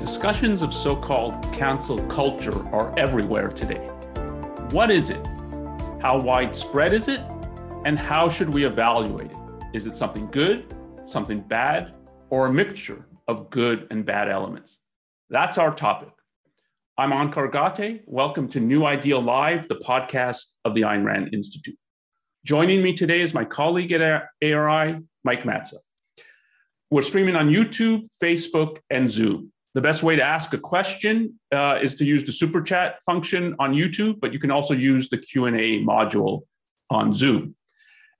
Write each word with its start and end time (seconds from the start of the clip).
Discussions 0.00 0.62
of 0.62 0.72
so 0.72 0.96
called 0.96 1.34
cancel 1.52 1.98
culture 2.06 2.66
are 2.74 2.98
everywhere 2.98 3.48
today. 3.48 3.86
What 4.70 4.90
is 4.90 5.10
it? 5.10 5.24
How 6.00 6.18
widespread 6.18 6.94
is 6.94 7.06
it? 7.06 7.20
And 7.84 7.98
how 7.98 8.30
should 8.30 8.48
we 8.48 8.64
evaluate 8.64 9.30
it? 9.30 9.36
Is 9.74 9.86
it 9.86 9.94
something 9.94 10.26
good, 10.30 10.74
something 11.04 11.42
bad, 11.42 11.92
or 12.30 12.46
a 12.46 12.52
mixture 12.52 13.04
of 13.28 13.50
good 13.50 13.88
and 13.90 14.06
bad 14.06 14.30
elements? 14.30 14.78
That's 15.28 15.58
our 15.58 15.74
topic. 15.74 16.08
I'm 16.96 17.10
Onkar 17.10 17.52
Ghate. 17.52 18.00
Welcome 18.06 18.48
to 18.48 18.58
New 18.58 18.86
Ideal 18.86 19.20
Live, 19.20 19.68
the 19.68 19.82
podcast 19.86 20.54
of 20.64 20.74
the 20.74 20.80
Ayn 20.80 21.04
Rand 21.04 21.34
Institute. 21.34 21.76
Joining 22.46 22.82
me 22.82 22.94
today 22.94 23.20
is 23.20 23.34
my 23.34 23.44
colleague 23.44 23.92
at 23.92 24.00
ARI, 24.42 24.98
Mike 25.24 25.42
Mazza. 25.42 25.76
We're 26.90 27.02
streaming 27.02 27.36
on 27.36 27.50
YouTube, 27.50 28.08
Facebook, 28.20 28.78
and 28.88 29.10
Zoom. 29.10 29.52
The 29.74 29.80
best 29.80 30.02
way 30.02 30.16
to 30.16 30.22
ask 30.22 30.52
a 30.52 30.58
question 30.58 31.38
uh, 31.52 31.78
is 31.80 31.94
to 31.96 32.04
use 32.04 32.24
the 32.24 32.32
super 32.32 32.60
chat 32.60 33.00
function 33.04 33.54
on 33.60 33.72
YouTube, 33.72 34.18
but 34.20 34.32
you 34.32 34.40
can 34.40 34.50
also 34.50 34.74
use 34.74 35.08
the 35.08 35.18
Q&A 35.18 35.84
module 35.84 36.42
on 36.90 37.12
Zoom. 37.12 37.54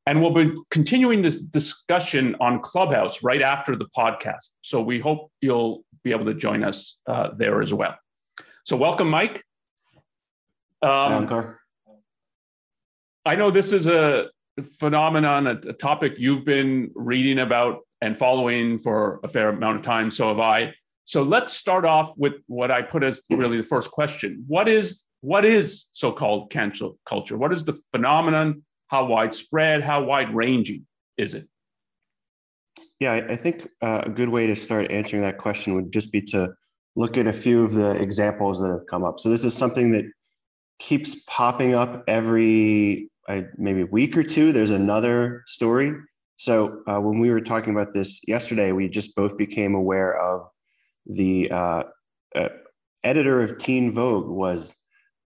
And 0.07 0.23
we'll 0.23 0.33
be 0.33 0.53
continuing 0.71 1.23
this 1.23 1.43
discussion 1.43 2.37
on 2.41 2.61
Clubhouse 2.61 3.23
right 3.23 3.43
after 3.43 3.75
the 3.77 3.87
podcast. 3.97 4.51
So 4.63 4.81
we 4.81 5.01
hope 5.01 5.33
you'll 5.41 5.85
be 6.05 6.13
able 6.13 6.25
to 6.27 6.35
join 6.35 6.63
us 6.63 6.99
uh, 7.07 7.31
there 7.37 7.61
as 7.61 7.75
well. 7.75 7.97
So 8.65 8.77
welcome, 8.77 9.11
Mike. 9.11 9.45
Um, 10.83 11.57
I 13.27 13.35
know 13.35 13.51
this 13.51 13.73
is 13.73 13.87
a 13.87 14.29
phenomenon, 14.79 15.47
a, 15.47 15.53
a 15.69 15.73
topic 15.73 16.19
you've 16.19 16.45
been 16.45 16.91
reading 16.95 17.41
about 17.41 17.81
and 18.01 18.17
following 18.17 18.79
for 18.79 19.21
a 19.25 19.29
fair 19.29 19.51
amount 19.51 19.79
of 19.79 19.83
time. 19.83 20.11
So 20.11 20.29
have 20.29 20.41
I. 20.41 20.75
So 21.05 21.23
let's 21.23 21.53
start 21.53 21.85
off 21.85 22.15
with 22.17 22.35
what 22.47 22.71
I 22.71 22.83
put 22.83 23.03
as 23.03 23.21
really 23.31 23.57
the 23.57 23.63
first 23.63 23.91
question. 23.91 24.45
What 24.47 24.69
is 24.69 25.07
what 25.23 25.45
is 25.45 25.87
so-called 25.93 26.51
cancel 26.51 26.99
culture? 27.05 27.37
What 27.37 27.53
is 27.53 27.65
the 27.65 27.79
phenomenon? 27.93 28.63
How 28.87 29.05
widespread? 29.07 29.83
How 29.83 30.03
wide-ranging 30.03 30.87
is 31.19 31.35
it? 31.35 31.47
Yeah, 33.01 33.13
I 33.13 33.37
think 33.37 33.69
uh, 33.83 34.03
a 34.07 34.11
good 34.11 34.29
way 34.29 34.47
to 34.47 34.57
start 34.57 34.91
answering 34.91 35.23
that 35.23 35.39
question 35.39 35.75
would 35.75 35.93
just 35.93 36.11
be 36.13 36.23
to 36.23 36.53
look 36.97 37.17
at 37.17 37.27
a 37.27 37.33
few 37.33 37.65
of 37.65 37.73
the 37.73 37.91
examples 37.93 38.61
that 38.61 38.71
have 38.71 38.87
come 38.87 39.05
up. 39.05 39.19
So 39.21 39.31
this 39.31 39.45
is 39.45 39.57
something 39.57 39.93
that 39.93 40.05
keeps 40.79 41.17
popping 41.27 41.75
up 41.75 42.03
every 42.09 43.11
uh, 43.29 43.43
maybe 43.57 43.85
week 43.85 44.17
or 44.17 44.23
two. 44.23 44.53
There's 44.53 44.71
another 44.71 45.43
story. 45.47 45.93
So 46.37 46.83
uh, 46.87 46.99
when 47.01 47.21
we 47.21 47.31
were 47.31 47.41
talking 47.41 47.75
about 47.75 47.93
this 47.93 48.21
yesterday, 48.27 48.73
we 48.73 48.89
just 48.89 49.15
both 49.15 49.37
became 49.37 49.75
aware 49.75 50.19
of 50.19 50.49
the 51.17 51.51
uh, 51.51 51.83
uh, 52.35 52.49
editor 53.05 53.43
of 53.43 53.59
Teen 53.59 53.91
Vogue 53.91 54.29
was 54.29 54.75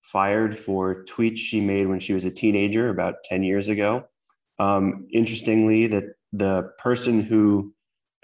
fired 0.02 0.58
for 0.58 1.06
tweets 1.06 1.38
she 1.38 1.62
made 1.62 1.88
when 1.88 2.00
she 2.00 2.14
was 2.14 2.26
a 2.26 2.32
teenager 2.32 2.90
about 2.90 3.16
10 3.26 3.44
years 3.44 3.70
ago. 3.70 4.04
Um, 4.60 5.08
interestingly, 5.12 5.88
that 5.88 6.04
the 6.34 6.72
person 6.78 7.22
who 7.22 7.74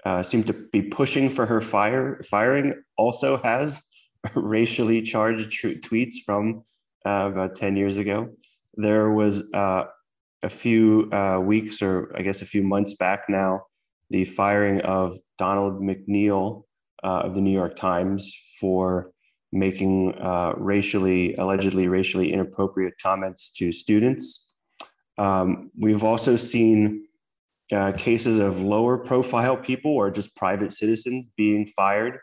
uh, 0.04 0.22
seemed 0.22 0.46
to 0.46 0.52
be 0.52 0.82
pushing 0.82 1.28
for 1.28 1.46
her 1.46 1.60
fire 1.60 2.20
firing 2.22 2.74
also 2.96 3.36
has 3.38 3.82
racially 4.34 5.02
charged 5.02 5.50
tweets 5.50 6.14
from 6.24 6.62
uh, 7.06 7.30
about 7.32 7.56
10 7.56 7.76
years 7.76 7.96
ago. 7.96 8.28
There 8.74 9.10
was 9.10 9.42
uh, 9.52 9.84
a 10.42 10.48
few 10.48 11.10
uh, 11.12 11.40
weeks, 11.42 11.82
or 11.82 12.12
I 12.16 12.22
guess 12.22 12.42
a 12.42 12.46
few 12.46 12.62
months 12.62 12.94
back 12.94 13.24
now, 13.28 13.62
the 14.10 14.24
firing 14.24 14.80
of 14.82 15.18
Donald 15.36 15.82
McNeil, 15.82 16.64
uh, 17.02 17.22
of 17.24 17.34
the 17.34 17.40
New 17.40 17.52
York 17.52 17.76
Times 17.76 18.34
for 18.60 19.12
making 19.52 20.14
uh, 20.20 20.52
racially, 20.56 21.34
allegedly 21.34 21.88
racially 21.88 22.32
inappropriate 22.32 22.94
comments 23.02 23.50
to 23.50 23.72
students. 23.72 24.50
Um, 25.16 25.70
we've 25.78 26.04
also 26.04 26.36
seen 26.36 27.06
uh, 27.72 27.92
cases 27.92 28.38
of 28.38 28.62
lower 28.62 28.98
profile 28.98 29.56
people 29.56 29.92
or 29.92 30.10
just 30.10 30.34
private 30.36 30.72
citizens 30.72 31.28
being 31.36 31.66
fired 31.66 32.18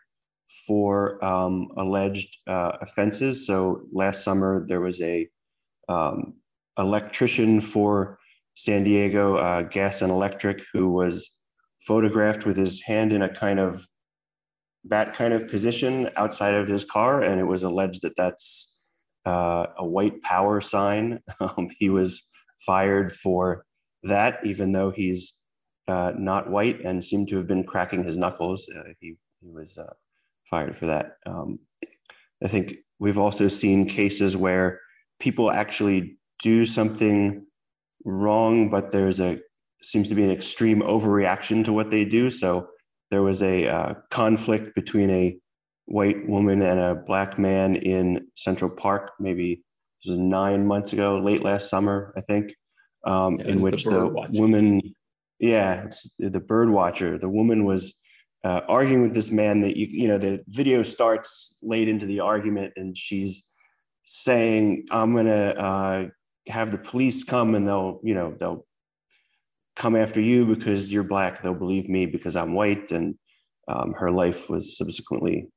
for 0.67 1.23
um, 1.23 1.69
alleged 1.77 2.37
uh, 2.47 2.73
offenses. 2.81 3.45
So 3.45 3.81
last 3.91 4.23
summer 4.23 4.65
there 4.67 4.81
was 4.81 5.01
a 5.01 5.27
um, 5.89 6.35
electrician 6.77 7.61
for 7.61 8.19
San 8.55 8.83
Diego 8.83 9.35
uh, 9.37 9.63
Gas 9.63 10.01
and 10.01 10.11
Electric 10.11 10.61
who 10.73 10.89
was 10.89 11.29
photographed 11.81 12.45
with 12.45 12.57
his 12.57 12.81
hand 12.81 13.13
in 13.13 13.21
a 13.21 13.33
kind 13.33 13.59
of 13.59 13.85
that 14.87 15.13
kind 15.13 15.33
of 15.33 15.47
position 15.47 16.09
outside 16.15 16.53
of 16.53 16.67
his 16.67 16.85
car, 16.85 17.21
and 17.21 17.39
it 17.39 17.45
was 17.45 17.63
alleged 17.63 18.01
that 18.03 18.15
that's 18.15 18.77
uh, 19.25 19.67
a 19.77 19.85
white 19.85 20.21
power 20.21 20.61
sign. 20.61 21.19
Um, 21.39 21.69
he 21.77 21.89
was 21.89 22.23
fired 22.65 23.11
for 23.11 23.65
that, 24.03 24.39
even 24.45 24.71
though 24.71 24.91
he's 24.91 25.33
uh, 25.87 26.13
not 26.17 26.49
white 26.49 26.81
and 26.83 27.03
seemed 27.03 27.27
to 27.29 27.37
have 27.37 27.47
been 27.47 27.63
cracking 27.63 28.03
his 28.03 28.17
knuckles. 28.17 28.69
Uh, 28.69 28.83
he, 28.99 29.15
he 29.41 29.49
was 29.49 29.77
uh, 29.77 29.93
fired 30.49 30.75
for 30.75 30.87
that. 30.87 31.17
Um, 31.25 31.59
I 32.43 32.47
think 32.47 32.75
we've 32.99 33.19
also 33.19 33.47
seen 33.47 33.87
cases 33.87 34.37
where 34.37 34.79
people 35.19 35.51
actually 35.51 36.17
do 36.41 36.65
something 36.65 37.45
wrong, 38.03 38.69
but 38.69 38.91
there's 38.91 39.19
a 39.19 39.39
seems 39.81 40.09
to 40.09 40.15
be 40.15 40.23
an 40.23 40.31
extreme 40.31 40.81
overreaction 40.81 41.63
to 41.65 41.73
what 41.73 41.91
they 41.91 42.05
do. 42.05 42.29
So 42.29 42.67
there 43.11 43.21
was 43.21 43.41
a 43.41 43.67
uh, 43.67 43.93
conflict 44.09 44.75
between 44.75 45.09
a 45.09 45.37
white 45.85 46.27
woman 46.27 46.61
and 46.61 46.79
a 46.79 46.95
black 46.95 47.37
man 47.37 47.75
in 47.75 48.27
Central 48.35 48.69
Park, 48.69 49.11
maybe 49.19 49.63
nine 50.05 50.65
months 50.65 50.93
ago, 50.93 51.17
late 51.17 51.43
last 51.43 51.69
summer, 51.69 52.13
I 52.17 52.21
think, 52.21 52.53
um, 53.05 53.39
yeah, 53.39 53.47
in 53.47 53.61
which 53.61 53.83
the, 53.83 53.91
the 53.91 54.27
woman, 54.39 54.81
yeah, 55.39 55.87
the 56.19 56.39
bird 56.39 56.69
watcher, 56.69 57.17
the 57.17 57.29
woman 57.29 57.65
was 57.65 57.95
uh, 58.43 58.61
arguing 58.67 59.01
with 59.01 59.13
this 59.13 59.31
man 59.31 59.61
that 59.61 59.75
you, 59.77 59.87
you 59.89 60.07
know, 60.07 60.17
the 60.17 60.43
video 60.47 60.83
starts 60.83 61.57
late 61.63 61.87
into 61.87 62.05
the 62.05 62.19
argument 62.19 62.73
and 62.75 62.97
she's 62.97 63.47
saying, 64.03 64.85
I'm 64.91 65.13
going 65.13 65.25
to 65.25 65.59
uh, 65.59 66.07
have 66.47 66.71
the 66.71 66.77
police 66.77 67.23
come 67.23 67.55
and 67.55 67.67
they'll, 67.67 67.99
you 68.03 68.13
know, 68.13 68.35
they'll 68.39 68.65
come 69.75 69.95
after 69.95 70.21
you 70.21 70.45
because 70.45 70.91
you're 70.91 71.03
black. 71.03 71.41
They'll 71.41 71.53
believe 71.53 71.89
me 71.89 72.05
because 72.05 72.35
I'm 72.35 72.53
white. 72.53 72.91
And 72.91 73.15
um, 73.67 73.93
her 73.93 74.11
life 74.11 74.49
was 74.49 74.77
subsequently 74.77 75.47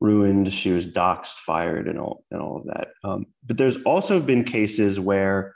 ruined. 0.00 0.52
She 0.52 0.70
was 0.70 0.88
doxxed, 0.88 1.36
fired, 1.46 1.88
and 1.88 1.98
all 1.98 2.24
and 2.30 2.40
all 2.40 2.58
of 2.58 2.66
that. 2.66 2.88
Um, 3.02 3.26
but 3.44 3.56
there's 3.56 3.82
also 3.82 4.20
been 4.20 4.44
cases 4.44 5.00
where 5.00 5.54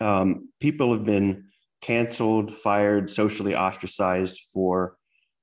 um, 0.00 0.48
people 0.60 0.92
have 0.92 1.04
been 1.04 1.46
canceled, 1.80 2.54
fired, 2.54 3.10
socially 3.10 3.54
ostracized 3.54 4.40
for 4.52 4.96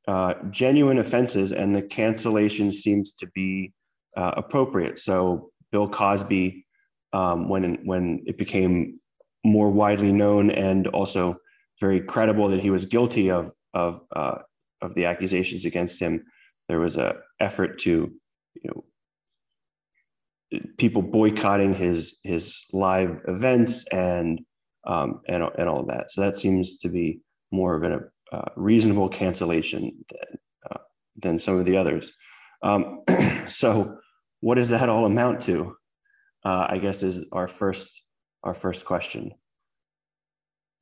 uh, 0.07 0.35
genuine 0.49 0.99
offenses, 0.99 1.51
and 1.51 1.75
the 1.75 1.81
cancellation 1.81 2.71
seems 2.71 3.13
to 3.13 3.27
be 3.33 3.73
uh, 4.15 4.33
appropriate. 4.37 4.99
So 4.99 5.51
Bill 5.71 5.89
Cosby, 5.89 6.65
um, 7.13 7.49
when 7.49 7.79
when 7.85 8.23
it 8.25 8.37
became 8.37 8.99
more 9.43 9.69
widely 9.71 10.11
known 10.11 10.49
and 10.51 10.87
also 10.87 11.37
very 11.79 11.99
credible 11.99 12.47
that 12.47 12.61
he 12.61 12.69
was 12.69 12.85
guilty 12.85 13.29
of 13.29 13.51
of 13.73 14.01
uh, 14.15 14.39
of 14.81 14.93
the 14.93 15.05
accusations 15.05 15.65
against 15.65 15.99
him. 15.99 16.23
There 16.69 16.79
was 16.79 16.97
a 16.97 17.17
effort 17.39 17.79
to, 17.79 18.11
you 18.55 18.69
know, 18.69 18.83
people 20.77 21.01
boycotting 21.01 21.73
his 21.73 22.19
his 22.23 22.65
live 22.71 23.19
events 23.27 23.85
and 23.91 24.41
um, 24.85 25.21
and 25.27 25.43
and 25.57 25.69
all 25.69 25.85
that. 25.85 26.11
So 26.11 26.21
that 26.21 26.37
seems 26.37 26.77
to 26.79 26.89
be 26.89 27.21
more 27.51 27.75
of 27.75 27.83
a 27.83 28.01
uh, 28.31 28.49
reasonable 28.55 29.09
cancellation 29.09 29.91
than 30.09 30.39
uh, 30.71 30.79
than 31.21 31.39
some 31.39 31.57
of 31.57 31.65
the 31.65 31.77
others. 31.77 32.11
Um, 32.61 33.03
so, 33.47 33.97
what 34.41 34.55
does 34.55 34.69
that 34.69 34.89
all 34.89 35.05
amount 35.05 35.41
to? 35.43 35.75
Uh, 36.45 36.67
I 36.69 36.77
guess 36.77 37.03
is 37.03 37.25
our 37.31 37.47
first 37.47 38.02
our 38.43 38.53
first 38.53 38.85
question. 38.85 39.33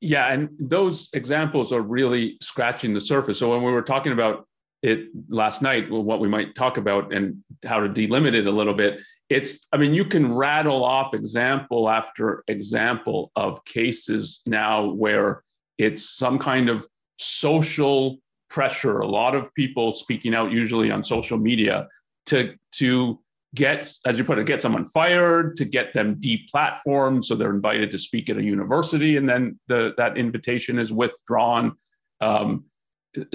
Yeah, 0.00 0.32
and 0.32 0.48
those 0.58 1.08
examples 1.12 1.72
are 1.72 1.80
really 1.80 2.36
scratching 2.40 2.92
the 2.92 3.00
surface. 3.00 3.38
So 3.38 3.50
when 3.50 3.62
we 3.62 3.70
were 3.70 3.82
talking 3.82 4.12
about 4.12 4.48
it 4.82 5.06
last 5.28 5.62
night, 5.62 5.88
what 5.88 6.18
we 6.18 6.28
might 6.28 6.56
talk 6.56 6.76
about 6.76 7.14
and 7.14 7.42
how 7.64 7.78
to 7.78 7.88
delimit 7.88 8.34
it 8.34 8.48
a 8.48 8.50
little 8.50 8.74
bit, 8.74 9.00
it's, 9.28 9.66
I 9.72 9.76
mean, 9.76 9.94
you 9.94 10.04
can 10.04 10.34
rattle 10.34 10.84
off 10.84 11.14
example 11.14 11.88
after 11.88 12.42
example 12.48 13.30
of 13.36 13.64
cases 13.64 14.40
now 14.44 14.90
where 14.90 15.44
it's 15.78 16.16
some 16.16 16.38
kind 16.38 16.68
of 16.68 16.84
social 17.18 18.18
pressure, 18.50 18.98
a 18.98 19.06
lot 19.06 19.34
of 19.36 19.54
people 19.54 19.92
speaking 19.92 20.34
out 20.34 20.50
usually 20.50 20.90
on 20.90 21.02
social 21.04 21.38
media 21.38 21.88
to 22.26 22.54
to 22.72 23.18
get, 23.54 23.92
as 24.06 24.18
you 24.18 24.24
put 24.24 24.38
it, 24.38 24.46
get 24.46 24.62
someone 24.62 24.84
fired, 24.84 25.56
to 25.56 25.64
get 25.64 25.92
them 25.92 26.16
deplatformed, 26.16 27.24
so 27.24 27.34
they're 27.34 27.54
invited 27.54 27.90
to 27.90 27.98
speak 27.98 28.30
at 28.30 28.36
a 28.36 28.42
university, 28.42 29.16
and 29.16 29.28
then 29.28 29.58
the, 29.68 29.92
that 29.96 30.16
invitation 30.16 30.78
is 30.78 30.92
withdrawn. 30.92 31.72
Um, 32.20 32.64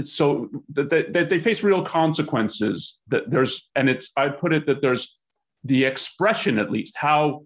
so 0.03 0.49
that 0.73 0.89
they, 0.89 1.23
they 1.23 1.39
face 1.39 1.61
real 1.61 1.83
consequences 1.83 2.97
that 3.07 3.29
there's 3.29 3.69
and 3.75 3.89
it's 3.89 4.11
i 4.17 4.27
put 4.27 4.51
it 4.51 4.65
that 4.65 4.81
there's 4.81 5.17
the 5.63 5.85
expression 5.85 6.57
at 6.57 6.71
least 6.71 6.95
how 6.97 7.43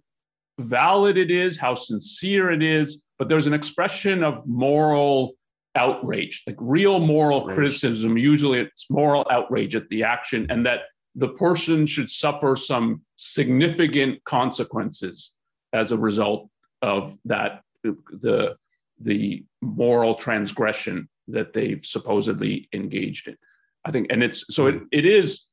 valid 0.60 1.18
it 1.18 1.30
is 1.30 1.58
how 1.58 1.76
sincere 1.76 2.50
it 2.50 2.64
is 2.64 3.04
but 3.20 3.28
there's 3.28 3.48
an 3.48 3.54
expression 3.54 4.24
of 4.24 4.48
moral 4.48 5.34
outrage 5.76 6.44
like 6.48 6.56
real 6.60 7.00
moral 7.00 7.42
outrage. 7.42 7.56
criticism 7.56 8.18
usually 8.18 8.60
it's 8.60 8.86
moral 8.90 9.26
outrage 9.30 9.76
at 9.76 9.88
the 9.90 10.04
action 10.04 10.48
and 10.50 10.66
that 10.66 10.84
the 11.16 11.30
person 11.30 11.86
should 11.86 12.10
suffer 12.10 12.56
some 12.56 13.02
significant 13.16 14.24
consequences 14.24 15.34
as 15.74 15.92
a 15.92 15.98
result 15.98 16.50
of 16.82 17.18
that 17.26 17.62
the 17.84 18.56
the 19.00 19.44
moral 19.62 20.16
transgression 20.16 21.10
that 21.28 21.54
they've 21.54 21.84
supposedly 21.86 22.68
engaged 22.74 23.28
in. 23.28 23.38
I 23.86 23.92
think, 23.92 24.08
and 24.12 24.24
it's 24.24 24.46
so 24.54 24.68
it, 24.68 24.82
it 24.92 25.06
is. 25.06 25.46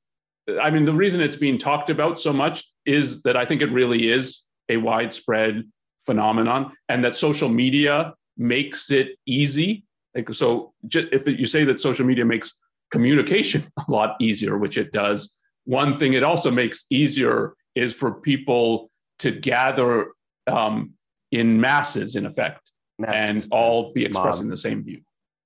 I 0.61 0.71
mean, 0.71 0.85
the 0.85 0.93
reason 0.93 1.21
it's 1.21 1.37
being 1.37 1.59
talked 1.59 1.91
about 1.91 2.21
so 2.21 2.33
much 2.33 2.65
is 2.87 3.23
that 3.23 3.37
I 3.37 3.45
think 3.45 3.63
it 3.63 3.71
really 3.71 4.11
is 4.11 4.43
a 4.69 4.77
widespread 4.77 5.65
phenomenon, 6.01 6.73
and 6.89 7.03
that 7.05 7.17
social 7.17 7.49
media 7.49 8.15
makes 8.37 8.91
it 8.91 9.19
easy. 9.27 9.85
Like, 10.15 10.33
so, 10.33 10.73
just 10.87 11.09
if 11.13 11.27
you 11.27 11.47
say 11.47 11.65
that 11.65 11.81
social 11.81 12.05
media 12.05 12.25
makes 12.25 12.55
communication 12.91 13.65
a 13.89 13.91
lot 13.91 14.17
easier, 14.21 14.59
which 14.59 14.77
it 14.77 14.93
does, 14.93 15.38
one 15.69 15.99
thing 15.99 16.15
it 16.15 16.25
also 16.25 16.51
makes 16.51 16.87
easier 16.89 17.55
is 17.75 17.95
for 17.95 18.21
people 18.21 18.91
to 19.19 19.31
gather 19.31 20.13
um, 20.47 20.95
in 21.31 21.61
masses, 21.61 22.17
in 22.17 22.25
effect, 22.25 22.73
masses. 22.99 23.15
and 23.15 23.49
all 23.51 23.93
be 23.93 24.07
expressing 24.07 24.47
Mob. 24.47 24.51
the 24.51 24.57
same 24.57 24.83
view. 24.83 25.03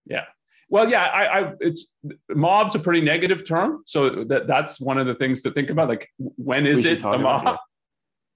Yeah. 0.06 0.24
Well, 0.68 0.88
yeah, 0.88 1.04
I, 1.04 1.40
I, 1.40 1.52
it's 1.58 1.92
mob's 2.30 2.76
a 2.76 2.78
pretty 2.78 3.00
negative 3.00 3.46
term, 3.46 3.82
so 3.84 4.22
that 4.24 4.46
that's 4.46 4.80
one 4.80 4.96
of 4.96 5.08
the 5.08 5.14
things 5.16 5.42
to 5.42 5.50
think 5.50 5.70
about. 5.70 5.88
Like, 5.88 6.08
when 6.18 6.66
is 6.66 6.84
it 6.84 7.02
a 7.02 7.18
mob? 7.18 7.58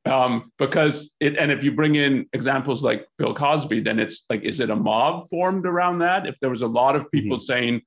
Um, 0.05 0.53
because 0.59 1.15
it, 1.21 1.37
and 1.37 1.51
if 1.53 1.65
you 1.65 1.73
bring 1.73 1.95
in 1.95 2.27
examples 2.33 2.83
like 2.83 3.07
Bill 3.17 3.33
Cosby, 3.33 3.81
then 3.81 3.99
it's 4.01 4.25
like, 4.29 4.43
is 4.43 4.59
it 4.59 4.71
a 4.71 4.77
mob 4.77 5.29
formed 5.31 5.67
around 5.67 5.99
that? 6.01 6.27
If 6.27 6.39
there 6.41 6.51
was 6.51 6.63
a 6.63 6.67
lot 6.67 6.97
of 6.97 7.11
people 7.13 7.37
mm-hmm. 7.37 7.45
saying, 7.45 7.83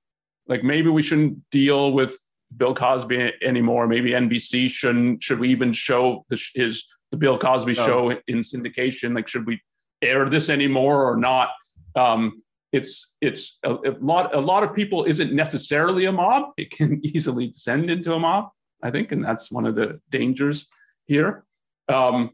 like, 0.47 0.63
maybe 0.63 0.89
we 0.89 1.03
shouldn't 1.03 1.37
deal 1.51 1.91
with 1.91 2.17
Bill 2.57 2.73
Cosby 2.73 3.33
anymore, 3.43 3.87
maybe 3.87 4.11
NBC 4.11 4.69
shouldn't, 4.69 5.21
should 5.21 5.39
we 5.39 5.49
even 5.49 5.71
show 5.73 6.25
the, 6.29 6.41
his 6.55 6.85
the 7.11 7.17
Bill 7.17 7.37
Cosby 7.37 7.73
no. 7.73 7.85
show 7.85 8.09
in 8.27 8.39
syndication? 8.39 9.15
Like, 9.15 9.27
should 9.27 9.45
we 9.45 9.61
air 10.01 10.29
this 10.29 10.49
anymore 10.49 11.09
or 11.09 11.15
not? 11.15 11.49
Um, 11.95 12.41
it's 12.71 13.15
it's 13.21 13.57
a, 13.63 13.73
a, 13.73 13.95
lot 13.99 14.35
a 14.35 14.39
lot 14.39 14.63
of 14.63 14.73
people 14.73 15.03
isn't 15.05 15.33
necessarily 15.33 16.05
a 16.05 16.11
mob 16.11 16.51
it 16.57 16.71
can 16.71 16.99
easily 17.03 17.47
descend 17.47 17.89
into 17.89 18.13
a 18.13 18.19
mob 18.19 18.49
i 18.83 18.91
think 18.91 19.11
and 19.11 19.23
that's 19.23 19.51
one 19.51 19.65
of 19.65 19.75
the 19.75 19.99
dangers 20.09 20.67
here 21.05 21.45
um, 21.87 22.29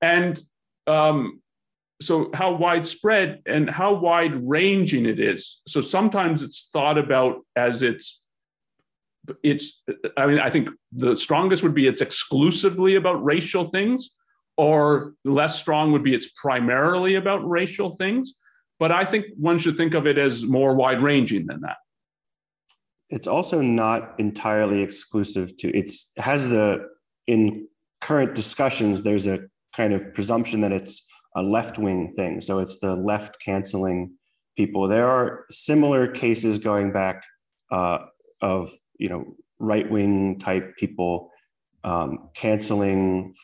and 0.00 0.42
um, 0.86 1.42
so 2.00 2.30
how 2.32 2.54
widespread 2.54 3.42
and 3.44 3.68
how 3.68 3.92
wide 3.92 4.34
ranging 4.48 5.04
it 5.04 5.20
is 5.20 5.60
so 5.68 5.80
sometimes 5.80 6.42
it's 6.42 6.68
thought 6.72 6.96
about 6.96 7.40
as 7.56 7.82
it's 7.82 8.20
it's 9.42 9.82
i 10.16 10.26
mean 10.26 10.38
i 10.38 10.50
think 10.50 10.68
the 10.92 11.16
strongest 11.16 11.62
would 11.62 11.74
be 11.74 11.86
it's 11.86 12.00
exclusively 12.00 12.96
about 12.96 13.22
racial 13.24 13.70
things 13.70 14.10
or 14.56 15.14
less 15.24 15.58
strong 15.58 15.92
would 15.92 16.04
be 16.04 16.14
it's 16.14 16.28
primarily 16.40 17.14
about 17.14 17.38
racial 17.48 17.96
things 17.96 18.34
but 18.78 18.92
I 18.92 19.04
think 19.04 19.26
one 19.36 19.58
should 19.58 19.76
think 19.76 19.94
of 19.94 20.06
it 20.06 20.18
as 20.18 20.44
more 20.44 20.74
wide 20.74 21.02
ranging 21.02 21.46
than 21.46 21.60
that. 21.62 21.76
It's 23.10 23.28
also 23.28 23.60
not 23.60 24.14
entirely 24.18 24.82
exclusive 24.82 25.56
to 25.58 25.68
it's 25.76 26.10
has 26.16 26.48
the 26.48 26.88
in 27.26 27.68
current 28.00 28.34
discussions 28.34 29.02
there's 29.02 29.26
a 29.26 29.40
kind 29.76 29.92
of 29.92 30.12
presumption 30.14 30.60
that 30.62 30.72
it's 30.72 31.06
a 31.36 31.42
left 31.42 31.78
wing 31.78 32.12
thing. 32.14 32.40
So 32.40 32.58
it's 32.58 32.78
the 32.78 32.94
left 32.94 33.36
canceling 33.44 34.12
people. 34.56 34.88
There 34.88 35.08
are 35.08 35.44
similar 35.50 36.06
cases 36.06 36.58
going 36.58 36.92
back 36.92 37.24
uh, 37.72 37.98
of 38.40 38.70
you 38.98 39.08
know 39.08 39.34
right 39.58 39.90
wing 39.90 40.38
type 40.38 40.76
people 40.76 41.30
um, 41.84 42.26
canceling 42.34 43.34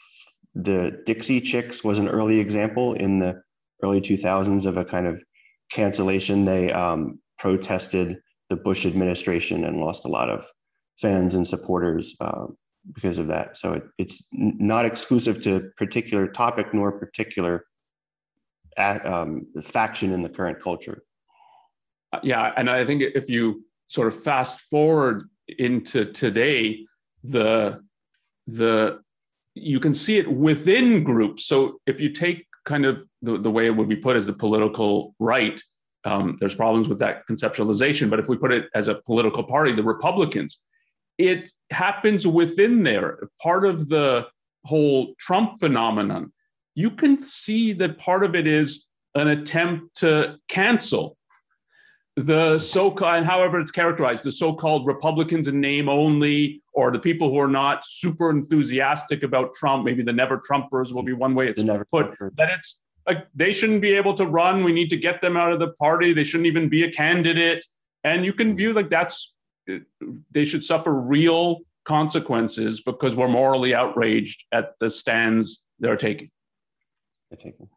the 0.54 1.02
Dixie 1.06 1.40
Chicks 1.40 1.84
was 1.84 1.98
an 1.98 2.08
early 2.08 2.40
example 2.40 2.92
in 2.94 3.18
the 3.20 3.42
early 3.82 4.00
2000s 4.00 4.66
of 4.66 4.76
a 4.76 4.84
kind 4.84 5.06
of 5.06 5.22
cancellation. 5.70 6.44
They 6.44 6.72
um, 6.72 7.20
protested 7.38 8.18
the 8.48 8.56
Bush 8.56 8.84
administration 8.84 9.64
and 9.64 9.78
lost 9.78 10.04
a 10.04 10.08
lot 10.08 10.28
of 10.28 10.44
fans 10.98 11.34
and 11.34 11.46
supporters 11.46 12.16
uh, 12.20 12.46
because 12.94 13.18
of 13.18 13.28
that. 13.28 13.56
So 13.56 13.74
it, 13.74 13.84
it's 13.98 14.26
not 14.32 14.84
exclusive 14.84 15.40
to 15.42 15.70
particular 15.76 16.26
topic 16.26 16.74
nor 16.74 16.98
particular 16.98 17.64
um, 18.76 19.46
faction 19.62 20.12
in 20.12 20.22
the 20.22 20.28
current 20.28 20.60
culture. 20.60 21.02
Uh, 22.12 22.20
yeah, 22.24 22.52
and 22.56 22.68
I 22.68 22.84
think 22.84 23.02
if 23.02 23.30
you 23.30 23.64
sort 23.86 24.08
of 24.08 24.20
fast 24.20 24.60
forward 24.62 25.28
into 25.58 26.06
today, 26.12 26.86
the 27.24 27.82
the 28.46 29.00
you 29.54 29.80
can 29.80 29.94
see 29.94 30.18
it 30.18 30.30
within 30.30 31.04
groups. 31.04 31.46
So 31.46 31.80
if 31.86 32.00
you 32.00 32.10
take 32.10 32.46
kind 32.64 32.84
of 32.84 33.04
the, 33.22 33.38
the 33.38 33.50
way 33.50 33.66
it 33.66 33.76
would 33.76 33.88
be 33.88 33.96
put 33.96 34.16
as 34.16 34.26
the 34.26 34.32
political 34.32 35.14
right. 35.18 35.60
Um, 36.04 36.38
there's 36.40 36.54
problems 36.54 36.88
with 36.88 36.98
that 37.00 37.26
conceptualization, 37.28 38.08
but 38.08 38.18
if 38.18 38.28
we 38.28 38.36
put 38.36 38.52
it 38.52 38.68
as 38.74 38.88
a 38.88 38.94
political 38.94 39.42
party, 39.42 39.72
the 39.72 39.82
Republicans, 39.82 40.58
it 41.18 41.50
happens 41.70 42.26
within 42.26 42.82
there. 42.82 43.28
Part 43.42 43.66
of 43.66 43.88
the 43.88 44.26
whole 44.64 45.14
Trump 45.18 45.60
phenomenon, 45.60 46.32
you 46.74 46.90
can 46.90 47.22
see 47.24 47.72
that 47.74 47.98
part 47.98 48.24
of 48.24 48.34
it 48.34 48.46
is 48.46 48.86
an 49.14 49.28
attempt 49.28 49.96
to 49.96 50.36
cancel 50.48 51.16
the 52.16 52.58
so-called 52.58 53.14
and 53.14 53.26
however 53.26 53.60
it's 53.60 53.70
characterized 53.70 54.24
the 54.24 54.32
so-called 54.32 54.84
republicans 54.84 55.46
in 55.46 55.60
name 55.60 55.88
only 55.88 56.60
or 56.72 56.90
the 56.90 56.98
people 56.98 57.30
who 57.30 57.38
are 57.38 57.48
not 57.48 57.82
super 57.86 58.30
enthusiastic 58.30 59.22
about 59.22 59.54
trump 59.54 59.84
maybe 59.84 60.02
the 60.02 60.12
never 60.12 60.38
trumpers 60.38 60.92
will 60.92 61.04
be 61.04 61.12
one 61.12 61.34
way 61.34 61.48
it's 61.48 61.60
never 61.60 61.84
put 61.84 62.12
that 62.36 62.50
it's 62.50 62.80
like 63.06 63.26
they 63.34 63.52
shouldn't 63.52 63.80
be 63.80 63.92
able 63.92 64.14
to 64.14 64.26
run 64.26 64.64
we 64.64 64.72
need 64.72 64.90
to 64.90 64.96
get 64.96 65.20
them 65.20 65.36
out 65.36 65.52
of 65.52 65.58
the 65.58 65.72
party 65.74 66.12
they 66.12 66.24
shouldn't 66.24 66.46
even 66.46 66.68
be 66.68 66.84
a 66.84 66.90
candidate. 66.90 67.64
And 68.04 68.24
you 68.24 68.32
can 68.32 68.56
view 68.56 68.72
like 68.72 68.88
that's 68.88 69.34
they 70.30 70.44
should 70.44 70.64
suffer 70.64 70.94
real 70.94 71.60
consequences 71.84 72.82
because 72.82 73.14
we're 73.14 73.28
morally 73.28 73.74
outraged 73.74 74.44
at 74.52 74.72
the 74.80 74.88
stands 74.90 75.62
they're 75.78 75.96
taking. 75.96 76.30
They're 77.30 77.38
taking. 77.38 77.68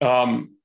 Um, 0.00 0.56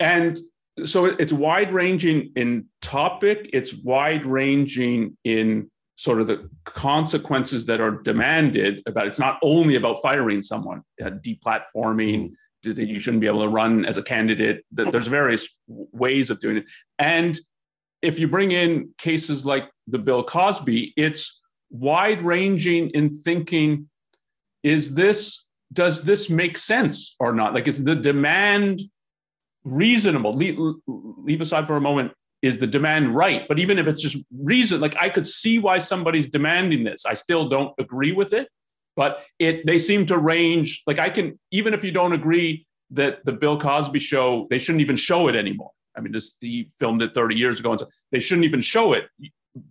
and 0.00 0.40
so 0.84 1.06
it's 1.06 1.32
wide 1.32 1.72
ranging 1.72 2.32
in 2.36 2.66
topic 2.82 3.48
it's 3.52 3.74
wide 3.74 4.24
ranging 4.26 5.16
in 5.24 5.70
sort 5.96 6.20
of 6.20 6.26
the 6.26 6.48
consequences 6.64 7.64
that 7.64 7.80
are 7.80 8.02
demanded 8.02 8.82
about 8.86 9.06
it's 9.06 9.18
not 9.18 9.38
only 9.42 9.76
about 9.76 10.00
firing 10.02 10.42
someone 10.42 10.82
uh, 11.02 11.10
deplatforming 11.10 12.30
mm-hmm. 12.64 12.72
that 12.72 12.86
you 12.86 12.98
shouldn't 12.98 13.20
be 13.20 13.26
able 13.26 13.42
to 13.42 13.48
run 13.48 13.84
as 13.86 13.96
a 13.96 14.02
candidate 14.02 14.64
there's 14.70 15.06
various 15.06 15.48
ways 15.68 16.30
of 16.30 16.40
doing 16.40 16.58
it. 16.58 16.64
And 16.98 17.38
if 18.02 18.18
you 18.18 18.28
bring 18.28 18.52
in 18.52 18.90
cases 18.98 19.46
like 19.46 19.70
the 19.86 19.98
bill 19.98 20.22
cosby 20.22 20.92
it's 20.96 21.40
wide 21.70 22.20
ranging 22.22 22.90
in 22.90 23.14
thinking 23.14 23.88
is 24.62 24.94
this 24.94 25.46
does 25.72 26.02
this 26.02 26.30
make 26.30 26.56
sense 26.56 27.14
or 27.18 27.32
not? 27.32 27.54
Like 27.54 27.66
is 27.68 27.82
the 27.82 27.96
demand 27.96 28.80
reasonable. 29.66 30.32
Leave, 30.32 30.58
leave 30.86 31.40
aside 31.40 31.66
for 31.66 31.76
a 31.76 31.80
moment 31.80 32.12
is 32.42 32.58
the 32.58 32.66
demand 32.66 33.14
right 33.14 33.48
but 33.48 33.58
even 33.58 33.78
if 33.78 33.86
it's 33.88 34.00
just 34.00 34.18
reason 34.42 34.78
like 34.78 34.94
i 35.00 35.08
could 35.08 35.26
see 35.26 35.58
why 35.58 35.78
somebody's 35.78 36.28
demanding 36.28 36.84
this. 36.84 37.04
I 37.06 37.14
still 37.14 37.48
don't 37.48 37.74
agree 37.78 38.12
with 38.12 38.32
it 38.32 38.48
but 38.94 39.24
it 39.38 39.66
they 39.66 39.78
seem 39.78 40.06
to 40.06 40.18
range 40.18 40.82
like 40.86 40.98
i 40.98 41.08
can 41.08 41.38
even 41.50 41.74
if 41.74 41.82
you 41.82 41.90
don't 41.90 42.12
agree 42.12 42.66
that 42.90 43.24
the 43.24 43.32
bill 43.32 43.58
cosby 43.58 43.98
show 43.98 44.46
they 44.50 44.58
shouldn't 44.58 44.82
even 44.82 44.96
show 44.96 45.28
it 45.28 45.34
anymore. 45.34 45.70
I 45.96 46.00
mean 46.00 46.12
this 46.12 46.36
he 46.40 46.70
filmed 46.78 47.02
it 47.02 47.14
30 47.14 47.34
years 47.34 47.58
ago 47.58 47.72
and 47.72 47.80
so 47.80 47.88
they 48.12 48.20
shouldn't 48.20 48.44
even 48.44 48.60
show 48.60 48.92
it. 48.92 49.08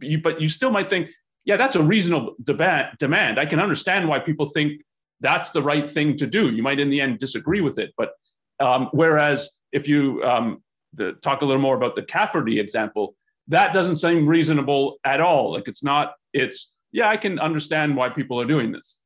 You, 0.01 0.19
but 0.19 0.41
you 0.41 0.49
still 0.49 0.71
might 0.71 0.89
think 0.89 1.09
yeah 1.45 1.57
that's 1.57 1.75
a 1.75 1.83
reasonable 1.83 2.35
demand 2.43 2.97
demand. 2.97 3.39
I 3.39 3.45
can 3.45 3.59
understand 3.59 4.09
why 4.09 4.19
people 4.19 4.47
think 4.47 4.81
that's 5.21 5.51
the 5.51 5.61
right 5.61 5.89
thing 5.89 6.17
to 6.17 6.27
do. 6.27 6.49
You 6.51 6.63
might 6.63 6.79
in 6.79 6.89
the 6.89 6.99
end 6.99 7.19
disagree 7.19 7.61
with 7.61 7.77
it 7.77 7.93
but 7.97 8.13
um, 8.59 8.89
whereas 8.91 9.49
if 9.75 9.87
you 9.87 10.23
um, 10.23 10.63
the, 10.93 11.07
talk 11.21 11.41
a 11.41 11.45
little 11.45 11.61
more 11.61 11.75
about 11.75 11.95
the 11.95 12.03
Cafferty 12.03 12.59
example, 12.59 13.15
that 13.49 13.73
doesn't 13.73 13.97
seem 13.97 14.25
reasonable 14.25 14.83
at 15.03 15.19
all. 15.19 15.51
Like 15.51 15.67
it's 15.67 15.83
not, 15.83 16.13
it's, 16.33 16.71
yeah, 16.91 17.09
I 17.09 17.17
can 17.17 17.37
understand 17.39 17.95
why 17.95 18.07
people 18.09 18.39
are 18.41 18.45
doing 18.45 18.71
this. 18.71 18.97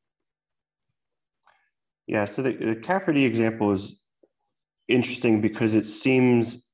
Yeah, 2.06 2.26
so 2.26 2.44
the, 2.44 2.54
the 2.54 2.76
Cafferty 2.76 3.26
example 3.26 3.72
is 3.72 4.00
interesting 4.88 5.42
because 5.42 5.74
it 5.74 5.86
seems 5.86 6.66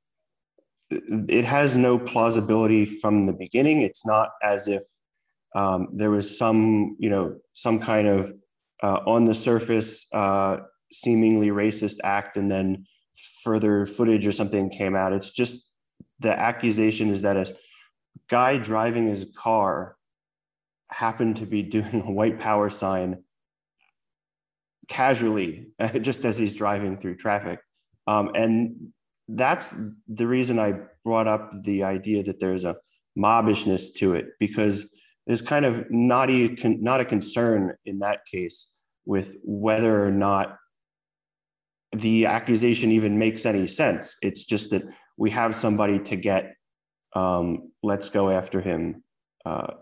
it 0.91 1.45
has 1.45 1.75
no 1.75 1.97
plausibility 1.97 2.85
from 2.85 3.23
the 3.23 3.33
beginning. 3.33 3.81
It's 3.81 4.05
not 4.05 4.29
as 4.43 4.67
if 4.67 4.83
um, 5.55 5.87
there 5.93 6.11
was 6.11 6.37
some, 6.37 6.95
you 6.99 7.09
know, 7.09 7.37
some 7.53 7.79
kind 7.79 8.07
of 8.07 8.33
uh, 8.83 8.99
on 9.07 9.25
the 9.25 9.33
surface 9.33 10.05
uh, 10.13 10.57
seemingly 10.91 11.49
racist 11.49 11.97
act, 12.03 12.37
and 12.37 12.51
then 12.51 12.85
further 13.43 13.85
footage 13.85 14.27
or 14.27 14.31
something 14.31 14.69
came 14.69 14.95
out. 14.95 15.13
It's 15.13 15.29
just 15.29 15.69
the 16.19 16.37
accusation 16.37 17.09
is 17.09 17.21
that 17.21 17.37
a 17.37 17.55
guy 18.29 18.57
driving 18.57 19.07
his 19.07 19.27
car 19.35 19.95
happened 20.89 21.37
to 21.37 21.45
be 21.45 21.61
doing 21.77 22.01
a 22.01 22.11
white 22.11 22.39
power 22.39 22.69
sign 22.69 23.23
casually, 24.87 25.67
just 26.01 26.25
as 26.25 26.37
he's 26.37 26.55
driving 26.55 26.97
through 26.97 27.15
traffic. 27.15 27.59
Um, 28.07 28.31
and 28.35 28.91
that's 29.27 29.73
the 30.07 30.27
reason 30.27 30.59
I 30.59 30.75
brought 31.03 31.27
up 31.27 31.51
the 31.63 31.83
idea 31.83 32.23
that 32.23 32.39
there's 32.39 32.63
a 32.63 32.75
mobbishness 33.15 33.91
to 33.93 34.13
it 34.13 34.27
because 34.39 34.85
there's 35.25 35.41
kind 35.41 35.65
of 35.65 35.89
not 35.89 36.29
a, 36.29 36.55
not 36.63 37.01
a 37.01 37.05
concern 37.05 37.75
in 37.85 37.99
that 37.99 38.25
case 38.25 38.69
with 39.05 39.37
whether 39.43 40.05
or 40.05 40.11
not 40.11 40.57
the 41.95 42.25
accusation 42.25 42.91
even 42.91 43.17
makes 43.17 43.45
any 43.45 43.67
sense. 43.67 44.15
It's 44.21 44.43
just 44.43 44.69
that 44.71 44.83
we 45.17 45.29
have 45.31 45.55
somebody 45.55 45.99
to 45.99 46.15
get, 46.15 46.55
um, 47.13 47.71
let's 47.83 48.09
go 48.09 48.29
after 48.29 48.61
him. 48.61 49.03
Uh, 49.45 49.73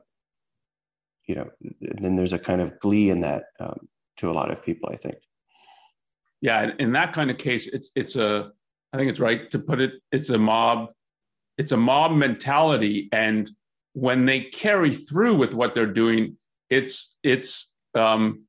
you 1.27 1.36
know, 1.36 1.50
then 1.79 2.15
there's 2.15 2.34
a 2.34 2.39
kind 2.39 2.62
of 2.62 2.79
glee 2.79 3.10
in 3.10 3.22
that 3.22 3.43
um, 3.60 3.88
to 4.17 4.29
a 4.29 4.34
lot 4.34 4.51
of 4.51 4.63
people, 4.63 4.89
I 4.91 4.98
think. 4.98 5.15
Yeah, 6.41 6.72
in 6.79 6.91
that 6.91 7.13
kind 7.13 7.32
of 7.32 7.38
case, 7.38 7.67
it's 7.67 7.91
it's 7.96 8.17
a 8.17 8.51
I 8.91 8.98
think 8.98 9.10
it's 9.10 9.22
right 9.22 9.50
to 9.51 9.60
put 9.60 9.79
it. 9.79 9.93
It's 10.12 10.29
a 10.29 10.38
mob. 10.38 10.89
It's 11.58 11.72
a 11.72 11.77
mob 11.77 12.12
mentality, 12.12 13.08
and 13.13 13.50
when 13.93 14.25
they 14.25 14.41
carry 14.41 14.93
through 14.93 15.36
with 15.36 15.53
what 15.53 15.74
they're 15.74 15.93
doing, 15.93 16.38
it's 16.70 17.17
it's 17.24 17.72
um, 17.96 18.43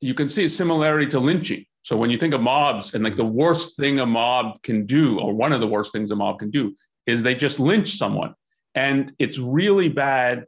you 0.00 0.14
can 0.14 0.28
see 0.28 0.46
a 0.46 0.48
similarity 0.48 1.06
to 1.08 1.20
lynching. 1.20 1.66
So 1.86 1.96
when 1.96 2.10
you 2.10 2.18
think 2.18 2.34
of 2.34 2.40
mobs, 2.40 2.94
and 2.94 3.04
like 3.04 3.14
the 3.14 3.24
worst 3.24 3.76
thing 3.76 4.00
a 4.00 4.06
mob 4.06 4.60
can 4.64 4.86
do, 4.86 5.20
or 5.20 5.32
one 5.32 5.52
of 5.52 5.60
the 5.60 5.68
worst 5.68 5.92
things 5.92 6.10
a 6.10 6.16
mob 6.16 6.40
can 6.40 6.50
do, 6.50 6.74
is 7.06 7.22
they 7.22 7.36
just 7.36 7.60
lynch 7.60 7.94
someone, 7.94 8.34
and 8.74 9.12
it's 9.20 9.38
really 9.38 9.88
bad, 9.88 10.46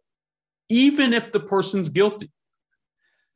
even 0.68 1.12
if 1.12 1.30
the 1.30 1.38
person's 1.38 1.88
guilty. 1.90 2.32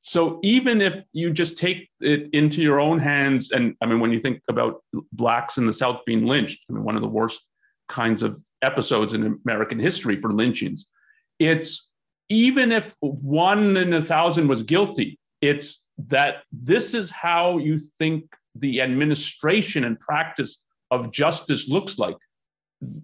So 0.00 0.40
even 0.42 0.80
if 0.80 1.04
you 1.12 1.30
just 1.30 1.56
take 1.56 1.90
it 2.00 2.28
into 2.32 2.60
your 2.60 2.80
own 2.80 2.98
hands, 2.98 3.52
and 3.52 3.76
I 3.80 3.86
mean, 3.86 4.00
when 4.00 4.10
you 4.10 4.18
think 4.18 4.42
about 4.50 4.82
blacks 5.12 5.56
in 5.56 5.66
the 5.66 5.72
South 5.72 6.00
being 6.04 6.26
lynched, 6.26 6.64
I 6.68 6.72
mean, 6.72 6.82
one 6.82 6.96
of 6.96 7.02
the 7.02 7.08
worst 7.08 7.40
kinds 7.86 8.24
of 8.24 8.42
episodes 8.62 9.12
in 9.12 9.38
American 9.46 9.78
history 9.78 10.16
for 10.16 10.32
lynchings, 10.32 10.86
it's 11.38 11.92
even 12.28 12.72
if 12.72 12.96
one 12.98 13.76
in 13.76 13.94
a 13.94 14.02
thousand 14.02 14.48
was 14.48 14.64
guilty, 14.64 15.20
it's 15.40 15.86
that 16.08 16.42
this 16.52 16.94
is 16.94 17.10
how 17.10 17.58
you 17.58 17.78
think 17.98 18.24
the 18.54 18.80
administration 18.80 19.84
and 19.84 19.98
practice 19.98 20.58
of 20.90 21.12
justice 21.12 21.68
looks 21.68 21.98
like. 21.98 22.16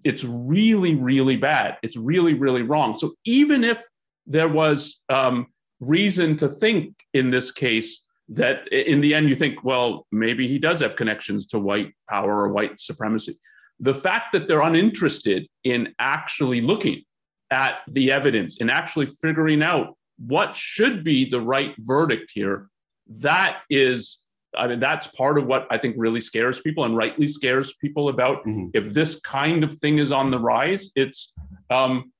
It's 0.03 0.23
really, 0.23 0.95
really 0.95 1.37
bad. 1.37 1.77
It's 1.81 1.95
really, 1.95 2.33
really 2.33 2.63
wrong. 2.63 2.97
So 2.97 3.13
even 3.25 3.63
if 3.63 3.81
there 4.27 4.47
was 4.47 5.01
um, 5.09 5.47
reason 5.79 6.37
to 6.37 6.49
think 6.49 6.93
in 7.13 7.31
this 7.31 7.51
case 7.51 8.05
that 8.29 8.67
in 8.71 9.01
the 9.01 9.13
end 9.15 9.27
you 9.29 9.35
think, 9.35 9.63
well, 9.63 10.05
maybe 10.11 10.47
he 10.47 10.59
does 10.59 10.81
have 10.81 10.95
connections 10.95 11.47
to 11.47 11.59
white 11.59 11.93
power 12.09 12.43
or 12.43 12.49
white 12.49 12.79
supremacy. 12.79 13.39
The 13.79 13.93
fact 13.93 14.33
that 14.33 14.47
they're 14.47 14.61
uninterested 14.61 15.47
in 15.63 15.95
actually 15.99 16.61
looking 16.61 17.01
at 17.49 17.77
the 17.87 18.11
evidence 18.11 18.59
and 18.59 18.69
actually 18.69 19.07
figuring 19.07 19.63
out 19.63 19.97
what 20.19 20.55
should 20.55 21.03
be 21.03 21.27
the 21.27 21.41
right 21.41 21.73
verdict 21.79 22.31
here, 22.33 22.67
that 23.09 23.61
is, 23.69 24.19
I 24.55 24.67
mean, 24.67 24.79
that's 24.79 25.07
part 25.07 25.37
of 25.37 25.45
what 25.45 25.67
I 25.69 25.77
think 25.77 25.95
really 25.97 26.21
scares 26.21 26.61
people 26.61 26.85
and 26.85 26.95
rightly 26.95 27.27
scares 27.27 27.73
people 27.81 28.09
about 28.09 28.45
mm-hmm. 28.45 28.67
if 28.73 28.93
this 28.93 29.19
kind 29.19 29.63
of 29.63 29.73
thing 29.79 29.97
is 29.97 30.11
on 30.11 30.31
the 30.31 30.39
rise. 30.39 30.91
It's 30.95 31.33
um, 31.69 32.11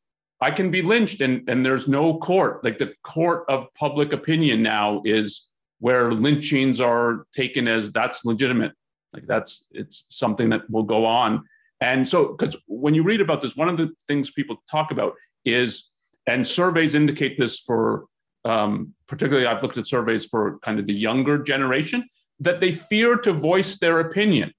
I 0.41 0.51
can 0.51 0.71
be 0.71 0.81
lynched 0.81 1.21
and, 1.21 1.47
and 1.49 1.65
there's 1.65 1.87
no 1.87 2.17
court. 2.17 2.63
Like 2.63 2.79
the 2.79 2.93
court 3.03 3.45
of 3.49 3.67
public 3.75 4.13
opinion 4.13 4.63
now 4.63 5.01
is 5.05 5.47
where 5.79 6.11
lynchings 6.11 6.79
are 6.79 7.25
taken 7.35 7.67
as 7.67 7.91
that's 7.91 8.25
legitimate. 8.25 8.73
Like 9.13 9.27
that's 9.27 9.65
it's 9.71 10.05
something 10.09 10.49
that 10.49 10.69
will 10.69 10.83
go 10.83 11.05
on. 11.05 11.43
And 11.81 12.07
so 12.07 12.29
because 12.29 12.55
when 12.67 12.93
you 12.93 13.03
read 13.03 13.21
about 13.21 13.41
this, 13.41 13.55
one 13.55 13.69
of 13.69 13.77
the 13.77 13.91
things 14.07 14.31
people 14.31 14.61
talk 14.69 14.91
about 14.91 15.13
is, 15.45 15.89
and 16.27 16.47
surveys 16.47 16.95
indicate 16.95 17.39
this 17.39 17.59
for 17.59 18.05
um, 18.45 18.93
particularly 19.07 19.47
I've 19.47 19.61
looked 19.61 19.77
at 19.77 19.87
surveys 19.87 20.25
for 20.25 20.59
kind 20.59 20.79
of 20.79 20.87
the 20.87 20.93
younger 20.93 21.41
generation, 21.41 22.07
that 22.39 22.59
they 22.59 22.71
fear 22.71 23.17
to 23.17 23.33
voice 23.33 23.77
their 23.79 23.99
opinion. 23.99 24.53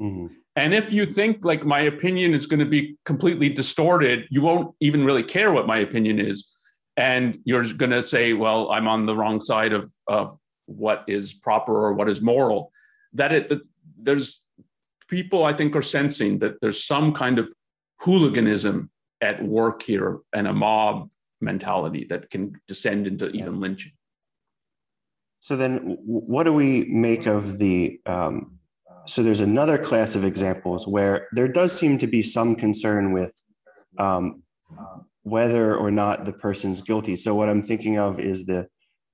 Mm-hmm. 0.00 0.26
And 0.56 0.74
if 0.74 0.92
you 0.92 1.06
think 1.06 1.44
like 1.44 1.64
my 1.64 1.80
opinion 1.80 2.34
is 2.34 2.46
going 2.46 2.60
to 2.60 2.66
be 2.66 2.96
completely 3.04 3.48
distorted, 3.48 4.26
you 4.30 4.42
won't 4.42 4.74
even 4.80 5.04
really 5.04 5.22
care 5.22 5.52
what 5.52 5.66
my 5.66 5.78
opinion 5.78 6.18
is. 6.18 6.50
And 6.96 7.38
you're 7.44 7.64
going 7.74 7.92
to 7.92 8.02
say, 8.02 8.32
well, 8.32 8.70
I'm 8.70 8.88
on 8.88 9.06
the 9.06 9.14
wrong 9.14 9.40
side 9.40 9.72
of, 9.72 9.90
of 10.08 10.36
what 10.66 11.04
is 11.06 11.32
proper 11.32 11.72
or 11.72 11.92
what 11.94 12.08
is 12.08 12.20
moral. 12.20 12.72
That 13.14 13.32
it 13.32 13.48
that 13.48 13.60
there's 13.96 14.42
people 15.08 15.44
I 15.44 15.52
think 15.52 15.74
are 15.76 15.82
sensing 15.82 16.38
that 16.40 16.60
there's 16.60 16.84
some 16.84 17.12
kind 17.12 17.38
of 17.38 17.52
hooliganism 18.00 18.90
at 19.20 19.42
work 19.44 19.82
here 19.82 20.18
and 20.32 20.46
a 20.46 20.52
mob 20.52 21.10
mentality 21.40 22.06
that 22.10 22.30
can 22.30 22.60
descend 22.66 23.06
into 23.06 23.30
even 23.30 23.60
lynching. 23.60 23.92
So 25.38 25.56
then, 25.56 25.96
what 26.04 26.44
do 26.44 26.52
we 26.52 26.84
make 26.84 27.26
of 27.26 27.58
the 27.58 27.98
um, 28.06 28.58
so 29.06 29.22
there's 29.22 29.40
another 29.40 29.78
class 29.78 30.14
of 30.14 30.24
examples 30.24 30.86
where 30.86 31.26
there 31.32 31.48
does 31.48 31.76
seem 31.76 31.98
to 31.98 32.06
be 32.06 32.22
some 32.22 32.54
concern 32.54 33.12
with 33.12 33.34
um, 33.98 34.42
whether 35.22 35.76
or 35.76 35.90
not 35.90 36.24
the 36.24 36.32
person's 36.32 36.80
guilty. 36.80 37.16
So 37.16 37.34
what 37.34 37.48
I'm 37.48 37.62
thinking 37.62 37.98
of 37.98 38.20
is 38.20 38.46
the 38.46 38.68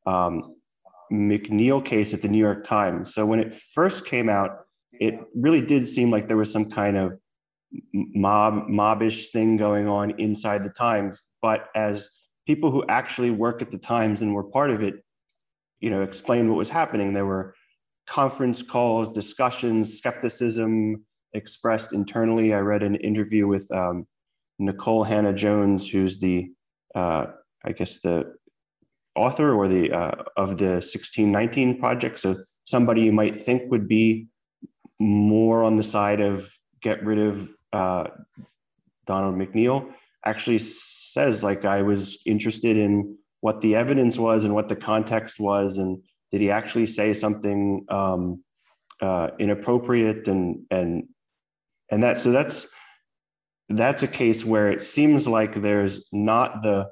um, 0.04 0.56
McNeil 1.12 1.84
case 1.84 2.14
at 2.14 2.22
the 2.22 2.28
New 2.28 2.38
York 2.38 2.66
Times. 2.66 3.14
So 3.14 3.24
when 3.24 3.40
it 3.40 3.54
first 3.54 4.04
came 4.04 4.28
out, 4.28 4.66
it 4.92 5.18
really 5.34 5.62
did 5.62 5.86
seem 5.86 6.10
like 6.10 6.28
there 6.28 6.36
was 6.36 6.52
some 6.52 6.70
kind 6.70 6.96
of 6.96 7.18
mob 7.92 8.68
mobbish 8.68 9.30
thing 9.30 9.56
going 9.56 9.88
on 9.88 10.10
inside 10.18 10.64
the 10.64 10.70
Times. 10.70 11.22
But 11.42 11.68
as 11.74 12.10
people 12.46 12.70
who 12.70 12.84
actually 12.88 13.30
work 13.30 13.60
at 13.60 13.70
the 13.70 13.78
Times 13.78 14.22
and 14.22 14.34
were 14.34 14.44
part 14.44 14.70
of 14.70 14.82
it, 14.82 15.04
you 15.80 15.90
know, 15.90 16.02
explained 16.02 16.48
what 16.48 16.56
was 16.56 16.70
happening, 16.70 17.12
there 17.12 17.26
were 17.26 17.54
conference 18.06 18.62
calls, 18.62 19.08
discussions, 19.08 19.98
skepticism 19.98 21.04
expressed 21.32 21.92
internally. 21.92 22.54
I 22.54 22.60
read 22.60 22.82
an 22.82 22.94
interview 22.96 23.46
with 23.46 23.70
um, 23.72 24.06
Nikole 24.60 25.06
Hannah-Jones, 25.06 25.90
who's 25.90 26.18
the, 26.18 26.50
uh, 26.94 27.26
I 27.64 27.72
guess, 27.72 28.00
the 28.00 28.34
author 29.16 29.54
or 29.54 29.66
the 29.66 29.90
uh, 29.92 30.22
of 30.36 30.58
the 30.58 30.74
1619 30.74 31.80
project. 31.80 32.18
So 32.18 32.36
somebody 32.64 33.02
you 33.02 33.12
might 33.12 33.34
think 33.34 33.70
would 33.70 33.88
be 33.88 34.28
more 34.98 35.64
on 35.64 35.74
the 35.74 35.82
side 35.82 36.20
of 36.20 36.50
get 36.80 37.04
rid 37.04 37.18
of 37.18 37.50
uh, 37.72 38.08
Donald 39.06 39.36
McNeil 39.36 39.92
actually 40.24 40.58
says 41.16 41.42
like 41.42 41.64
I 41.64 41.80
was 41.82 42.02
interested 42.26 42.76
in 42.76 43.16
what 43.40 43.60
the 43.60 43.74
evidence 43.74 44.18
was 44.18 44.44
and 44.44 44.54
what 44.54 44.68
the 44.68 44.76
context 44.76 45.40
was 45.40 45.78
and 45.78 46.02
did 46.30 46.40
he 46.42 46.50
actually 46.50 46.86
say 46.86 47.14
something 47.14 47.84
um, 47.88 48.44
uh, 49.00 49.28
inappropriate 49.38 50.28
and 50.28 50.66
and 50.70 51.04
and 51.90 52.02
that 52.02 52.18
so 52.18 52.32
that's 52.32 52.68
that's 53.68 54.02
a 54.02 54.08
case 54.22 54.44
where 54.44 54.70
it 54.70 54.82
seems 54.82 55.26
like 55.26 55.60
there's 55.60 56.04
not 56.12 56.62
the 56.62 56.88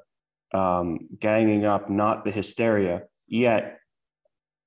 um, 0.53 1.07
ganging 1.19 1.65
up, 1.65 1.89
not 1.89 2.25
the 2.25 2.31
hysteria. 2.31 3.03
Yet 3.27 3.79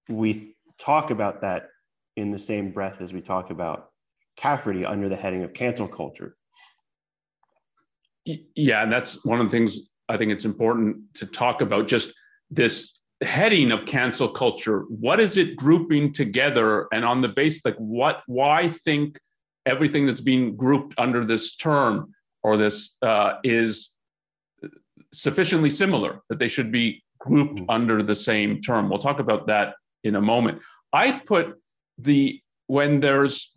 we 0.09 0.55
talk 0.81 1.11
about 1.11 1.43
that 1.43 1.69
in 2.17 2.31
the 2.31 2.39
same 2.39 2.71
breath 2.71 3.01
as 3.01 3.13
we 3.13 3.21
talk 3.21 3.51
about 3.51 3.91
Cafferty 4.37 4.85
under 4.85 5.09
the 5.09 5.17
heading 5.17 5.43
of 5.43 5.53
cancel 5.53 5.89
culture. 5.89 6.38
Yeah, 8.55 8.83
and 8.83 8.93
that's 8.93 9.25
one 9.25 9.41
of 9.41 9.47
the 9.47 9.51
things 9.51 9.79
I 10.09 10.17
think 10.17 10.33
it's 10.33 10.45
important 10.45 10.99
to 11.15 11.27
talk 11.27 11.63
about. 11.63 11.87
Just 11.87 12.13
this 12.51 12.99
heading 13.23 13.73
of 13.73 13.85
cancel 13.85 14.29
culture 14.29 14.85
what 14.89 15.19
is 15.19 15.37
it 15.37 15.57
grouping 15.57 16.13
together 16.13 16.87
and 16.93 17.05
on 17.05 17.21
the 17.21 17.29
base 17.29 17.65
like 17.65 17.75
what 17.77 18.23
why 18.27 18.69
think 18.69 19.19
everything 19.67 20.07
that's 20.07 20.21
being 20.21 20.57
grouped 20.57 20.95
under 20.99 21.25
this 21.25 21.57
term 21.57 22.13
or 22.45 22.57
this 22.57 22.97
uh, 23.03 23.35
is 23.43 23.95
sufficiently 25.13 25.69
similar 25.69 26.21
that 26.29 26.39
they 26.39 26.47
should 26.47 26.71
be 26.71 27.03
grouped 27.19 27.57
mm-hmm. 27.57 27.71
under 27.71 28.03
the 28.05 28.15
same 28.15 28.63
term 28.63 28.89
we'll 28.89 29.01
talk 29.01 29.19
about 29.19 29.49
that 29.49 29.75
in 30.05 30.15
a 30.15 30.21
moment 30.21 30.61
i 30.93 31.11
put 31.11 31.61
the 31.99 32.41
when 32.69 33.01
there's 33.01 33.53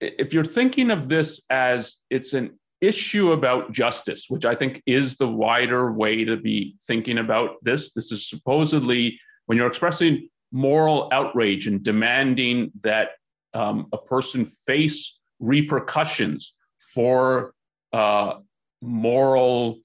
if 0.00 0.34
you're 0.34 0.44
thinking 0.44 0.90
of 0.90 1.08
this 1.08 1.42
as 1.48 1.98
it's 2.10 2.32
an 2.32 2.58
issue 2.80 3.32
about 3.32 3.72
justice, 3.72 4.26
which 4.28 4.44
I 4.44 4.54
think 4.54 4.82
is 4.86 5.16
the 5.16 5.28
wider 5.28 5.92
way 5.92 6.24
to 6.24 6.36
be 6.36 6.76
thinking 6.86 7.18
about 7.18 7.62
this. 7.62 7.92
This 7.92 8.10
is 8.10 8.28
supposedly 8.28 9.20
when 9.46 9.58
you're 9.58 9.66
expressing 9.66 10.28
moral 10.52 11.08
outrage 11.12 11.66
and 11.66 11.82
demanding 11.82 12.72
that 12.80 13.10
um, 13.54 13.86
a 13.92 13.98
person 13.98 14.44
face 14.44 15.18
repercussions 15.38 16.54
for 16.94 17.54
uh, 17.92 18.34
moral 18.80 19.78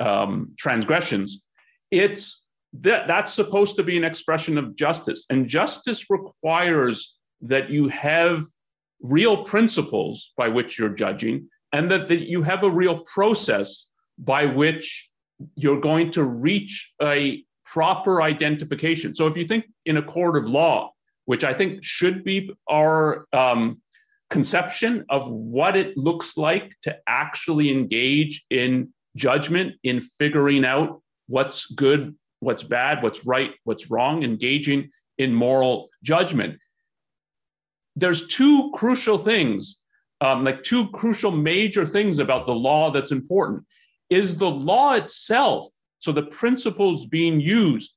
um, 0.00 0.52
transgressions, 0.58 1.42
it's 1.90 2.44
that 2.80 3.06
that's 3.06 3.32
supposed 3.32 3.76
to 3.76 3.82
be 3.82 3.96
an 3.96 4.04
expression 4.04 4.56
of 4.56 4.74
justice, 4.74 5.26
and 5.28 5.46
justice 5.46 6.08
requires 6.08 7.14
that 7.42 7.68
you 7.68 7.88
have 7.88 8.44
real 9.02 9.44
principles 9.44 10.32
by 10.36 10.48
which 10.48 10.78
you're 10.78 10.88
judging 10.88 11.48
and 11.72 11.90
that, 11.90 12.08
that 12.08 12.28
you 12.28 12.42
have 12.42 12.62
a 12.62 12.70
real 12.70 13.00
process 13.00 13.86
by 14.18 14.46
which 14.46 15.08
you're 15.56 15.80
going 15.80 16.12
to 16.12 16.24
reach 16.24 16.92
a 17.02 17.44
proper 17.64 18.22
identification. 18.22 19.14
So 19.14 19.26
if 19.26 19.36
you 19.36 19.46
think 19.46 19.64
in 19.86 19.96
a 19.96 20.02
court 20.02 20.36
of 20.36 20.46
law, 20.46 20.92
which 21.24 21.44
I 21.44 21.54
think 21.54 21.82
should 21.82 22.24
be 22.24 22.52
our 22.68 23.26
um, 23.32 23.80
conception 24.30 25.04
of 25.08 25.30
what 25.30 25.76
it 25.76 25.96
looks 25.96 26.36
like 26.36 26.74
to 26.82 26.96
actually 27.06 27.70
engage 27.70 28.44
in 28.50 28.92
judgment, 29.16 29.74
in 29.84 30.00
figuring 30.00 30.64
out 30.64 31.02
what's 31.28 31.66
good, 31.66 32.14
what's 32.40 32.62
bad, 32.62 33.02
what's 33.02 33.24
right, 33.24 33.52
what's 33.64 33.90
wrong, 33.90 34.22
engaging 34.22 34.90
in 35.18 35.32
moral 35.32 35.88
judgment. 36.02 36.58
There's 37.94 38.26
two 38.26 38.72
crucial 38.74 39.18
things 39.18 39.78
um, 40.22 40.44
like 40.44 40.62
two 40.62 40.88
crucial 40.90 41.32
major 41.32 41.84
things 41.84 42.20
about 42.20 42.46
the 42.46 42.54
law 42.54 42.92
that's 42.92 43.10
important. 43.10 43.64
Is 44.08 44.36
the 44.36 44.48
law 44.48 44.94
itself 44.94 45.68
so 45.98 46.12
the 46.12 46.22
principles 46.22 47.06
being 47.06 47.40
used 47.40 47.92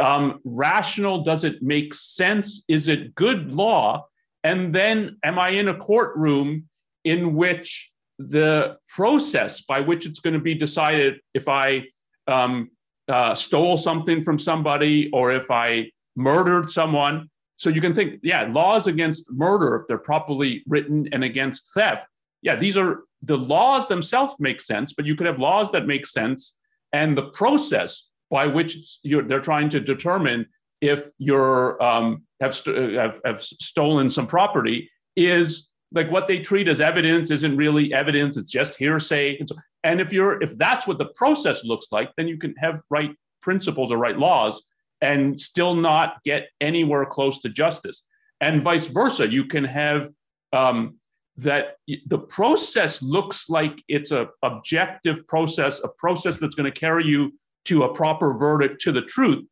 um, 0.00 0.40
rational? 0.44 1.22
Does 1.22 1.44
it 1.44 1.62
make 1.62 1.92
sense? 1.92 2.64
Is 2.66 2.88
it 2.88 3.14
good 3.14 3.52
law? 3.52 4.06
And 4.42 4.74
then 4.74 5.18
am 5.22 5.38
i 5.38 5.50
in 5.50 5.68
a 5.68 5.76
courtroom 5.76 6.68
in 7.04 7.34
which 7.34 7.90
the 8.18 8.78
process 8.88 9.60
by 9.60 9.80
which 9.80 10.06
it's 10.06 10.20
going 10.20 10.34
to 10.34 10.40
be 10.40 10.54
decided 10.54 11.14
if 11.34 11.48
i 11.48 11.82
um, 12.28 12.70
uh, 13.08 13.34
stole 13.34 13.76
something 13.76 14.22
from 14.22 14.38
somebody 14.38 15.10
or 15.10 15.32
if 15.32 15.50
i 15.50 15.90
murdered 16.14 16.70
someone 16.70 17.28
so 17.56 17.70
you 17.70 17.80
can 17.80 17.94
think, 17.94 18.20
yeah, 18.22 18.48
laws 18.50 18.86
against 18.86 19.30
murder, 19.30 19.76
if 19.76 19.86
they're 19.86 19.98
properly 19.98 20.62
written, 20.66 21.08
and 21.12 21.22
against 21.22 21.72
theft. 21.72 22.06
Yeah, 22.42 22.56
these 22.56 22.76
are 22.76 23.04
the 23.22 23.38
laws 23.38 23.86
themselves 23.88 24.34
make 24.38 24.60
sense, 24.60 24.92
but 24.92 25.06
you 25.06 25.14
could 25.14 25.26
have 25.26 25.38
laws 25.38 25.70
that 25.72 25.86
make 25.86 26.06
sense, 26.06 26.56
and 26.92 27.16
the 27.16 27.30
process 27.30 28.08
by 28.30 28.46
which 28.46 28.98
they're 29.04 29.40
trying 29.40 29.70
to 29.70 29.80
determine 29.80 30.46
if 30.80 31.10
you're 31.18 31.82
um, 31.82 32.22
have, 32.40 32.54
st- 32.54 32.94
have 32.94 33.20
have 33.24 33.42
stolen 33.42 34.10
some 34.10 34.26
property 34.26 34.90
is 35.16 35.70
like 35.92 36.10
what 36.10 36.26
they 36.26 36.40
treat 36.40 36.68
as 36.68 36.80
evidence 36.80 37.30
isn't 37.30 37.56
really 37.56 37.94
evidence; 37.94 38.36
it's 38.36 38.50
just 38.50 38.76
hearsay. 38.76 39.38
And, 39.38 39.48
so, 39.48 39.56
and 39.84 40.00
if 40.00 40.12
you're 40.12 40.42
if 40.42 40.58
that's 40.58 40.86
what 40.86 40.98
the 40.98 41.06
process 41.14 41.64
looks 41.64 41.86
like, 41.92 42.10
then 42.16 42.28
you 42.28 42.36
can 42.36 42.54
have 42.58 42.82
right 42.90 43.14
principles 43.40 43.92
or 43.92 43.96
right 43.96 44.18
laws 44.18 44.62
and 45.04 45.40
still 45.40 45.74
not 45.74 46.22
get 46.24 46.48
anywhere 46.60 47.04
close 47.04 47.40
to 47.42 47.48
justice. 47.48 48.04
And 48.40 48.62
vice 48.62 48.86
versa, 48.86 49.30
you 49.30 49.44
can 49.44 49.64
have 49.64 50.10
um, 50.52 50.96
that 51.36 51.76
the 52.06 52.18
process 52.18 53.02
looks 53.02 53.48
like 53.48 53.82
it's 53.88 54.12
a 54.12 54.28
objective 54.42 55.26
process, 55.28 55.82
a 55.84 55.88
process 55.88 56.38
that's 56.38 56.54
going 56.54 56.72
to 56.72 56.80
carry 56.80 57.04
you 57.04 57.32
to 57.66 57.84
a 57.84 57.94
proper 57.94 58.32
verdict 58.32 58.80
to 58.82 58.92
the 58.92 59.02
truth. 59.02 59.44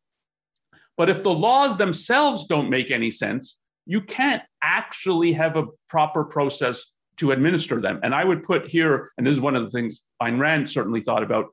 But 0.97 1.09
if 1.09 1.23
the 1.23 1.33
laws 1.47 1.77
themselves 1.77 2.45
don't 2.45 2.69
make 2.69 2.89
any 2.91 3.11
sense, 3.11 3.57
you 3.85 4.01
can't 4.01 4.43
actually 4.61 5.33
have 5.33 5.55
a 5.55 5.67
proper 5.89 6.23
process 6.23 6.85
to 7.17 7.31
administer 7.31 7.81
them. 7.81 7.99
And 8.03 8.15
I 8.15 8.23
would 8.23 8.43
put 8.43 8.67
here, 8.67 9.11
and 9.17 9.27
this 9.27 9.35
is 9.35 9.41
one 9.41 9.55
of 9.55 9.63
the 9.63 9.69
things 9.69 10.03
Ayn 10.21 10.39
Rand 10.39 10.69
certainly 10.69 11.01
thought 11.01 11.23
about 11.23 11.45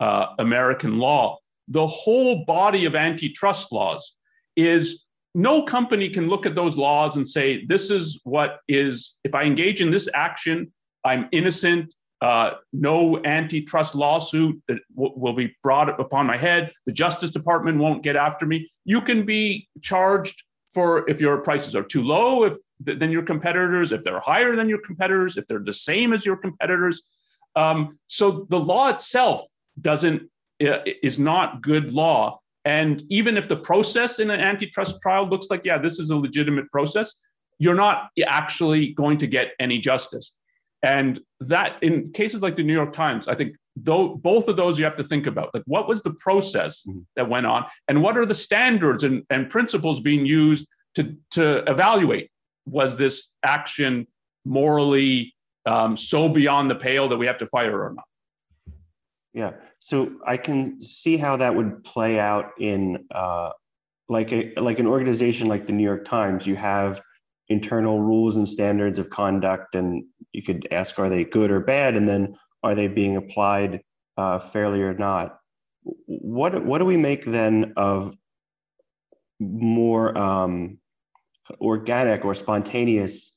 uh, 0.00 0.26
American 0.38 0.98
law, 0.98 1.38
the 1.68 1.86
whole 1.86 2.44
body 2.44 2.84
of 2.84 2.94
antitrust 2.94 3.72
laws 3.72 4.14
is 4.56 5.04
no 5.34 5.62
company 5.62 6.08
can 6.08 6.28
look 6.28 6.46
at 6.46 6.54
those 6.54 6.76
laws 6.76 7.16
and 7.16 7.28
say, 7.28 7.64
this 7.66 7.90
is 7.90 8.20
what 8.24 8.60
is, 8.66 9.18
if 9.24 9.34
I 9.34 9.44
engage 9.44 9.80
in 9.80 9.90
this 9.90 10.08
action, 10.14 10.72
I'm 11.04 11.28
innocent. 11.32 11.94
Uh, 12.20 12.54
no 12.72 13.22
antitrust 13.24 13.94
lawsuit 13.94 14.60
will 14.96 15.32
be 15.34 15.54
brought 15.62 16.00
upon 16.00 16.26
my 16.26 16.36
head. 16.36 16.72
The 16.86 16.92
Justice 16.92 17.30
Department 17.30 17.78
won't 17.78 18.02
get 18.02 18.16
after 18.16 18.46
me. 18.46 18.68
You 18.84 19.00
can 19.00 19.24
be 19.24 19.68
charged 19.80 20.42
for 20.74 21.08
if 21.08 21.20
your 21.20 21.38
prices 21.38 21.76
are 21.76 21.84
too 21.84 22.02
low 22.02 22.44
if, 22.44 22.54
than 22.80 23.12
your 23.12 23.22
competitors, 23.22 23.92
if 23.92 24.02
they're 24.02 24.20
higher 24.20 24.56
than 24.56 24.68
your 24.68 24.80
competitors, 24.80 25.36
if 25.36 25.46
they're 25.46 25.60
the 25.60 25.72
same 25.72 26.12
as 26.12 26.26
your 26.26 26.36
competitors. 26.36 27.02
Um, 27.54 27.98
so 28.08 28.46
the 28.50 28.58
law 28.58 28.88
itself 28.88 29.42
doesn't 29.80 30.28
is 30.60 31.18
not 31.18 31.62
good 31.62 31.92
law. 31.92 32.40
And 32.64 33.02
even 33.08 33.36
if 33.36 33.48
the 33.48 33.56
process 33.56 34.18
in 34.18 34.30
an 34.30 34.40
antitrust 34.40 35.00
trial 35.00 35.28
looks 35.28 35.46
like, 35.50 35.62
yeah, 35.64 35.78
this 35.78 35.98
is 35.98 36.10
a 36.10 36.16
legitimate 36.16 36.70
process, 36.70 37.14
you're 37.58 37.74
not 37.74 38.10
actually 38.26 38.92
going 38.94 39.18
to 39.18 39.26
get 39.26 39.52
any 39.58 39.78
justice. 39.78 40.34
And 40.82 41.20
that, 41.40 41.82
in 41.82 42.12
cases 42.12 42.40
like 42.40 42.56
the 42.56 42.62
New 42.62 42.72
York 42.72 42.92
Times, 42.92 43.26
I 43.26 43.34
think 43.34 43.56
though, 43.84 44.16
both 44.16 44.48
of 44.48 44.56
those 44.56 44.78
you 44.78 44.84
have 44.84 44.96
to 44.96 45.04
think 45.04 45.26
about. 45.26 45.50
Like, 45.54 45.62
what 45.66 45.88
was 45.88 46.02
the 46.02 46.12
process 46.12 46.84
mm-hmm. 46.86 47.00
that 47.16 47.28
went 47.28 47.46
on, 47.46 47.64
and 47.88 48.02
what 48.02 48.16
are 48.16 48.26
the 48.26 48.34
standards 48.34 49.04
and, 49.04 49.24
and 49.30 49.50
principles 49.50 50.00
being 50.00 50.26
used 50.26 50.66
to, 50.94 51.16
to 51.32 51.68
evaluate 51.70 52.30
was 52.66 52.96
this 52.96 53.34
action 53.42 54.06
morally 54.44 55.34
um, 55.66 55.96
so 55.96 56.28
beyond 56.28 56.70
the 56.70 56.74
pale 56.74 57.08
that 57.08 57.16
we 57.16 57.26
have 57.26 57.38
to 57.38 57.46
fire 57.46 57.82
or 57.82 57.94
not? 57.94 58.04
Yeah. 59.32 59.52
So 59.78 60.16
I 60.26 60.36
can 60.36 60.80
see 60.80 61.16
how 61.16 61.36
that 61.36 61.54
would 61.54 61.84
play 61.84 62.18
out 62.18 62.52
in 62.58 63.04
uh, 63.10 63.52
like 64.08 64.32
a 64.32 64.52
like 64.56 64.78
an 64.78 64.86
organization 64.86 65.48
like 65.48 65.66
the 65.66 65.72
New 65.72 65.84
York 65.84 66.04
Times. 66.04 66.46
You 66.46 66.56
have 66.56 67.00
internal 67.48 68.00
rules 68.00 68.36
and 68.36 68.48
standards 68.48 68.98
of 68.98 69.10
conduct, 69.10 69.74
and 69.74 70.04
you 70.32 70.42
could 70.42 70.66
ask, 70.70 70.98
are 70.98 71.08
they 71.08 71.24
good 71.24 71.50
or 71.50 71.60
bad, 71.60 71.96
and 71.96 72.08
then 72.08 72.36
are 72.62 72.74
they 72.74 72.88
being 72.88 73.16
applied 73.16 73.82
uh, 74.16 74.38
fairly 74.38 74.82
or 74.82 74.94
not? 74.94 75.38
What 76.06 76.64
what 76.64 76.78
do 76.78 76.84
we 76.84 76.96
make 76.96 77.24
then 77.24 77.74
of 77.76 78.14
more 79.38 80.16
um, 80.18 80.78
organic 81.60 82.24
or 82.24 82.34
spontaneous 82.34 83.34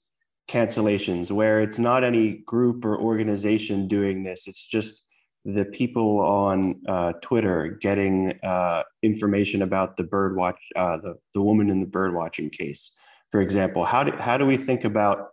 cancellations, 0.50 1.32
where 1.32 1.60
it's 1.60 1.80
not 1.80 2.04
any 2.04 2.38
group 2.46 2.86
or 2.86 3.00
organization 3.00 3.88
doing 3.88 4.24
this? 4.24 4.48
It's 4.48 4.66
just 4.66 5.04
the 5.46 5.66
people 5.66 6.22
on 6.22 6.80
uh, 6.88 7.14
Twitter 7.22 7.78
getting 7.82 8.38
uh, 8.44 8.84
information 9.02 9.64
about 9.64 9.98
the 9.98 10.04
bird 10.04 10.36
watch, 10.36 10.60
uh, 10.76 10.98
the, 10.98 11.16
the 11.34 11.42
woman 11.42 11.70
in 11.70 11.80
the 11.80 11.88
bird 11.88 12.14
watching 12.14 12.50
case, 12.50 12.92
for 13.32 13.42
example. 13.42 13.84
How 13.84 14.04
do, 14.04 14.12
how 14.18 14.38
do 14.38 14.46
we 14.46 14.56
think 14.56 14.84
about 14.84 15.30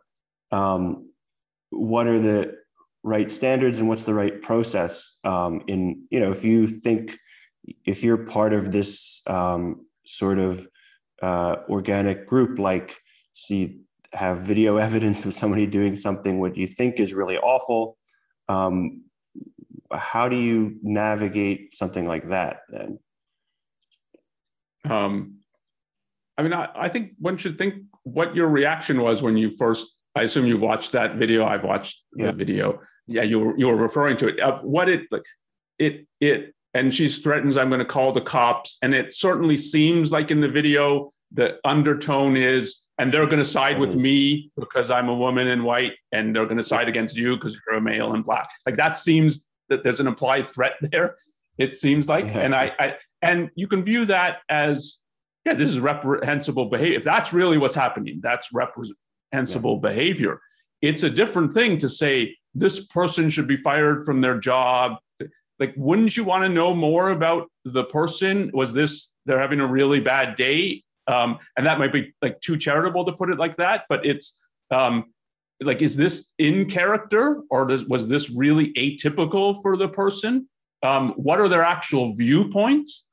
um, 0.51 1.11
what 1.71 2.07
are 2.07 2.19
the 2.19 2.57
right 3.03 3.31
standards 3.31 3.79
and 3.79 3.89
what's 3.89 4.05
the 4.05 4.15
right 4.15 4.41
process 4.41 5.19
um, 5.25 5.63
in, 5.69 6.03
you 6.11 6.21
know, 6.21 6.31
if 6.31 6.45
you 6.45 6.67
think, 6.67 7.17
if 7.85 8.03
you're 8.03 8.17
part 8.17 8.55
of 8.55 8.73
this 8.73 9.21
um, 9.27 9.87
sort 10.07 10.39
of 10.39 10.67
uh, 11.21 11.57
organic 11.69 12.27
group, 12.27 12.59
like 12.59 12.97
see, 13.35 13.81
have 14.15 14.39
video 14.39 14.77
evidence 14.89 15.27
of 15.27 15.35
somebody 15.35 15.67
doing 15.67 15.97
something 15.97 16.41
what 16.41 16.57
you 16.57 16.67
think 16.67 16.99
is 16.99 17.13
really 17.13 17.37
awful, 17.37 17.99
um, 18.49 19.03
how 19.93 20.29
do 20.29 20.37
you 20.37 20.77
navigate 20.83 21.75
something 21.75 22.07
like 22.07 22.29
that 22.29 22.61
then? 22.71 22.99
Um, 24.89 25.39
I 26.37 26.43
mean, 26.43 26.53
I, 26.53 26.69
I 26.75 26.89
think 26.89 27.13
one 27.19 27.37
should 27.37 27.59
think 27.59 27.75
what 28.05 28.35
your 28.35 28.49
reaction 28.49 29.01
was 29.01 29.23
when 29.23 29.37
you 29.37 29.51
first. 29.51 29.89
I 30.15 30.23
assume 30.23 30.47
you've 30.47 30.63
watched 30.63 30.93
that 30.93 31.17
video. 31.17 31.47
I've 31.47 31.65
watched 31.65 32.03
yeah. 32.17 32.27
the 32.27 32.33
video. 32.33 32.81
Yeah, 33.07 33.23
you 33.23 33.39
were 33.39 33.59
you 33.59 33.67
were 33.67 33.77
referring 33.77 34.17
to 34.19 34.29
it 34.29 34.41
of 34.41 34.63
what 34.63 34.89
it 34.89 35.03
like. 35.11 35.23
It 35.79 36.07
it 36.21 36.55
and 36.75 36.93
she 36.93 37.09
threatens, 37.09 37.57
"I'm 37.57 37.69
going 37.69 37.81
to 37.81 37.85
call 37.85 38.13
the 38.13 38.21
cops." 38.21 38.79
And 38.83 38.95
it 38.95 39.15
certainly 39.15 39.57
seems 39.57 40.11
like 40.11 40.31
in 40.31 40.41
the 40.41 40.49
video 40.49 41.13
the 41.33 41.59
undertone 41.65 42.37
is 42.37 42.81
and 42.99 43.13
they're 43.13 43.27
going 43.27 43.39
to 43.39 43.45
side 43.45 43.79
with 43.79 43.95
me 43.95 44.51
because 44.57 44.91
I'm 44.91 45.09
a 45.09 45.15
woman 45.15 45.47
and 45.49 45.63
white, 45.63 45.95
and 46.11 46.35
they're 46.35 46.47
going 46.47 46.57
to 46.57 46.65
side 46.65 46.89
against 46.89 47.17
you 47.17 47.37
because 47.37 47.57
you're 47.67 47.77
a 47.77 47.81
male 47.81 48.13
and 48.13 48.25
black. 48.25 48.51
Like 48.67 48.77
that 48.77 48.97
seems 48.97 49.45
that 49.69 49.85
there's 49.85 50.01
an 50.01 50.07
implied 50.07 50.49
threat 50.49 50.75
there. 50.81 51.17
It 51.59 51.77
seems 51.77 52.09
like, 52.09 52.27
yeah. 52.27 52.41
and 52.41 52.55
I, 52.55 52.73
I, 52.79 52.95
and 53.23 53.51
you 53.57 53.67
can 53.67 53.83
view 53.83 54.05
that 54.07 54.39
as, 54.49 54.99
yeah, 55.45 55.55
this 55.55 55.71
is 55.71 55.81
reprehensible 55.81 56.67
behavior. 56.67 56.99
If 56.99 57.05
that's 57.05 57.33
really 57.33 57.59
what's 57.59 57.75
happening, 57.75 58.21
that's 58.23 58.53
reprehensible 58.53 59.81
yeah. 59.83 59.91
behavior. 59.91 60.41
it's 60.83 61.03
a 61.03 61.11
different 61.11 61.53
thing 61.53 61.79
to 61.79 61.89
say 61.89 62.37
this 62.55 62.87
person 62.87 63.31
should 63.31 63.49
be 63.49 63.57
fired 63.57 64.05
from 64.05 64.21
their 64.21 64.39
job. 64.39 64.99
Like, 65.59 65.75
wouldn't 65.77 66.17
you 66.17 66.23
want 66.23 66.45
to 66.45 66.49
know 66.49 66.73
more 66.73 67.11
about 67.11 67.49
the 67.65 67.85
person? 67.85 68.51
Was 68.55 68.73
this 68.73 69.13
they're 69.27 69.41
having 69.41 69.61
a 69.61 69.67
really 69.67 69.99
bad 69.99 70.37
day? 70.37 70.85
Um, 71.09 71.39
and 71.57 71.67
that 71.67 71.79
might 71.79 71.93
be 71.93 72.15
like 72.23 72.41
too 72.41 72.57
charitable 72.57 73.05
to 73.07 73.13
put 73.13 73.31
it 73.31 73.39
like 73.39 73.57
that, 73.57 73.85
but 73.89 74.07
it's 74.07 74.39
um, 74.71 75.07
like, 75.61 75.83
is 75.83 75.97
this 75.97 76.33
in 76.39 76.69
character 76.69 77.41
or 77.51 77.67
does, 77.67 77.85
was 77.87 78.09
this 78.09 78.31
really 78.31 78.73
atypical 78.75 79.61
for 79.63 79.77
the 79.77 79.89
person? 79.89 80.49
Um, 80.83 81.11
what 81.17 81.41
are 81.41 81.49
their 81.49 81.65
actual 81.65 82.15
viewpoints? 82.15 83.05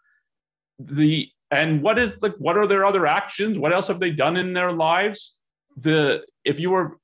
The 0.80 1.30
and 1.52 1.82
what 1.82 1.98
is 1.98 2.22
like 2.22 2.36
what 2.38 2.58
are 2.58 2.68
their 2.68 2.86
other 2.86 3.08
actions? 3.08 3.58
What 3.58 3.74
else 3.74 3.88
have 3.88 4.00
they 4.00 4.12
done 4.12 4.38
in 4.38 4.54
their 4.54 4.72
lives? 4.72 5.36
The 5.78 6.26
if 6.44 6.60
you 6.60 6.72
were 6.72 7.00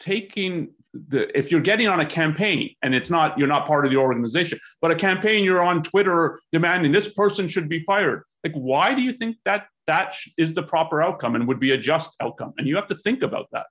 taking 0.00 0.70
the 0.92 1.36
if 1.36 1.50
you're 1.50 1.60
getting 1.60 1.88
on 1.88 2.00
a 2.00 2.06
campaign 2.06 2.74
and 2.82 2.94
it's 2.94 3.10
not 3.10 3.38
you're 3.38 3.48
not 3.48 3.66
part 3.66 3.84
of 3.84 3.90
the 3.90 3.96
organization, 3.96 4.58
but 4.80 4.90
a 4.90 4.94
campaign 4.94 5.44
you're 5.44 5.62
on 5.62 5.82
Twitter 5.82 6.40
demanding 6.52 6.92
this 6.92 7.12
person 7.12 7.48
should 7.48 7.68
be 7.68 7.80
fired. 7.80 8.24
Like, 8.42 8.54
why 8.54 8.94
do 8.94 9.00
you 9.02 9.12
think 9.12 9.36
that 9.44 9.66
that 9.86 10.14
is 10.36 10.54
the 10.54 10.62
proper 10.62 11.02
outcome 11.02 11.34
and 11.34 11.46
would 11.48 11.60
be 11.60 11.72
a 11.72 11.78
just 11.78 12.10
outcome? 12.20 12.52
And 12.58 12.66
you 12.66 12.76
have 12.76 12.88
to 12.88 12.96
think 12.96 13.22
about 13.22 13.46
that. 13.52 13.66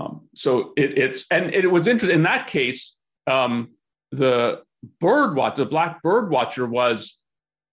Um, 0.00 0.28
so 0.34 0.72
it, 0.76 0.96
it's 0.96 1.26
and 1.30 1.54
it 1.54 1.70
was 1.70 1.86
interesting 1.86 2.16
in 2.16 2.22
that 2.24 2.46
case. 2.46 2.96
Um, 3.26 3.72
the 4.12 4.62
bird 5.00 5.36
watch, 5.36 5.56
the 5.56 5.66
black 5.66 6.02
bird 6.02 6.30
watcher 6.30 6.66
was, 6.66 7.18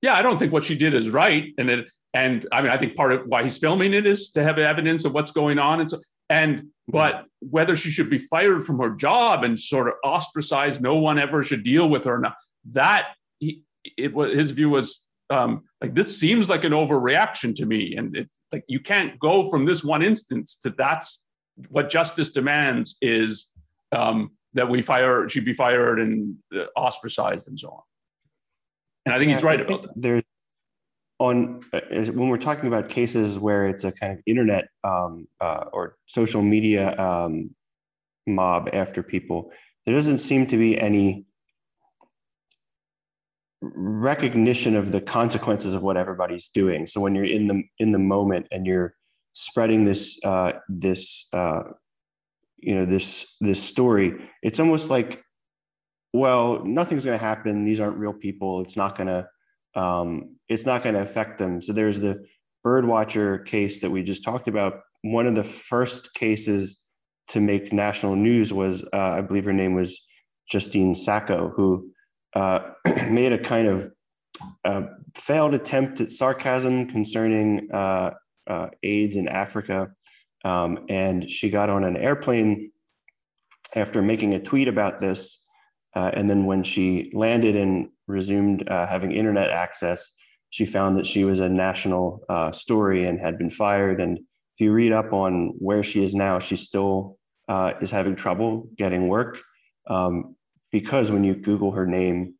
yeah, 0.01 0.15
I 0.15 0.21
don't 0.21 0.37
think 0.37 0.51
what 0.51 0.63
she 0.63 0.77
did 0.77 0.93
is 0.93 1.09
right, 1.09 1.53
and 1.57 1.69
it 1.69 1.87
and 2.13 2.47
I 2.51 2.61
mean, 2.61 2.71
I 2.71 2.77
think 2.77 2.95
part 2.95 3.13
of 3.13 3.21
why 3.25 3.43
he's 3.43 3.57
filming 3.57 3.93
it 3.93 4.05
is 4.05 4.31
to 4.31 4.43
have 4.43 4.57
evidence 4.57 5.05
of 5.05 5.13
what's 5.13 5.31
going 5.31 5.59
on. 5.59 5.81
And 5.81 5.89
so, 5.89 5.99
and 6.29 6.67
but 6.87 7.25
whether 7.39 7.75
she 7.75 7.91
should 7.91 8.09
be 8.09 8.17
fired 8.17 8.65
from 8.65 8.79
her 8.79 8.91
job 8.91 9.43
and 9.43 9.59
sort 9.59 9.87
of 9.87 9.93
ostracized, 10.03 10.81
no 10.81 10.95
one 10.95 11.19
ever 11.19 11.43
should 11.43 11.63
deal 11.63 11.89
with 11.89 12.03
her. 12.05 12.19
Now 12.19 12.33
that 12.73 13.09
he, 13.39 13.63
it 13.97 14.13
was 14.13 14.33
his 14.33 14.51
view 14.51 14.69
was 14.69 15.03
um, 15.29 15.63
like 15.81 15.93
this 15.93 16.17
seems 16.17 16.49
like 16.49 16.63
an 16.63 16.73
overreaction 16.73 17.55
to 17.55 17.65
me, 17.65 17.95
and 17.95 18.15
it's 18.15 18.37
like 18.51 18.63
you 18.67 18.79
can't 18.79 19.17
go 19.19 19.49
from 19.49 19.65
this 19.65 19.83
one 19.83 20.01
instance 20.01 20.57
to 20.63 20.69
that's 20.71 21.23
what 21.69 21.89
justice 21.89 22.31
demands 22.31 22.97
is 23.01 23.47
um, 23.91 24.31
that 24.53 24.69
we 24.69 24.81
fire 24.81 25.27
she 25.29 25.39
be 25.39 25.53
fired 25.53 25.99
and 25.99 26.35
uh, 26.55 26.65
ostracized 26.75 27.47
and 27.47 27.59
so 27.59 27.69
on. 27.69 27.81
And 29.05 29.15
I 29.15 29.19
think 29.19 29.29
yeah, 29.29 29.35
he's 29.35 29.43
right 29.43 29.61
about 29.61 29.83
that. 29.83 29.93
There's 29.95 30.23
on 31.19 31.61
uh, 31.73 31.81
when 32.11 32.29
we're 32.29 32.37
talking 32.37 32.67
about 32.67 32.89
cases 32.89 33.39
where 33.39 33.65
it's 33.65 33.83
a 33.83 33.91
kind 33.91 34.13
of 34.13 34.19
internet 34.25 34.65
um, 34.83 35.27
uh, 35.41 35.65
or 35.73 35.97
social 36.05 36.41
media 36.41 36.95
um, 36.99 37.49
mob 38.27 38.69
after 38.73 39.01
people, 39.01 39.51
there 39.85 39.95
doesn't 39.95 40.19
seem 40.19 40.45
to 40.47 40.57
be 40.57 40.79
any 40.79 41.25
recognition 43.61 44.75
of 44.75 44.91
the 44.91 45.01
consequences 45.01 45.73
of 45.73 45.81
what 45.81 45.97
everybody's 45.97 46.49
doing. 46.49 46.85
So 46.85 47.01
when 47.01 47.15
you're 47.15 47.25
in 47.25 47.47
the 47.47 47.63
in 47.79 47.91
the 47.91 47.99
moment 47.99 48.47
and 48.51 48.67
you're 48.67 48.93
spreading 49.39 49.83
this 49.83 50.19
uh, 50.23 50.53
this 50.67 51.27
uh, 51.31 51.61
you 52.57 52.73
know 52.73 52.85
this 52.85 53.27
this 53.39 53.61
story, 53.61 54.15
it's 54.41 54.59
almost 54.59 54.89
like, 54.89 55.23
well, 56.11 56.65
nothing's 56.65 57.05
going 57.05 57.17
to 57.17 57.23
happen. 57.23 57.63
These 57.63 57.79
aren't 57.79 57.97
real 57.97 58.13
people. 58.13 58.61
It's 58.61 58.75
not 58.75 58.97
going 58.97 59.07
to 59.07 59.27
um, 59.79 60.37
it's 60.49 60.65
not 60.65 60.81
going 60.81 60.95
to 60.95 61.01
affect 61.01 61.37
them. 61.37 61.61
So 61.61 61.71
there's 61.71 61.99
the 61.99 62.25
birdwatcher 62.65 63.45
case 63.45 63.79
that 63.81 63.91
we 63.91 64.01
just 64.01 64.23
talked 64.23 64.47
about. 64.47 64.79
One 65.03 65.27
of 65.27 65.35
the 65.35 65.43
first 65.43 66.15
cases 66.15 66.79
to 67.27 67.39
make 67.39 67.71
national 67.71 68.15
news 68.15 68.51
was, 68.51 68.83
uh, 68.91 68.97
I 68.97 69.21
believe 69.21 69.45
her 69.45 69.53
name 69.53 69.75
was 69.75 70.01
Justine 70.49 70.95
Sacco, 70.95 71.49
who 71.55 71.91
uh, 72.33 72.71
made 73.07 73.33
a 73.33 73.37
kind 73.37 73.67
of 73.67 73.91
uh, 74.65 74.83
failed 75.13 75.53
attempt 75.53 76.01
at 76.01 76.11
sarcasm 76.11 76.87
concerning 76.87 77.69
uh, 78.47 78.69
AIDS 78.83 79.15
in 79.15 79.27
Africa. 79.27 79.91
Um, 80.45 80.85
and 80.89 81.29
she 81.29 81.49
got 81.49 81.69
on 81.69 81.83
an 81.83 81.97
airplane 81.97 82.71
after 83.75 84.01
making 84.01 84.33
a 84.33 84.39
tweet 84.39 84.67
about 84.67 84.97
this. 84.97 85.43
Uh, 85.95 86.11
and 86.13 86.29
then 86.29 86.45
when 86.45 86.63
she 86.63 87.11
landed 87.13 87.55
and 87.55 87.89
resumed 88.07 88.67
uh, 88.69 88.85
having 88.87 89.11
internet 89.11 89.49
access, 89.49 90.11
she 90.49 90.65
found 90.65 90.95
that 90.95 91.07
she 91.07 91.23
was 91.23 91.39
a 91.39 91.49
national 91.49 92.21
uh, 92.29 92.51
story 92.51 93.05
and 93.05 93.19
had 93.19 93.37
been 93.37 93.49
fired. 93.49 93.99
And 93.99 94.17
if 94.17 94.59
you 94.61 94.71
read 94.71 94.91
up 94.91 95.11
on 95.11 95.53
where 95.57 95.83
she 95.83 96.03
is 96.03 96.15
now, 96.15 96.39
she 96.39 96.55
still 96.55 97.17
uh, 97.47 97.73
is 97.81 97.91
having 97.91 98.15
trouble 98.15 98.69
getting 98.77 99.07
work 99.07 99.39
um, 99.87 100.35
because 100.71 101.11
when 101.11 101.23
you 101.23 101.35
Google 101.35 101.71
her 101.71 101.85
name, 101.85 102.35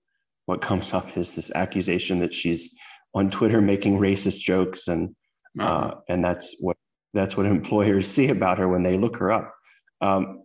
what 0.45 0.61
comes 0.61 0.93
up 0.93 1.17
is 1.17 1.33
this 1.33 1.51
accusation 1.55 2.19
that 2.19 2.33
she's 2.33 2.73
on 3.13 3.29
Twitter 3.31 3.61
making 3.61 3.99
racist 3.99 4.41
jokes, 4.41 4.87
and 4.87 5.15
uh, 5.59 5.91
and 6.09 6.23
that's 6.23 6.55
what 6.59 6.77
that's 7.13 7.35
what 7.37 7.45
employers 7.57 8.07
see 8.07 8.29
about 8.29 8.57
her 8.59 8.67
when 8.67 8.83
they 8.83 8.97
look 8.97 9.17
her 9.17 9.31
up. 9.31 9.53
Um, 10.01 10.43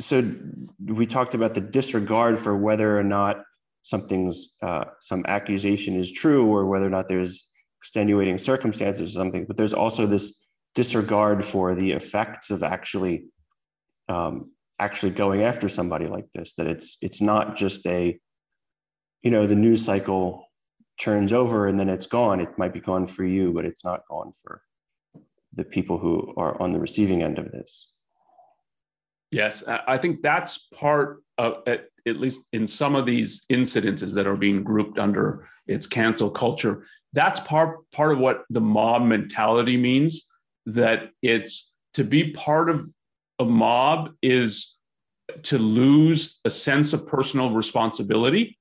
so 0.00 0.34
we 0.84 1.06
talked 1.06 1.34
about 1.34 1.54
the 1.54 1.60
disregard 1.60 2.38
for 2.38 2.56
whether 2.56 2.98
or 2.98 3.04
not 3.04 3.42
something's 3.82 4.54
uh, 4.62 4.84
some 5.00 5.24
accusation 5.26 5.96
is 5.96 6.10
true 6.10 6.46
or 6.46 6.66
whether 6.66 6.86
or 6.86 6.90
not 6.90 7.08
there's 7.08 7.48
extenuating 7.80 8.38
circumstances 8.38 9.10
or 9.10 9.12
something 9.12 9.44
but 9.44 9.58
there's 9.58 9.74
also 9.74 10.06
this 10.06 10.42
disregard 10.74 11.44
for 11.44 11.74
the 11.74 11.92
effects 11.92 12.50
of 12.50 12.62
actually 12.62 13.26
um, 14.08 14.50
actually 14.78 15.10
going 15.10 15.42
after 15.42 15.68
somebody 15.68 16.06
like 16.06 16.26
this 16.34 16.54
that 16.54 16.66
it's 16.66 16.96
it's 17.02 17.20
not 17.20 17.56
just 17.56 17.86
a 17.86 18.18
you 19.22 19.30
know 19.30 19.46
the 19.46 19.54
news 19.54 19.84
cycle 19.84 20.46
churns 20.96 21.32
over 21.32 21.66
and 21.66 21.78
then 21.78 21.88
it's 21.88 22.06
gone 22.06 22.40
it 22.40 22.56
might 22.58 22.72
be 22.72 22.80
gone 22.80 23.06
for 23.06 23.24
you 23.24 23.52
but 23.52 23.64
it's 23.64 23.84
not 23.84 24.02
gone 24.08 24.32
for 24.32 24.62
the 25.52 25.64
people 25.64 25.98
who 25.98 26.32
are 26.36 26.60
on 26.60 26.72
the 26.72 26.80
receiving 26.80 27.22
end 27.22 27.38
of 27.38 27.50
this 27.50 27.94
Yes, 29.34 29.64
I 29.66 29.98
think 29.98 30.22
that's 30.22 30.68
part 30.72 31.24
of, 31.38 31.56
at, 31.66 31.86
at, 32.06 32.20
least 32.20 32.42
in 32.52 32.68
some 32.68 32.94
of 32.94 33.04
these 33.04 33.44
incidences 33.50 34.14
that 34.14 34.28
are 34.28 34.36
being 34.36 34.62
grouped 34.62 34.96
under 34.96 35.48
its 35.66 35.88
cancel 35.88 36.30
culture, 36.30 36.84
that's 37.14 37.40
part, 37.40 37.78
part 37.90 38.12
of 38.12 38.20
what 38.20 38.44
the 38.50 38.60
mob 38.60 39.02
mentality 39.02 39.76
means. 39.76 40.26
That 40.66 41.10
it's 41.20 41.72
to 41.94 42.04
be 42.04 42.30
part 42.30 42.70
of 42.70 42.88
a 43.40 43.44
mob 43.44 44.12
is 44.22 44.76
to 45.42 45.58
lose 45.58 46.38
a 46.44 46.50
sense 46.50 46.92
of 46.92 47.04
personal 47.04 47.50
responsibility. 47.50 48.56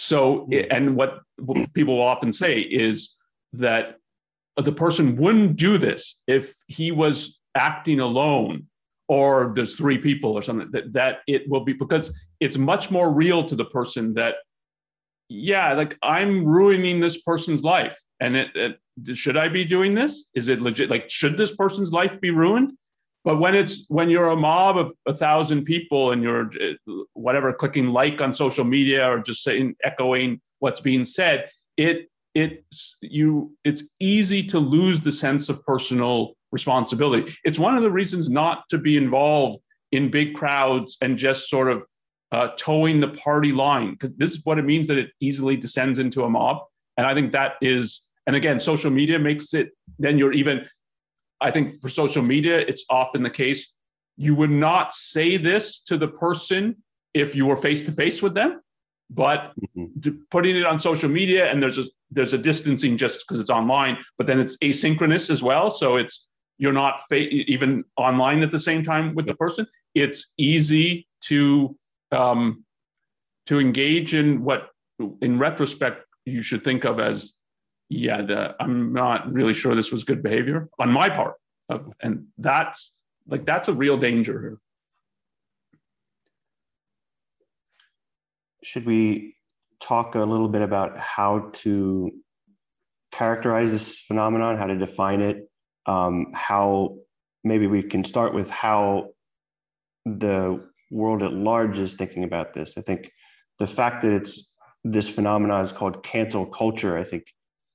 So, 0.00 0.46
hmm. 0.50 0.60
and 0.70 0.96
what, 0.96 1.20
what 1.36 1.72
people 1.74 2.00
often 2.00 2.32
say 2.32 2.60
is 2.60 3.16
that 3.52 3.96
the 4.56 4.72
person 4.72 5.16
wouldn't 5.16 5.56
do 5.56 5.76
this 5.76 6.20
if 6.26 6.54
he 6.68 6.90
was 6.90 7.38
acting 7.54 8.00
alone 8.00 8.66
or 9.08 9.52
there's 9.54 9.74
three 9.76 9.98
people 9.98 10.32
or 10.32 10.42
something 10.42 10.70
that, 10.70 10.92
that 10.92 11.18
it 11.26 11.48
will 11.50 11.64
be 11.64 11.74
because 11.74 12.14
it's 12.38 12.56
much 12.56 12.90
more 12.90 13.10
real 13.10 13.44
to 13.44 13.54
the 13.56 13.64
person 13.66 14.14
that 14.14 14.36
yeah 15.28 15.72
like 15.74 15.98
i'm 16.02 16.44
ruining 16.44 17.00
this 17.00 17.20
person's 17.22 17.62
life. 17.62 18.00
And 18.20 18.36
it, 18.36 18.48
it 18.54 19.16
should 19.16 19.36
i 19.36 19.48
be 19.48 19.64
doing 19.64 19.94
this? 19.94 20.26
Is 20.34 20.48
it 20.48 20.62
legit? 20.62 20.88
Like 20.88 21.10
should 21.10 21.36
this 21.36 21.54
person's 21.54 21.92
life 21.92 22.20
be 22.20 22.30
ruined 22.30 22.72
but 23.24 23.38
when 23.38 23.54
it's 23.54 23.86
when 23.88 24.08
you're 24.08 24.30
a 24.30 24.36
mob 24.36 24.76
of 24.78 24.92
a 25.06 25.14
thousand 25.14 25.64
people 25.64 26.12
and 26.12 26.22
you're 26.22 26.50
whatever 27.12 27.52
clicking 27.52 27.88
like 27.88 28.20
on 28.20 28.32
social 28.32 28.64
media 28.64 29.06
or 29.08 29.20
just 29.20 29.42
saying 29.42 29.74
echoing 29.84 30.40
what's 30.58 30.80
being 30.80 31.04
said 31.04 31.48
it 31.76 32.08
it's 32.34 32.96
you 33.02 33.52
it's 33.64 33.84
easy 33.98 34.42
to 34.42 34.58
lose 34.58 35.00
the 35.00 35.12
sense 35.12 35.48
of 35.48 35.64
personal 35.64 36.34
responsibility. 36.52 37.34
It's 37.44 37.58
one 37.58 37.76
of 37.76 37.82
the 37.82 37.90
reasons 37.90 38.28
not 38.28 38.64
to 38.70 38.78
be 38.78 38.96
involved 38.96 39.60
in 39.92 40.10
big 40.10 40.34
crowds 40.34 40.96
and 41.00 41.16
just 41.16 41.48
sort 41.48 41.68
of 41.70 41.84
uh, 42.32 42.48
toeing 42.56 43.00
the 43.00 43.08
party 43.08 43.52
line, 43.52 43.92
because 43.92 44.14
this 44.16 44.32
is 44.32 44.40
what 44.44 44.58
it 44.58 44.64
means 44.64 44.86
that 44.88 44.98
it 44.98 45.10
easily 45.20 45.56
descends 45.56 45.98
into 45.98 46.24
a 46.24 46.30
mob. 46.30 46.58
And 46.96 47.06
I 47.06 47.14
think 47.14 47.32
that 47.32 47.54
is, 47.60 48.06
and 48.26 48.36
again, 48.36 48.60
social 48.60 48.90
media 48.90 49.18
makes 49.18 49.52
it, 49.54 49.70
then 49.98 50.18
you're 50.18 50.32
even, 50.32 50.66
I 51.40 51.50
think 51.50 51.80
for 51.80 51.88
social 51.88 52.22
media, 52.22 52.58
it's 52.58 52.84
often 52.90 53.22
the 53.22 53.30
case 53.30 53.72
you 54.16 54.34
would 54.34 54.50
not 54.50 54.92
say 54.92 55.36
this 55.36 55.80
to 55.80 55.96
the 55.96 56.08
person 56.08 56.76
if 57.14 57.34
you 57.34 57.46
were 57.46 57.56
face 57.56 57.82
to 57.82 57.92
face 57.92 58.22
with 58.22 58.34
them 58.34 58.60
but 59.12 59.52
mm-hmm. 59.76 60.10
putting 60.30 60.54
it 60.56 60.64
on 60.64 60.78
social 60.78 61.08
media 61.08 61.50
and 61.50 61.60
there's 61.60 61.78
a 61.78 61.84
there's 62.12 62.32
a 62.32 62.38
distancing 62.38 62.96
just 62.96 63.24
because 63.26 63.40
it's 63.40 63.50
online 63.50 63.96
but 64.18 64.26
then 64.28 64.38
it's 64.38 64.56
asynchronous 64.58 65.30
as 65.30 65.42
well 65.42 65.70
so 65.70 65.96
it's 65.96 66.28
you're 66.60 66.74
not 66.74 67.00
fa- 67.08 67.16
even 67.16 67.82
online 67.96 68.42
at 68.42 68.50
the 68.50 68.58
same 68.58 68.84
time 68.84 69.14
with 69.14 69.26
the 69.26 69.34
person. 69.34 69.66
It's 69.94 70.34
easy 70.36 71.08
to 71.22 71.74
um, 72.12 72.64
to 73.46 73.58
engage 73.58 74.14
in 74.14 74.44
what, 74.44 74.68
in 75.22 75.38
retrospect, 75.38 76.04
you 76.26 76.42
should 76.42 76.62
think 76.62 76.84
of 76.84 77.00
as 77.00 77.34
yeah, 77.90 78.22
the, 78.22 78.54
I'm 78.60 78.92
not 78.92 79.30
really 79.30 79.52
sure 79.52 79.74
this 79.74 79.90
was 79.90 80.04
good 80.04 80.22
behavior 80.22 80.68
on 80.78 80.90
my 80.90 81.08
part, 81.10 81.34
and 82.00 82.28
that's 82.38 82.94
like 83.28 83.44
that's 83.44 83.66
a 83.66 83.72
real 83.72 83.98
danger 83.98 84.40
here. 84.40 84.58
Should 88.62 88.86
we 88.86 89.34
talk 89.82 90.14
a 90.14 90.20
little 90.20 90.48
bit 90.48 90.62
about 90.62 90.96
how 90.98 91.50
to 91.52 92.12
characterize 93.10 93.72
this 93.72 93.98
phenomenon, 93.98 94.56
how 94.56 94.66
to 94.66 94.76
define 94.76 95.20
it, 95.20 95.50
um, 95.86 96.26
how 96.32 96.96
maybe 97.42 97.66
we 97.66 97.82
can 97.82 98.04
start 98.04 98.32
with 98.34 98.50
how 98.50 99.08
the 100.06 100.64
world 100.92 101.24
at 101.24 101.32
large 101.32 101.78
is 101.78 101.94
thinking 101.94 102.22
about 102.22 102.54
this. 102.54 102.78
I 102.78 102.82
think 102.82 103.10
the 103.58 103.66
fact 103.66 104.02
that 104.02 104.12
it's 104.12 104.54
this 104.84 105.08
phenomenon 105.08 105.62
is 105.62 105.72
called 105.72 106.04
cancel 106.04 106.46
culture, 106.46 106.96
I 106.96 107.04
think 107.04 107.24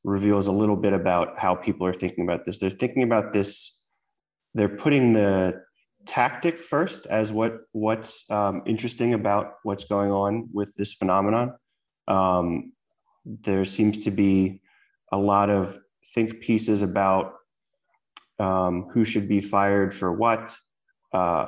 reveals 0.05 0.47
a 0.47 0.51
little 0.51 0.75
bit 0.75 0.93
about 0.93 1.37
how 1.37 1.55
people 1.55 1.85
are 1.85 1.93
thinking 1.93 2.23
about 2.23 2.45
this. 2.45 2.59
They're 2.59 2.69
thinking 2.69 3.03
about 3.03 3.33
this, 3.33 3.81
they're 4.53 4.69
putting 4.69 5.13
the 5.13 5.61
tactic 6.05 6.59
first 6.59 7.07
as 7.07 7.33
what 7.33 7.57
what's 7.71 8.29
um, 8.29 8.61
interesting 8.67 9.15
about 9.15 9.55
what's 9.63 9.85
going 9.85 10.11
on 10.11 10.47
with 10.53 10.73
this 10.75 10.93
phenomenon. 10.93 11.53
Um, 12.07 12.73
there 13.25 13.65
seems 13.65 14.03
to 14.05 14.11
be 14.11 14.61
a 15.11 15.17
lot 15.17 15.49
of 15.49 15.77
think 16.13 16.39
pieces 16.39 16.83
about 16.83 17.33
um, 18.37 18.87
who 18.91 19.03
should 19.03 19.27
be 19.27 19.41
fired 19.41 19.93
for 19.93 20.13
what. 20.13 20.55
Uh, 21.11 21.47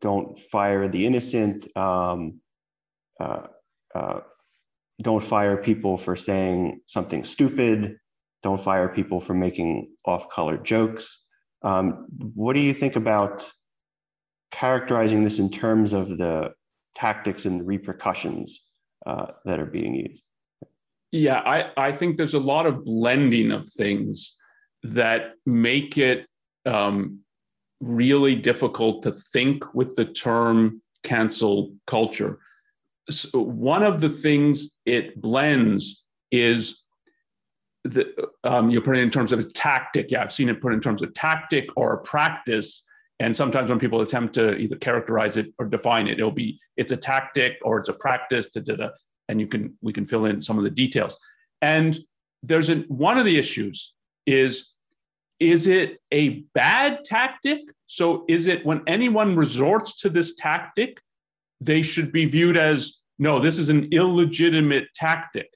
don't 0.00 0.38
fire 0.38 0.88
the 0.88 1.06
innocent. 1.06 1.66
Um, 1.76 2.40
uh, 3.18 3.46
uh, 3.94 4.20
don't 5.00 5.22
fire 5.22 5.56
people 5.56 5.96
for 5.96 6.16
saying 6.16 6.80
something 6.86 7.24
stupid. 7.24 7.96
Don't 8.42 8.60
fire 8.60 8.88
people 8.88 9.20
for 9.20 9.34
making 9.34 9.92
off-color 10.04 10.58
jokes. 10.58 11.24
Um, 11.62 12.06
what 12.34 12.54
do 12.54 12.60
you 12.60 12.72
think 12.72 12.96
about 12.96 13.50
characterizing 14.50 15.22
this 15.22 15.38
in 15.38 15.50
terms 15.50 15.92
of 15.92 16.18
the 16.18 16.52
tactics 16.94 17.44
and 17.46 17.60
the 17.60 17.64
repercussions 17.64 18.62
uh, 19.06 19.26
that 19.44 19.60
are 19.60 19.66
being 19.66 19.94
used? 19.94 20.22
Yeah, 21.12 21.40
I, 21.40 21.70
I 21.76 21.92
think 21.92 22.16
there's 22.16 22.34
a 22.34 22.40
lot 22.40 22.66
of 22.66 22.84
blending 22.84 23.50
of 23.52 23.68
things 23.68 24.34
that 24.82 25.32
make 25.44 25.98
it 25.98 26.26
um, 26.66 27.20
really 27.80 28.34
difficult 28.34 29.02
to 29.02 29.12
think 29.12 29.74
with 29.74 29.96
the 29.96 30.04
term 30.04 30.80
cancel 31.02 31.74
culture. 31.86 32.38
So 33.10 33.40
one 33.40 33.82
of 33.82 34.00
the 34.00 34.08
things 34.08 34.76
it 34.86 35.20
blends 35.20 36.04
is 36.30 36.84
the 37.84 38.12
um, 38.44 38.70
you 38.70 38.80
put 38.80 38.96
it 38.96 39.02
in 39.02 39.10
terms 39.10 39.32
of 39.32 39.38
a 39.38 39.44
tactic. 39.44 40.10
Yeah, 40.10 40.22
I've 40.22 40.32
seen 40.32 40.48
it 40.48 40.60
put 40.60 40.72
in 40.72 40.80
terms 40.80 41.02
of 41.02 41.12
tactic 41.14 41.68
or 41.76 41.94
a 41.94 41.98
practice. 41.98 42.84
And 43.18 43.36
sometimes 43.36 43.68
when 43.68 43.78
people 43.78 44.00
attempt 44.00 44.34
to 44.34 44.56
either 44.56 44.76
characterize 44.76 45.36
it 45.36 45.52
or 45.58 45.66
define 45.66 46.06
it, 46.06 46.18
it'll 46.18 46.30
be 46.30 46.58
it's 46.76 46.92
a 46.92 46.96
tactic 46.96 47.58
or 47.62 47.78
it's 47.78 47.88
a 47.88 47.92
practice. 47.92 48.48
Da, 48.48 48.62
da, 48.62 48.76
da, 48.76 48.88
and 49.28 49.40
you 49.40 49.46
can 49.46 49.76
we 49.82 49.92
can 49.92 50.06
fill 50.06 50.26
in 50.26 50.40
some 50.40 50.58
of 50.58 50.64
the 50.64 50.70
details. 50.70 51.18
And 51.62 51.98
there's 52.42 52.70
an, 52.70 52.84
one 52.88 53.18
of 53.18 53.24
the 53.24 53.38
issues 53.38 53.92
is 54.26 54.70
is 55.38 55.66
it 55.66 55.98
a 56.12 56.44
bad 56.54 57.02
tactic? 57.04 57.60
So 57.86 58.24
is 58.28 58.46
it 58.46 58.64
when 58.64 58.82
anyone 58.86 59.36
resorts 59.36 59.96
to 60.00 60.10
this 60.10 60.34
tactic, 60.36 61.00
they 61.60 61.82
should 61.82 62.12
be 62.12 62.26
viewed 62.26 62.56
as 62.56 62.99
no, 63.20 63.38
this 63.38 63.58
is 63.58 63.68
an 63.68 63.90
illegitimate 63.92 64.88
tactic? 64.94 65.50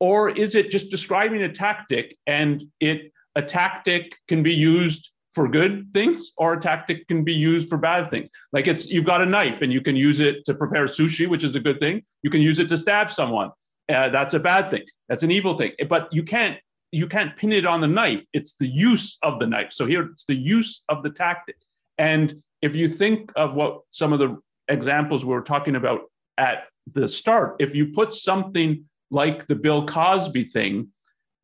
Or 0.00 0.28
is 0.28 0.56
it 0.56 0.70
just 0.70 0.90
describing 0.90 1.42
a 1.42 1.48
tactic 1.48 2.18
and 2.26 2.64
it 2.80 3.12
a 3.36 3.40
tactic 3.40 4.18
can 4.28 4.42
be 4.42 4.52
used 4.52 5.10
for 5.30 5.48
good 5.48 5.86
things 5.92 6.32
or 6.36 6.54
a 6.54 6.60
tactic 6.60 7.08
can 7.08 7.24
be 7.24 7.32
used 7.32 7.68
for 7.68 7.78
bad 7.78 8.10
things. 8.10 8.28
Like 8.52 8.66
it's 8.66 8.90
you've 8.90 9.06
got 9.06 9.22
a 9.22 9.26
knife 9.26 9.62
and 9.62 9.72
you 9.72 9.80
can 9.80 9.96
use 9.96 10.20
it 10.20 10.44
to 10.44 10.54
prepare 10.54 10.84
sushi, 10.86 11.26
which 11.26 11.44
is 11.44 11.54
a 11.54 11.60
good 11.60 11.80
thing. 11.80 12.02
You 12.22 12.30
can 12.30 12.42
use 12.42 12.58
it 12.58 12.68
to 12.68 12.76
stab 12.76 13.10
someone. 13.10 13.50
Uh, 13.88 14.10
that's 14.10 14.34
a 14.34 14.40
bad 14.40 14.68
thing. 14.68 14.82
That's 15.08 15.22
an 15.22 15.30
evil 15.30 15.56
thing. 15.56 15.72
But 15.88 16.12
you 16.12 16.22
can't 16.22 16.58
you 16.90 17.06
can't 17.06 17.34
pin 17.36 17.52
it 17.52 17.64
on 17.64 17.80
the 17.80 17.88
knife. 17.88 18.24
It's 18.34 18.54
the 18.60 18.66
use 18.66 19.16
of 19.22 19.38
the 19.38 19.46
knife. 19.46 19.72
So 19.72 19.86
here 19.86 20.02
it's 20.02 20.26
the 20.26 20.36
use 20.36 20.84
of 20.90 21.02
the 21.02 21.10
tactic. 21.10 21.56
And 21.96 22.42
if 22.60 22.76
you 22.76 22.88
think 22.88 23.32
of 23.34 23.54
what 23.54 23.80
some 23.90 24.12
of 24.12 24.18
the 24.18 24.38
examples 24.68 25.24
we 25.24 25.32
were 25.32 25.42
talking 25.42 25.76
about 25.76 26.02
at 26.36 26.64
the 26.92 27.08
start, 27.08 27.56
if 27.58 27.74
you 27.74 27.92
put 27.92 28.12
something 28.12 28.84
like 29.10 29.46
the 29.46 29.54
Bill 29.54 29.86
Cosby 29.86 30.44
thing 30.44 30.88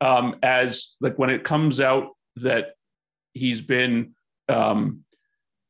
um, 0.01 0.37
as 0.43 0.95
like 1.01 1.19
when 1.19 1.31
it 1.31 1.45
comes 1.45 1.81
out 1.81 2.11
that 2.37 2.75
he's 3.35 3.61
been 3.61 4.15
um, 4.49 5.05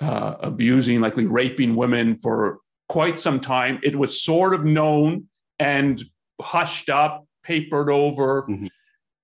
uh, 0.01 0.35
abusing, 0.41 1.01
likely 1.01 1.27
raping 1.27 1.75
women 1.75 2.17
for 2.17 2.59
quite 2.89 3.19
some 3.19 3.41
time, 3.41 3.81
it 3.83 3.97
was 3.97 4.23
sort 4.23 4.55
of 4.55 4.65
known 4.65 5.29
and 5.59 6.05
hushed 6.41 6.89
up, 6.89 7.27
papered 7.43 7.91
over. 7.91 8.43
Mm-hmm 8.43 8.67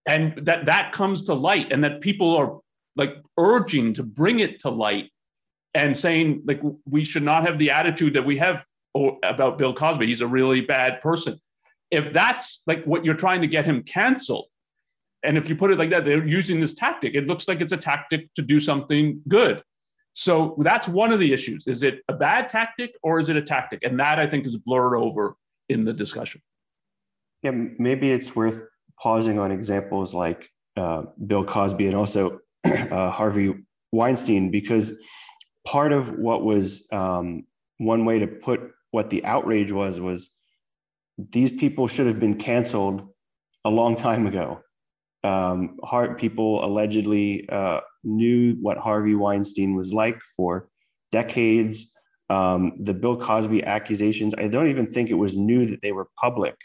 and 0.06 0.34
that 0.46 0.66
that 0.66 0.92
comes 0.92 1.24
to 1.24 1.34
light 1.34 1.72
and 1.72 1.82
that 1.84 2.00
people 2.00 2.36
are 2.36 2.58
like 2.96 3.16
urging 3.38 3.94
to 3.94 4.02
bring 4.02 4.40
it 4.40 4.60
to 4.60 4.68
light 4.68 5.10
and 5.74 5.96
saying 5.96 6.42
like 6.46 6.60
we 6.88 7.04
should 7.04 7.22
not 7.22 7.46
have 7.46 7.58
the 7.58 7.70
attitude 7.70 8.14
that 8.14 8.24
we 8.24 8.36
have 8.36 8.64
about 9.22 9.58
Bill 9.58 9.74
Cosby. 9.74 10.06
He's 10.06 10.20
a 10.20 10.26
really 10.26 10.60
bad 10.60 11.00
person. 11.00 11.40
If 11.90 12.12
that's 12.12 12.62
like 12.66 12.84
what 12.84 13.04
you're 13.04 13.14
trying 13.14 13.40
to 13.40 13.46
get 13.46 13.64
him 13.64 13.82
canceled, 13.82 14.48
and 15.22 15.38
if 15.38 15.48
you 15.48 15.56
put 15.56 15.70
it 15.70 15.78
like 15.78 15.90
that, 15.90 16.04
they're 16.04 16.26
using 16.26 16.60
this 16.60 16.74
tactic. 16.74 17.14
It 17.14 17.26
looks 17.26 17.48
like 17.48 17.60
it's 17.60 17.72
a 17.72 17.76
tactic 17.76 18.32
to 18.34 18.42
do 18.42 18.60
something 18.60 19.20
good. 19.26 19.62
So 20.12 20.54
that's 20.58 20.86
one 20.86 21.12
of 21.12 21.18
the 21.18 21.32
issues. 21.32 21.66
Is 21.66 21.82
it 21.82 22.00
a 22.08 22.12
bad 22.12 22.48
tactic 22.48 22.94
or 23.02 23.18
is 23.18 23.28
it 23.28 23.36
a 23.36 23.42
tactic? 23.42 23.80
And 23.82 23.98
that 23.98 24.18
I 24.18 24.28
think 24.28 24.46
is 24.46 24.56
blurred 24.56 24.96
over 24.96 25.36
in 25.68 25.84
the 25.84 25.92
discussion. 25.92 26.40
Yeah, 27.42 27.52
maybe 27.78 28.10
it's 28.10 28.36
worth 28.36 28.62
pausing 29.00 29.38
on 29.38 29.50
examples 29.50 30.14
like 30.14 30.48
uh, 30.76 31.04
Bill 31.26 31.44
Cosby 31.44 31.86
and 31.86 31.96
also 31.96 32.40
uh, 32.64 33.10
Harvey 33.10 33.54
Weinstein, 33.92 34.50
because 34.50 34.92
part 35.66 35.92
of 35.92 36.12
what 36.18 36.44
was 36.44 36.86
um, 36.92 37.44
one 37.78 38.04
way 38.04 38.18
to 38.18 38.26
put 38.26 38.70
what 38.94 39.10
the 39.10 39.24
outrage 39.24 39.72
was 39.72 40.00
was 40.00 40.30
these 41.18 41.50
people 41.50 41.88
should 41.88 42.06
have 42.06 42.20
been 42.20 42.36
canceled 42.36 43.08
a 43.64 43.70
long 43.70 43.96
time 43.96 44.24
ago. 44.28 44.60
Um, 45.24 45.78
people 46.16 46.64
allegedly 46.64 47.48
uh, 47.48 47.80
knew 48.04 48.54
what 48.60 48.78
Harvey 48.78 49.16
Weinstein 49.16 49.74
was 49.74 49.92
like 49.92 50.20
for 50.36 50.68
decades. 51.10 51.92
Um, 52.30 52.60
the 52.88 52.94
Bill 52.94 53.16
Cosby 53.16 53.64
accusations, 53.64 54.32
I 54.38 54.46
don't 54.46 54.68
even 54.68 54.86
think 54.86 55.10
it 55.10 55.14
was 55.26 55.36
new 55.36 55.66
that 55.66 55.80
they 55.82 55.92
were 55.92 56.08
public. 56.24 56.56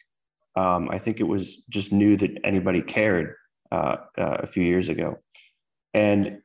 Um, 0.55 0.87
I 0.91 0.99
think 0.99 1.19
it 1.19 1.27
was 1.35 1.63
just 1.69 1.91
new 1.91 2.15
that 2.17 2.31
anybody 2.43 2.81
cared 2.81 3.33
uh, 3.71 3.97
uh, 4.17 4.37
a 4.45 4.47
few 4.47 4.63
years 4.63 4.87
ago. 4.89 5.17
And 5.93 6.41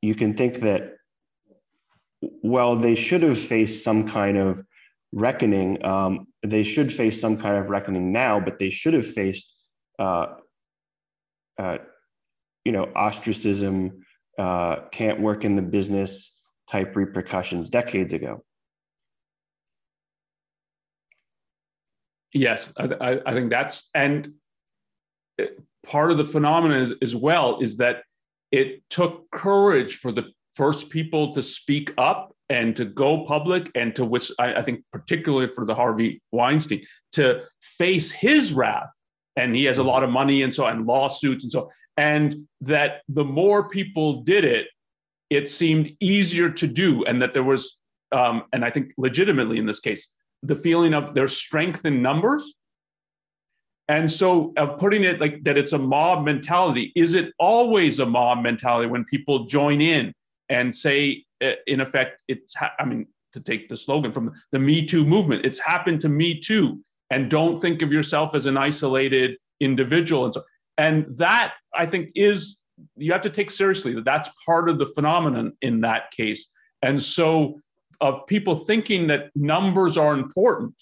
you 0.00 0.14
can 0.14 0.32
think 0.34 0.60
that, 0.60 0.94
well, 2.42 2.74
they 2.76 2.94
should 2.94 3.22
have 3.22 3.38
faced 3.38 3.84
some 3.84 4.08
kind 4.08 4.38
of 4.38 4.62
reckoning. 5.12 5.84
Um, 5.84 6.26
they 6.42 6.62
should 6.62 6.92
face 6.92 7.20
some 7.20 7.36
kind 7.36 7.56
of 7.56 7.70
reckoning 7.70 8.12
now, 8.12 8.40
but 8.40 8.58
they 8.58 8.70
should 8.70 8.94
have 8.94 9.06
faced, 9.06 9.52
uh, 9.98 10.26
uh 11.58 11.78
you 12.64 12.72
know, 12.72 12.90
ostracism, 12.96 14.04
uh, 14.38 14.80
can't 14.90 15.20
work 15.20 15.44
in 15.44 15.54
the 15.54 15.62
business 15.62 16.40
type 16.68 16.96
repercussions 16.96 17.70
decades 17.70 18.12
ago. 18.12 18.44
Yes, 22.32 22.70
I, 22.76 23.20
I, 23.24 23.32
think 23.32 23.48
that's 23.48 23.88
and 23.94 24.32
part 25.86 26.10
of 26.10 26.18
the 26.18 26.24
phenomenon 26.24 26.94
as 27.00 27.16
well 27.16 27.60
is 27.60 27.78
that 27.78 28.02
it 28.52 28.82
took 28.90 29.30
courage 29.30 29.96
for 29.96 30.12
the 30.12 30.24
first 30.52 30.90
people 30.90 31.32
to 31.34 31.42
speak 31.42 31.94
up 31.96 32.35
and 32.48 32.76
to 32.76 32.84
go 32.84 33.24
public 33.24 33.70
and 33.74 33.94
to 33.96 34.04
which 34.04 34.30
I, 34.38 34.54
I 34.54 34.62
think 34.62 34.82
particularly 34.92 35.48
for 35.48 35.64
the 35.64 35.74
Harvey 35.74 36.22
Weinstein 36.32 36.84
to 37.12 37.42
face 37.60 38.12
his 38.12 38.52
wrath 38.52 38.88
and 39.36 39.54
he 39.54 39.64
has 39.64 39.78
a 39.78 39.82
lot 39.82 40.04
of 40.04 40.10
money 40.10 40.42
and 40.42 40.54
so 40.54 40.66
and 40.66 40.86
lawsuits 40.86 41.44
and 41.44 41.52
so 41.52 41.70
and 41.96 42.46
that 42.60 43.02
the 43.08 43.24
more 43.24 43.68
people 43.68 44.22
did 44.22 44.44
it 44.44 44.68
it 45.28 45.48
seemed 45.48 45.90
easier 46.00 46.48
to 46.48 46.66
do 46.68 47.04
and 47.04 47.20
that 47.20 47.34
there 47.34 47.42
was 47.42 47.78
um, 48.12 48.44
and 48.52 48.64
i 48.64 48.70
think 48.70 48.92
legitimately 48.96 49.58
in 49.58 49.66
this 49.66 49.80
case 49.80 50.12
the 50.42 50.54
feeling 50.54 50.94
of 50.94 51.14
their 51.14 51.28
strength 51.28 51.84
in 51.84 52.02
numbers. 52.02 52.54
And 53.88 54.10
so, 54.10 54.52
of 54.56 54.78
putting 54.78 55.04
it 55.04 55.20
like 55.20 55.44
that, 55.44 55.56
it's 55.56 55.72
a 55.72 55.78
mob 55.78 56.24
mentality. 56.24 56.92
Is 56.96 57.14
it 57.14 57.32
always 57.38 58.00
a 58.00 58.06
mob 58.06 58.42
mentality 58.42 58.88
when 58.88 59.04
people 59.04 59.44
join 59.44 59.80
in 59.80 60.12
and 60.48 60.74
say, 60.74 61.24
Eh, 61.40 61.54
in 61.66 61.80
effect, 61.80 62.22
it's, 62.28 62.54
I 62.78 62.84
mean, 62.84 63.06
to 63.32 63.40
take 63.40 63.68
the 63.68 63.76
slogan 63.76 64.12
from 64.12 64.32
the 64.52 64.58
Me 64.58 64.86
Too 64.86 65.04
movement, 65.04 65.44
it's 65.44 65.58
happened 65.58 66.00
to 66.02 66.08
me 66.08 66.40
too. 66.40 66.80
And 67.10 67.30
don't 67.30 67.60
think 67.60 67.82
of 67.82 67.92
yourself 67.92 68.34
as 68.34 68.46
an 68.46 68.56
isolated 68.56 69.36
individual. 69.60 70.24
And 70.24 70.34
so, 70.34 70.42
And 70.78 71.06
that 71.18 71.54
I 71.74 71.86
think 71.86 72.10
is 72.14 72.60
you 72.96 73.12
have 73.12 73.22
to 73.22 73.30
take 73.30 73.50
seriously 73.50 73.94
that 73.94 74.04
that's 74.04 74.28
part 74.44 74.68
of 74.68 74.78
the 74.78 74.86
phenomenon 74.86 75.52
in 75.62 75.80
that 75.82 76.10
case. 76.10 76.48
And 76.82 77.02
so 77.02 77.60
of 78.00 78.26
people 78.26 78.54
thinking 78.54 79.06
that 79.06 79.30
numbers 79.34 79.96
are 79.96 80.12
important 80.12 80.74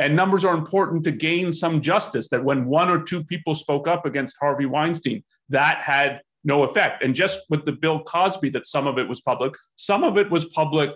and 0.00 0.16
numbers 0.16 0.44
are 0.44 0.54
important 0.54 1.04
to 1.04 1.12
gain 1.12 1.52
some 1.52 1.80
justice 1.80 2.28
that 2.28 2.42
when 2.42 2.64
one 2.64 2.90
or 2.90 3.02
two 3.02 3.22
people 3.22 3.54
spoke 3.54 3.86
up 3.86 4.06
against 4.06 4.36
Harvey 4.40 4.66
Weinstein 4.66 5.22
that 5.50 5.78
had 5.78 6.20
no 6.44 6.64
effect 6.64 7.02
and 7.02 7.14
just 7.14 7.40
with 7.48 7.64
the 7.64 7.72
Bill 7.72 8.02
Cosby 8.02 8.50
that 8.50 8.66
some 8.66 8.86
of 8.86 8.98
it 8.98 9.08
was 9.08 9.20
public 9.20 9.54
some 9.76 10.04
of 10.04 10.18
it 10.18 10.30
was 10.30 10.44
public 10.46 10.90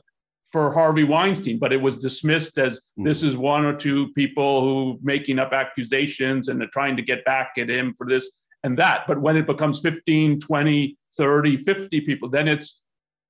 for 0.51 0.73
Harvey 0.73 1.05
Weinstein, 1.05 1.59
but 1.59 1.73
it 1.73 1.81
was 1.81 1.99
dismissed 1.99 2.59
as 2.59 2.81
mm. 2.99 3.05
this 3.05 3.23
is 3.23 3.37
one 3.37 3.65
or 3.65 3.75
two 3.75 4.13
people 4.15 4.63
who 4.63 4.99
making 5.03 5.39
up 5.39 5.53
accusations 5.53 6.49
and 6.49 6.63
trying 6.73 6.97
to 6.97 7.03
get 7.03 7.25
back 7.25 7.53
at 7.59 7.69
him 7.69 7.93
for 7.93 8.07
this 8.07 8.31
and 8.65 8.79
that. 8.79 9.07
But 9.07 9.21
when 9.21 9.37
it 9.37 9.47
becomes 9.47 9.81
15, 9.81 10.41
20, 10.41 10.97
30, 11.17 11.57
50 11.57 12.01
people, 12.01 12.29
then 12.29 12.49
it's, 12.49 12.81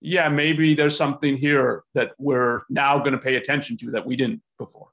yeah, 0.01 0.29
maybe 0.29 0.75
there's 0.75 0.97
something 0.97 1.37
here 1.37 1.83
that 1.95 2.13
we're 2.19 2.63
now 2.71 2.99
going 2.99 3.13
to 3.13 3.19
pay 3.19 3.37
attention 3.37 3.77
to 3.79 3.91
that 3.93 4.07
we 4.07 4.15
didn't 4.15 4.43
before. 4.59 4.89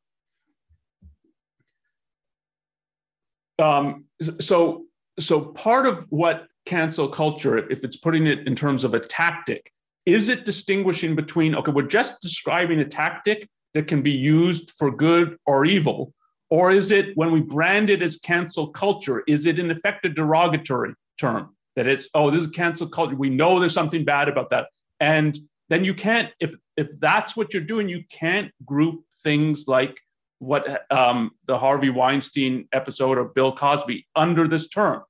Um, 3.59 4.05
so, 4.39 4.85
so 5.19 5.41
part 5.41 5.85
of 5.85 6.05
what 6.09 6.47
cancel 6.65 7.08
culture, 7.08 7.69
if 7.71 7.84
it's 7.84 7.97
putting 7.97 8.28
it 8.28 8.47
in 8.47 8.56
terms 8.56 8.84
of 8.84 8.93
a 8.93 8.99
tactic, 8.99 9.71
is 10.06 10.30
it 10.30 10.45
distinguishing 10.45 11.15
between, 11.15 11.56
okay, 11.56 11.71
we're 11.71 11.84
just 11.84 12.21
describing 12.21 12.80
a 12.80 12.86
tactic 12.86 13.47
that 13.73 13.88
can 13.88 14.01
be 14.01 14.12
used 14.12 14.71
for 14.71 14.91
good 14.91 15.38
or 15.45 15.65
evil? 15.65 16.13
Or 16.49 16.71
is 16.71 16.91
it 16.91 17.17
when 17.17 17.32
we 17.32 17.41
brand 17.41 17.89
it 17.89 18.01
as 18.01 18.17
cancel 18.17 18.67
culture, 18.69 19.23
is 19.28 19.45
it 19.45 19.60
in 19.60 19.71
effect 19.71 20.06
a 20.06 20.10
derogatory 20.10 20.93
term? 21.19 21.56
That 21.75 21.88
it's, 21.88 22.08
oh, 22.13 22.32
this 22.32 22.41
is 22.41 22.47
cancel 22.47 22.88
culture. 22.88 23.15
We 23.15 23.30
know 23.30 23.60
there's 23.60 23.73
something 23.73 24.06
bad 24.06 24.30
about 24.30 24.49
that. 24.51 24.67
And 24.99 25.38
then 25.69 25.84
you 25.84 25.93
can't, 25.93 26.32
if 26.39 26.56
if 26.78 26.88
that's 26.99 27.36
what 27.36 27.54
you're 27.54 27.63
doing, 27.63 27.89
you 27.89 28.04
can't 28.12 28.51
group 28.65 29.04
things 29.23 29.65
like 29.67 29.99
what 30.39 30.89
um, 30.91 31.32
the 31.47 31.58
Harvey 31.58 31.89
Weinstein 31.89 32.67
episode 32.71 33.17
or 33.17 33.25
Bill 33.25 33.54
Cosby 33.56 34.06
under 34.15 34.47
this 34.47 34.67
term. 34.67 35.01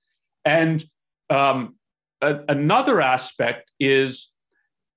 And 0.46 0.84
um, 1.30 1.76
a, 2.22 2.40
another 2.50 3.02
aspect 3.02 3.72
is 3.80 4.32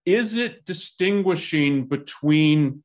is 0.07 0.35
it 0.35 0.65
distinguishing 0.65 1.87
between 1.87 2.83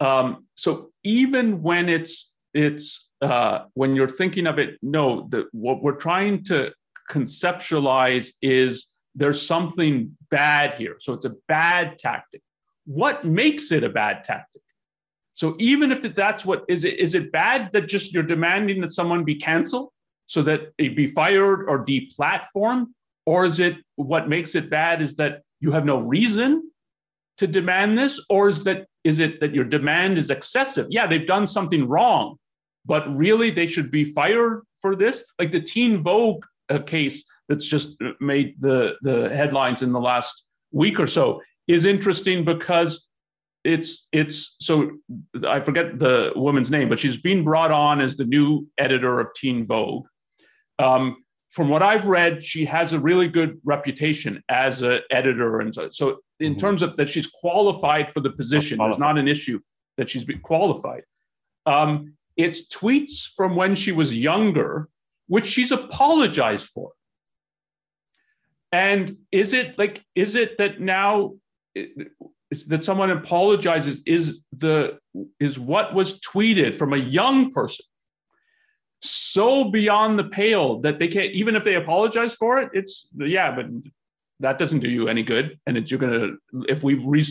um, 0.00 0.46
so 0.54 0.90
even 1.02 1.62
when 1.62 1.88
it's 1.88 2.32
it's 2.52 3.08
uh, 3.22 3.64
when 3.74 3.96
you're 3.96 4.08
thinking 4.08 4.46
of 4.46 4.58
it 4.58 4.78
no 4.82 5.26
the, 5.30 5.46
what 5.52 5.82
we're 5.82 5.96
trying 5.96 6.44
to 6.44 6.72
conceptualize 7.10 8.32
is 8.42 8.94
there's 9.14 9.46
something 9.46 10.16
bad 10.30 10.74
here. 10.74 10.96
So 10.98 11.12
it's 11.12 11.24
a 11.24 11.34
bad 11.48 11.98
tactic. 11.98 12.42
What 12.86 13.24
makes 13.24 13.70
it 13.70 13.84
a 13.84 13.88
bad 13.88 14.24
tactic? 14.24 14.62
So 15.34 15.56
even 15.58 15.92
if 15.92 16.14
that's 16.14 16.44
what 16.44 16.64
is 16.68 16.84
it 16.84 16.98
is 16.98 17.14
it 17.14 17.32
bad 17.32 17.70
that 17.72 17.88
just 17.88 18.12
you're 18.12 18.22
demanding 18.22 18.80
that 18.82 18.92
someone 18.92 19.24
be 19.24 19.34
canceled 19.34 19.90
so 20.26 20.42
that 20.42 20.72
it 20.78 20.96
be 20.96 21.06
fired 21.06 21.68
or 21.68 21.84
deplatformed? 21.84 22.86
Or 23.26 23.46
is 23.46 23.58
it 23.58 23.76
what 23.96 24.28
makes 24.28 24.54
it 24.54 24.70
bad 24.70 25.00
is 25.00 25.16
that 25.16 25.42
you 25.60 25.72
have 25.72 25.84
no 25.84 25.98
reason 25.98 26.70
to 27.38 27.46
demand 27.46 27.96
this? 27.96 28.20
Or 28.28 28.48
is 28.48 28.64
that 28.64 28.86
is 29.02 29.18
it 29.18 29.40
that 29.40 29.54
your 29.54 29.64
demand 29.64 30.18
is 30.18 30.30
excessive? 30.30 30.86
Yeah 30.90 31.06
they've 31.06 31.26
done 31.26 31.46
something 31.46 31.88
wrong 31.88 32.36
but 32.86 33.04
really 33.16 33.50
they 33.50 33.66
should 33.66 33.90
be 33.90 34.04
fired 34.04 34.62
for 34.80 34.94
this? 34.94 35.24
Like 35.38 35.52
the 35.52 35.60
teen 35.60 36.02
vogue 36.02 36.44
uh, 36.68 36.78
case 36.80 37.24
that's 37.48 37.66
just 37.66 37.96
made 38.20 38.54
the 38.60 38.94
the 39.02 39.28
headlines 39.30 39.82
in 39.82 39.92
the 39.92 40.00
last 40.00 40.44
week 40.72 40.98
or 40.98 41.06
so 41.06 41.40
is 41.68 41.84
interesting 41.84 42.44
because 42.44 43.06
it's 43.64 44.06
it's 44.12 44.56
so 44.60 44.90
i 45.46 45.60
forget 45.60 45.98
the 45.98 46.32
woman's 46.36 46.70
name 46.70 46.88
but 46.88 46.98
she's 46.98 47.16
been 47.16 47.44
brought 47.44 47.70
on 47.70 48.00
as 48.00 48.16
the 48.16 48.24
new 48.24 48.66
editor 48.78 49.20
of 49.20 49.28
teen 49.34 49.64
vogue 49.64 50.06
um, 50.78 51.24
from 51.50 51.68
what 51.68 51.82
I've 51.82 52.06
read, 52.06 52.44
she 52.44 52.64
has 52.64 52.92
a 52.92 52.98
really 52.98 53.28
good 53.28 53.60
reputation 53.64 54.42
as 54.48 54.82
an 54.82 55.00
editor, 55.10 55.60
and 55.60 55.74
so, 55.74 55.88
so 55.90 56.18
in 56.40 56.52
mm-hmm. 56.52 56.60
terms 56.60 56.82
of 56.82 56.96
that, 56.96 57.08
she's 57.08 57.28
qualified 57.28 58.12
for 58.12 58.20
the 58.20 58.30
position. 58.30 58.78
There's 58.78 58.98
not 58.98 59.18
an 59.18 59.28
issue 59.28 59.60
that 59.96 60.08
she's 60.08 60.24
been 60.24 60.40
qualified. 60.40 61.02
Um, 61.66 62.14
it's 62.36 62.68
tweets 62.68 63.28
from 63.36 63.54
when 63.54 63.74
she 63.74 63.92
was 63.92 64.14
younger, 64.14 64.88
which 65.28 65.46
she's 65.46 65.70
apologized 65.70 66.66
for. 66.66 66.90
And 68.72 69.16
is 69.30 69.52
it 69.52 69.78
like, 69.78 70.02
is 70.16 70.34
it 70.34 70.58
that 70.58 70.80
now 70.80 71.34
is 72.50 72.66
that 72.66 72.84
someone 72.84 73.10
apologizes? 73.10 74.02
Is 74.06 74.42
the 74.56 74.98
is 75.38 75.58
what 75.58 75.94
was 75.94 76.20
tweeted 76.20 76.74
from 76.74 76.92
a 76.92 76.96
young 76.96 77.52
person 77.52 77.84
so 79.04 79.70
beyond 79.70 80.18
the 80.18 80.24
pale 80.24 80.80
that 80.80 80.98
they 80.98 81.08
can't 81.08 81.32
even 81.32 81.56
if 81.56 81.64
they 81.64 81.74
apologize 81.74 82.34
for 82.34 82.58
it 82.58 82.70
it's 82.72 83.08
yeah 83.16 83.54
but 83.54 83.66
that 84.40 84.58
doesn't 84.58 84.80
do 84.80 84.90
you 84.90 85.08
any 85.08 85.22
good. 85.22 85.58
And 85.66 85.76
it's 85.76 85.90
you're 85.90 86.00
gonna 86.00 86.32
if 86.68 86.82
we 86.82 86.94
re- 86.94 87.26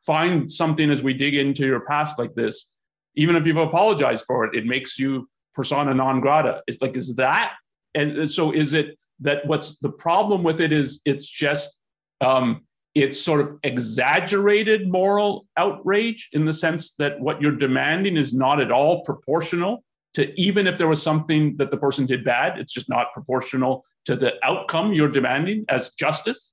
find 0.00 0.50
something 0.50 0.90
as 0.90 1.02
we 1.02 1.14
dig 1.14 1.34
into 1.34 1.64
your 1.64 1.80
past 1.80 2.18
like 2.18 2.34
this 2.34 2.68
even 3.14 3.36
if 3.36 3.46
you've 3.46 3.56
apologized 3.56 4.24
for 4.24 4.44
it 4.44 4.54
it 4.54 4.66
makes 4.66 4.98
you 4.98 5.28
persona 5.54 5.94
non 5.94 6.20
grata. 6.20 6.62
It's 6.66 6.80
like 6.80 6.96
is 6.96 7.16
that 7.16 7.54
and 7.94 8.30
so 8.30 8.52
is 8.52 8.74
it 8.74 8.98
that 9.20 9.46
what's 9.46 9.78
the 9.78 9.90
problem 9.90 10.42
with 10.42 10.60
it 10.60 10.72
is 10.72 11.00
it's 11.04 11.26
just 11.26 11.78
um, 12.20 12.62
it's 12.94 13.20
sort 13.20 13.40
of 13.40 13.58
exaggerated 13.62 14.88
moral 14.88 15.46
outrage 15.56 16.28
in 16.32 16.44
the 16.44 16.52
sense 16.52 16.94
that 16.94 17.18
what 17.20 17.40
you're 17.40 17.56
demanding 17.56 18.16
is 18.16 18.34
not 18.34 18.60
at 18.60 18.70
all 18.70 19.02
proportional 19.02 19.82
to 20.14 20.40
even 20.40 20.66
if 20.66 20.78
there 20.78 20.88
was 20.88 21.02
something 21.02 21.56
that 21.56 21.70
the 21.70 21.76
person 21.76 22.06
did 22.06 22.24
bad, 22.24 22.58
it's 22.58 22.72
just 22.72 22.88
not 22.88 23.12
proportional 23.12 23.84
to 24.04 24.16
the 24.16 24.34
outcome 24.42 24.92
you're 24.92 25.08
demanding 25.08 25.64
as 25.68 25.90
justice. 25.90 26.52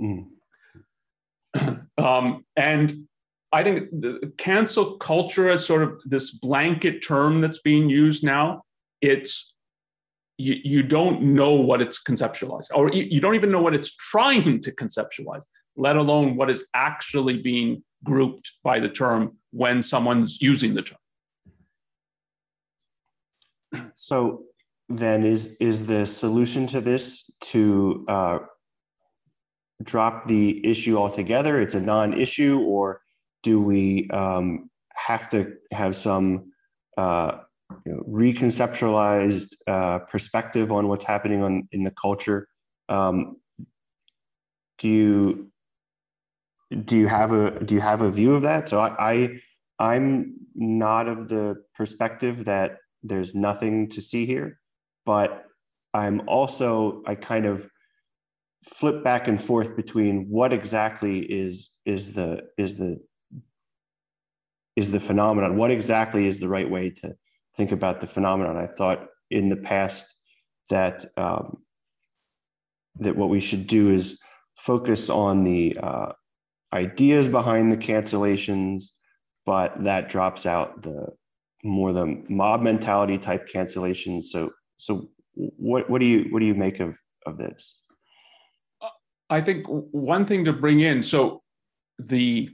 Mm. 0.00 0.26
um, 1.98 2.44
and 2.56 3.08
I 3.52 3.62
think 3.62 3.90
the 3.90 4.32
cancel 4.36 4.96
culture 4.98 5.48
is 5.48 5.64
sort 5.64 5.82
of 5.82 6.00
this 6.04 6.30
blanket 6.32 7.02
term 7.02 7.40
that's 7.40 7.60
being 7.60 7.88
used 7.88 8.24
now. 8.24 8.62
It's 9.00 9.54
you, 10.36 10.56
you 10.62 10.82
don't 10.82 11.22
know 11.22 11.52
what 11.52 11.80
it's 11.80 12.02
conceptualized, 12.02 12.68
or 12.74 12.90
you, 12.90 13.04
you 13.04 13.20
don't 13.20 13.34
even 13.34 13.50
know 13.50 13.60
what 13.60 13.74
it's 13.74 13.94
trying 13.96 14.60
to 14.60 14.72
conceptualize, 14.72 15.44
let 15.76 15.96
alone 15.96 16.36
what 16.36 16.50
is 16.50 16.66
actually 16.74 17.38
being 17.38 17.82
grouped 18.04 18.52
by 18.62 18.78
the 18.78 18.88
term 18.88 19.36
when 19.50 19.82
someone's 19.82 20.40
using 20.40 20.74
the 20.74 20.82
term. 20.82 20.98
So 23.94 24.44
then 24.88 25.24
is 25.24 25.56
is 25.60 25.86
the 25.86 26.06
solution 26.06 26.66
to 26.68 26.80
this 26.80 27.30
to 27.40 28.04
uh, 28.08 28.38
drop 29.82 30.26
the 30.26 30.64
issue 30.66 30.96
altogether? 30.96 31.60
It's 31.60 31.74
a 31.74 31.80
non-issue, 31.80 32.60
or 32.60 33.02
do 33.42 33.60
we 33.60 34.08
um, 34.10 34.70
have 34.94 35.28
to 35.30 35.54
have 35.72 35.94
some 35.94 36.52
uh, 36.96 37.38
you 37.84 37.92
know, 37.92 38.02
reconceptualized 38.08 39.54
uh, 39.66 40.00
perspective 40.00 40.72
on 40.72 40.88
what's 40.88 41.04
happening 41.04 41.42
on 41.42 41.68
in 41.72 41.84
the 41.84 41.90
culture? 41.92 42.48
Um, 42.88 43.36
do 44.78 44.88
you 44.88 45.50
do 46.84 46.96
you 46.96 47.08
have 47.08 47.32
a 47.32 47.62
do 47.64 47.74
you 47.74 47.80
have 47.80 48.00
a 48.00 48.10
view 48.10 48.34
of 48.34 48.42
that? 48.42 48.68
So 48.68 48.80
I, 48.80 49.12
I 49.12 49.38
I'm 49.78 50.34
not 50.54 51.08
of 51.08 51.28
the 51.28 51.62
perspective 51.74 52.46
that 52.46 52.78
there's 53.02 53.34
nothing 53.34 53.88
to 53.88 54.00
see 54.00 54.26
here 54.26 54.58
but 55.06 55.44
i'm 55.94 56.22
also 56.28 57.02
i 57.06 57.14
kind 57.14 57.46
of 57.46 57.68
flip 58.64 59.04
back 59.04 59.28
and 59.28 59.42
forth 59.42 59.76
between 59.76 60.26
what 60.28 60.52
exactly 60.52 61.20
is 61.20 61.70
is 61.84 62.12
the 62.12 62.48
is 62.56 62.76
the 62.76 63.00
is 64.76 64.92
the 64.92 65.00
phenomenon? 65.00 65.56
What 65.56 65.72
exactly 65.72 66.28
is 66.28 66.38
the 66.38 66.48
right 66.48 66.70
way 66.70 66.90
to 66.90 67.16
think 67.56 67.72
about 67.72 68.00
the 68.00 68.06
phenomenon? 68.06 68.56
I 68.56 68.66
thought 68.66 69.06
in 69.28 69.48
the 69.48 69.56
past 69.56 70.06
that 70.70 71.04
um, 71.16 71.58
that 73.00 73.16
what 73.16 73.28
we 73.28 73.40
should 73.40 73.66
do 73.66 73.90
is 73.90 74.20
focus 74.56 75.10
on 75.10 75.42
the 75.42 75.76
uh, 75.82 76.12
ideas 76.72 77.28
behind 77.28 77.72
the 77.72 77.76
cancellations 77.76 78.84
but 79.46 79.82
that 79.82 80.10
drops 80.10 80.44
out 80.44 80.82
the 80.82 81.06
more 81.64 81.92
the 81.92 82.22
mob 82.28 82.62
mentality 82.62 83.18
type 83.18 83.48
cancellation. 83.48 84.22
So, 84.22 84.52
so 84.76 85.08
what 85.34 85.88
what 85.90 86.00
do 86.00 86.06
you 86.06 86.26
what 86.30 86.40
do 86.40 86.46
you 86.46 86.54
make 86.54 86.80
of 86.80 86.98
of 87.26 87.38
this? 87.38 87.80
I 89.30 89.40
think 89.40 89.66
one 89.66 90.24
thing 90.24 90.44
to 90.46 90.52
bring 90.52 90.80
in. 90.80 91.02
So, 91.02 91.42
the 91.98 92.50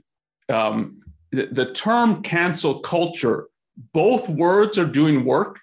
um, 0.49 0.99
the, 1.31 1.47
the 1.51 1.73
term 1.73 2.21
cancel 2.21 2.79
culture, 2.79 3.47
both 3.93 4.27
words 4.29 4.77
are 4.77 4.85
doing 4.85 5.25
work. 5.25 5.59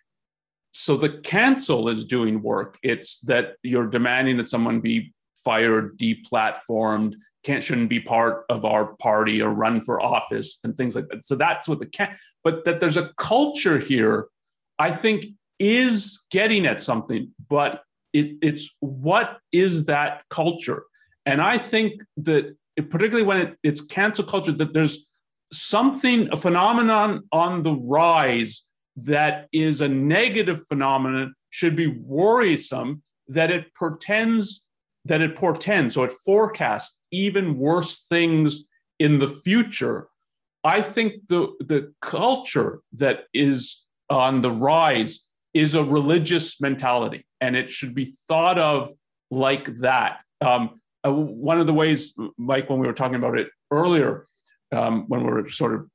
so 0.72 0.96
the 0.96 1.20
cancel 1.20 1.88
is 1.88 2.04
doing 2.04 2.42
work. 2.42 2.78
It's 2.82 3.20
that 3.20 3.56
you're 3.62 3.86
demanding 3.86 4.36
that 4.38 4.48
someone 4.48 4.80
be 4.80 5.12
fired, 5.44 5.98
deplatformed, 5.98 7.14
can't 7.42 7.62
shouldn't 7.62 7.88
be 7.88 8.00
part 8.00 8.44
of 8.48 8.64
our 8.64 8.94
party 8.96 9.42
or 9.42 9.50
run 9.50 9.80
for 9.80 10.00
office 10.00 10.58
and 10.64 10.76
things 10.76 10.94
like 10.94 11.08
that. 11.08 11.24
So 11.24 11.34
that's 11.34 11.66
what 11.68 11.80
the 11.80 11.86
can 11.86 12.16
but 12.44 12.64
that 12.64 12.80
there's 12.80 12.96
a 12.96 13.12
culture 13.16 13.78
here, 13.78 14.26
I 14.78 14.92
think 14.92 15.26
is 15.58 16.24
getting 16.30 16.66
at 16.66 16.80
something, 16.80 17.32
but 17.48 17.82
it, 18.12 18.36
it's 18.42 18.68
what 18.80 19.38
is 19.52 19.86
that 19.86 20.22
culture? 20.28 20.84
And 21.24 21.40
I 21.40 21.58
think 21.58 22.02
that 22.18 22.56
it, 22.76 22.90
particularly 22.90 23.26
when 23.26 23.38
it, 23.38 23.58
it's 23.62 23.80
cancel 23.80 24.24
culture, 24.24 24.52
that 24.52 24.72
there's 24.72 25.06
something, 25.52 26.28
a 26.32 26.36
phenomenon 26.36 27.22
on 27.32 27.62
the 27.62 27.72
rise 27.72 28.62
that 28.96 29.48
is 29.52 29.80
a 29.80 29.88
negative 29.88 30.66
phenomenon 30.66 31.34
should 31.50 31.76
be 31.76 31.86
worrisome 31.86 33.02
that 33.28 33.50
it 33.50 33.72
pretends 33.74 34.64
that 35.04 35.20
it 35.20 35.36
portends 35.36 35.94
so 35.94 36.02
it 36.02 36.12
forecasts 36.24 36.98
even 37.12 37.56
worse 37.58 38.06
things 38.08 38.64
in 38.98 39.18
the 39.18 39.28
future 39.28 40.08
i 40.64 40.82
think 40.82 41.14
the 41.28 41.52
the 41.60 41.92
culture 42.00 42.80
that 42.92 43.24
is 43.32 43.82
on 44.10 44.42
the 44.42 44.50
rise 44.50 45.24
is 45.54 45.74
a 45.74 45.84
religious 45.84 46.60
mentality 46.60 47.24
and 47.40 47.56
it 47.56 47.70
should 47.70 47.94
be 47.94 48.14
thought 48.26 48.58
of 48.58 48.92
like 49.30 49.74
that 49.76 50.20
um, 50.40 50.80
uh, 51.06 51.12
one 51.12 51.60
of 51.60 51.66
the 51.66 51.74
ways 51.74 52.14
mike 52.36 52.68
when 52.68 52.78
we 52.78 52.86
were 52.86 52.92
talking 52.92 53.16
about 53.16 53.38
it 53.38 53.48
earlier 53.70 54.24
um, 54.72 55.04
when 55.08 55.24
we 55.24 55.30
were 55.30 55.48
sort 55.48 55.74
of 55.74 55.86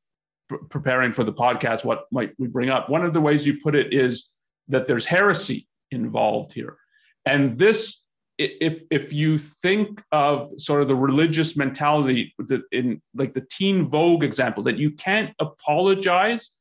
preparing 0.70 1.12
for 1.12 1.24
the 1.24 1.34
podcast, 1.34 1.84
what 1.84 2.06
might 2.12 2.34
we 2.38 2.48
bring 2.48 2.70
up? 2.70 2.90
One 2.90 3.04
of 3.04 3.14
the 3.14 3.22
ways 3.22 3.46
you 3.46 3.60
put 3.62 3.76
it 3.76 3.94
is 3.94 4.30
that 4.68 4.88
there's 4.88 5.06
heresy 5.06 5.68
involved 5.92 6.54
here. 6.54 6.78
And 7.26 7.58
this, 7.58 8.04
if 8.38 8.84
if 8.92 9.12
you 9.12 9.38
think 9.38 10.02
of 10.12 10.52
sort 10.58 10.82
of 10.82 10.88
the 10.88 10.96
religious 10.96 11.56
mentality 11.56 12.34
in 12.72 13.02
like 13.16 13.34
the 13.34 13.46
teen 13.52 13.84
vogue 13.84 14.24
example, 14.24 14.64
that 14.64 14.78
you 14.78 14.92
can't 14.92 15.34
apologize, 15.40 16.52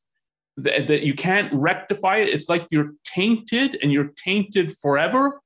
that, 0.57 0.87
that 0.87 1.03
you 1.03 1.13
can't 1.13 1.53
rectify 1.53 2.17
it. 2.17 2.29
It's 2.29 2.49
like 2.49 2.65
you're 2.71 2.93
tainted 3.05 3.77
and 3.81 3.91
you're 3.91 4.11
tainted 4.23 4.75
forever. 4.77 5.41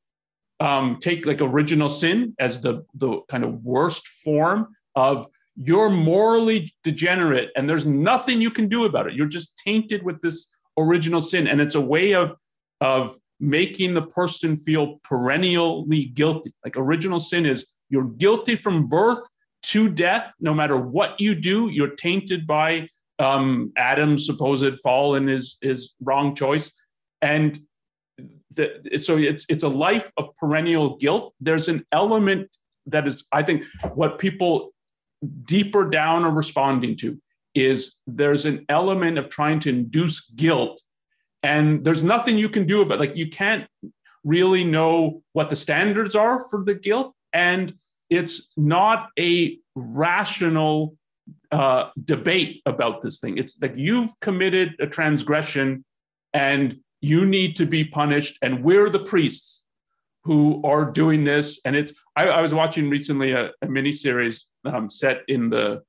Um, 0.60 1.00
take 1.02 1.26
like 1.26 1.42
original 1.42 1.90
sin 1.90 2.36
as 2.40 2.62
the 2.62 2.86
the 2.96 3.22
kind 3.30 3.44
of 3.44 3.64
worst 3.64 4.08
form 4.08 4.76
of 4.96 5.28
you're 5.56 5.90
morally 5.90 6.74
degenerate 6.84 7.50
and 7.56 7.70
there's 7.70 7.86
nothing 7.86 8.40
you 8.42 8.52
can 8.52 8.68
do 8.68 8.86
about 8.86 9.08
it. 9.08 9.14
You're 9.14 9.28
just 9.28 9.58
tainted 9.58 10.04
with 10.04 10.22
this 10.22 10.48
original 10.78 11.22
sin. 11.22 11.48
And 11.48 11.60
it's 11.62 11.76
a 11.76 11.82
way 11.82 12.14
of, 12.14 12.36
of 12.80 13.18
making 13.42 13.94
the 13.96 14.04
person 14.04 14.56
feel 14.56 15.00
perennially 15.04 16.06
guilty. 16.06 16.54
Like 16.64 16.78
original 16.78 17.20
sin 17.20 17.46
is 17.46 17.66
you're 17.90 18.06
guilty 18.06 18.56
from 18.56 18.88
birth 18.88 19.24
to 19.64 19.90
death. 19.90 20.32
No 20.40 20.54
matter 20.54 20.78
what 20.78 21.20
you 21.20 21.36
do, 21.36 21.70
you're 21.70 21.96
tainted 21.96 22.46
by 22.46 22.88
um, 23.20 23.74
Adam's 23.76 24.26
supposed 24.26 24.80
fall 24.80 25.16
and 25.16 25.28
his, 25.28 25.58
his 25.62 25.96
wrong 26.02 26.36
choice. 26.36 26.72
And 27.22 27.60
the, 28.54 29.00
so 29.02 29.18
it's, 29.18 29.46
it's 29.50 29.64
a 29.64 29.70
life 29.70 30.12
of 30.18 30.36
perennial 30.36 30.98
guilt. 30.98 31.34
There's 31.42 31.68
an 31.68 31.84
element 31.92 32.56
that 32.86 33.08
is, 33.08 33.24
I 33.32 33.44
think, 33.44 33.66
what 33.94 34.20
people 34.20 34.72
deeper 35.46 35.90
down 35.90 36.24
are 36.26 36.32
responding 36.32 36.98
to 36.98 37.20
is 37.54 37.98
there's 38.08 38.46
an 38.46 38.66
element 38.70 39.18
of 39.18 39.30
trying 39.30 39.60
to 39.62 39.70
induce 39.70 40.22
guilt 40.32 40.82
and 41.44 41.84
there's 41.84 42.04
nothing 42.04 42.38
you 42.38 42.50
can 42.50 42.66
do 42.66 42.82
about 42.82 43.00
like 43.00 43.16
you 43.16 43.30
can't 43.30 43.68
really 44.24 44.64
know 44.64 45.24
what 45.34 45.50
the 45.50 45.56
standards 45.56 46.16
are 46.16 46.44
for 46.50 46.64
the 46.64 46.76
guilt 46.76 47.14
and 47.34 47.74
it's 48.10 48.52
not 48.58 49.10
a 49.18 49.58
rational 49.76 50.96
uh, 51.52 51.90
debate 52.06 52.62
about 52.66 53.02
this 53.02 53.20
thing 53.20 53.38
it's 53.38 53.56
like 53.62 53.74
you've 53.76 54.12
committed 54.20 54.76
a 54.80 54.88
transgression 54.88 55.84
and 56.34 56.78
you 57.02 57.26
need 57.26 57.56
to 57.56 57.66
be 57.66 57.84
punished 57.84 58.38
and 58.42 58.64
we're 58.64 58.90
the 58.90 59.00
priests 59.00 59.64
who 60.24 60.62
are 60.64 60.86
doing 60.86 61.24
this 61.24 61.60
and 61.66 61.76
it's 61.76 61.94
i, 62.16 62.26
I 62.26 62.42
was 62.42 62.54
watching 62.54 62.90
recently 62.90 63.32
a, 63.32 63.52
a 63.62 63.68
mini 63.68 63.92
series 63.92 64.46
um, 64.66 64.90
set 64.90 65.22
in 65.28 65.50
the 65.50 65.82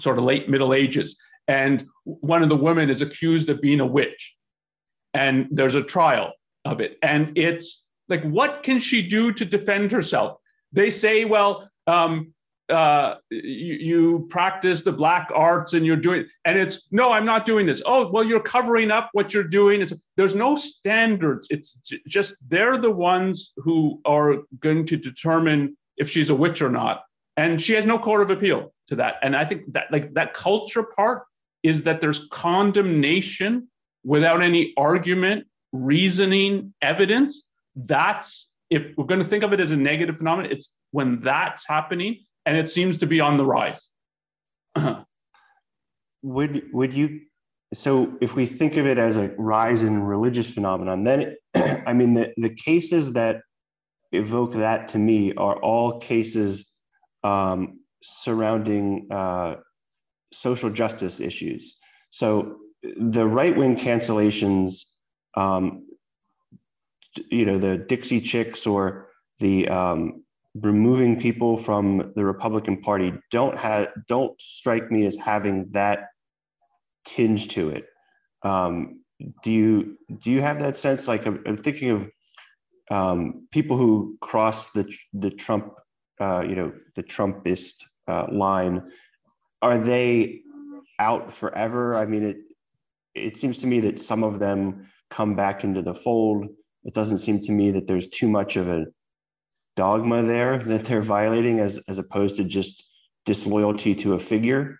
sort 0.00 0.18
of 0.18 0.24
late 0.24 0.48
Middle 0.48 0.74
Ages. 0.74 1.16
And 1.48 1.86
one 2.04 2.42
of 2.42 2.48
the 2.48 2.56
women 2.56 2.90
is 2.90 3.02
accused 3.02 3.48
of 3.48 3.60
being 3.60 3.80
a 3.80 3.86
witch. 3.86 4.36
And 5.14 5.48
there's 5.50 5.74
a 5.74 5.82
trial 5.82 6.32
of 6.64 6.80
it. 6.80 6.98
And 7.02 7.36
it's 7.36 7.86
like, 8.08 8.24
what 8.24 8.62
can 8.62 8.78
she 8.78 9.06
do 9.06 9.32
to 9.32 9.44
defend 9.44 9.92
herself? 9.92 10.38
They 10.72 10.90
say, 10.90 11.24
well, 11.24 11.68
um, 11.86 12.32
uh, 12.68 13.16
you, 13.30 13.74
you, 13.74 14.26
practice 14.30 14.84
the 14.84 14.92
black 14.92 15.28
arts 15.34 15.72
and 15.72 15.84
you're 15.84 15.96
doing, 15.96 16.24
and 16.44 16.56
it's 16.56 16.86
no, 16.92 17.10
I'm 17.10 17.24
not 17.24 17.44
doing 17.44 17.66
this. 17.66 17.82
Oh, 17.84 18.08
well, 18.12 18.22
you're 18.22 18.38
covering 18.38 18.92
up 18.92 19.10
what 19.12 19.34
you're 19.34 19.42
doing. 19.42 19.80
It's, 19.80 19.92
there's 20.16 20.36
no 20.36 20.54
standards. 20.54 21.48
It's 21.50 21.76
just 22.06 22.36
they're 22.48 22.78
the 22.78 22.92
ones 22.92 23.52
who 23.56 24.00
are 24.04 24.36
going 24.60 24.86
to 24.86 24.96
determine 24.96 25.76
if 25.96 26.08
she's 26.08 26.30
a 26.30 26.34
witch 26.34 26.62
or 26.62 26.70
not 26.70 27.02
and 27.36 27.60
she 27.60 27.72
has 27.72 27.86
no 27.86 27.98
court 27.98 28.22
of 28.22 28.30
appeal 28.30 28.72
to 28.86 28.96
that 28.96 29.16
and 29.22 29.34
i 29.34 29.44
think 29.44 29.62
that 29.72 29.90
like 29.90 30.12
that 30.14 30.34
culture 30.34 30.82
part 30.82 31.24
is 31.62 31.82
that 31.82 32.00
there's 32.00 32.26
condemnation 32.30 33.68
without 34.04 34.42
any 34.42 34.72
argument 34.76 35.46
reasoning 35.72 36.74
evidence 36.82 37.44
that's 37.76 38.50
if 38.70 38.86
we're 38.96 39.04
going 39.04 39.20
to 39.20 39.26
think 39.26 39.44
of 39.44 39.52
it 39.52 39.60
as 39.60 39.70
a 39.70 39.76
negative 39.76 40.16
phenomenon 40.16 40.50
it's 40.50 40.72
when 40.90 41.20
that's 41.20 41.66
happening 41.66 42.18
and 42.46 42.56
it 42.56 42.68
seems 42.68 42.98
to 42.98 43.06
be 43.06 43.20
on 43.20 43.36
the 43.36 43.44
rise 43.44 43.90
would 46.22 46.62
would 46.72 46.92
you 46.92 47.20
so 47.72 48.12
if 48.20 48.34
we 48.34 48.46
think 48.46 48.76
of 48.76 48.86
it 48.86 48.98
as 48.98 49.16
a 49.16 49.28
rise 49.38 49.82
in 49.82 50.02
religious 50.02 50.50
phenomenon 50.50 51.04
then 51.04 51.36
i 51.86 51.92
mean 51.92 52.14
the, 52.14 52.32
the 52.36 52.52
cases 52.52 53.12
that 53.12 53.42
evoke 54.12 54.54
that 54.54 54.88
to 54.88 54.98
me 54.98 55.32
are 55.34 55.56
all 55.56 56.00
cases 56.00 56.70
um, 57.22 57.80
surrounding 58.02 59.06
uh, 59.10 59.56
social 60.32 60.70
justice 60.70 61.20
issues. 61.20 61.76
So 62.10 62.56
the 62.82 63.26
right 63.26 63.56
wing 63.56 63.76
cancellations, 63.76 64.84
um, 65.36 65.86
you 67.30 67.44
know, 67.44 67.58
the 67.58 67.76
Dixie 67.76 68.20
Chicks 68.20 68.66
or 68.66 69.08
the 69.38 69.68
um, 69.68 70.24
removing 70.54 71.20
people 71.20 71.56
from 71.56 72.12
the 72.16 72.24
Republican 72.24 72.80
Party 72.80 73.12
don't 73.30 73.56
have 73.56 73.88
don't 74.06 74.40
strike 74.40 74.90
me 74.90 75.06
as 75.06 75.16
having 75.16 75.70
that 75.72 76.08
tinge 77.04 77.48
to 77.48 77.70
it. 77.70 77.86
Um, 78.42 79.00
do 79.42 79.50
you 79.50 79.98
do 80.18 80.30
you 80.30 80.40
have 80.40 80.60
that 80.60 80.76
sense? 80.76 81.08
Like 81.08 81.26
I'm, 81.26 81.42
I'm 81.46 81.56
thinking 81.56 81.90
of 81.90 82.10
um, 82.90 83.46
people 83.50 83.76
who 83.76 84.16
cross 84.20 84.70
the 84.70 84.90
the 85.12 85.30
Trump 85.30 85.74
uh, 86.20 86.44
you 86.46 86.54
know, 86.54 86.72
the 86.94 87.02
Trumpist 87.02 87.86
uh, 88.06 88.26
line, 88.30 88.82
are 89.62 89.78
they 89.78 90.42
out 90.98 91.32
forever? 91.32 91.96
I 91.96 92.04
mean, 92.04 92.24
it 92.24 92.36
it 93.20 93.36
seems 93.36 93.58
to 93.58 93.66
me 93.66 93.80
that 93.80 93.98
some 93.98 94.24
of 94.24 94.38
them 94.38 94.88
come 95.10 95.34
back 95.34 95.64
into 95.64 95.82
the 95.82 95.94
fold. 95.94 96.46
It 96.84 96.94
doesn't 96.94 97.18
seem 97.18 97.40
to 97.40 97.52
me 97.52 97.70
that 97.72 97.86
there's 97.86 98.08
too 98.08 98.28
much 98.28 98.56
of 98.56 98.68
a 98.68 98.86
dogma 99.76 100.22
there 100.22 100.58
that 100.70 100.84
they're 100.84 101.02
violating, 101.02 101.60
as 101.60 101.78
as 101.88 101.98
opposed 101.98 102.36
to 102.36 102.44
just 102.44 102.84
disloyalty 103.26 103.94
to 103.96 104.14
a 104.14 104.18
figure. 104.18 104.78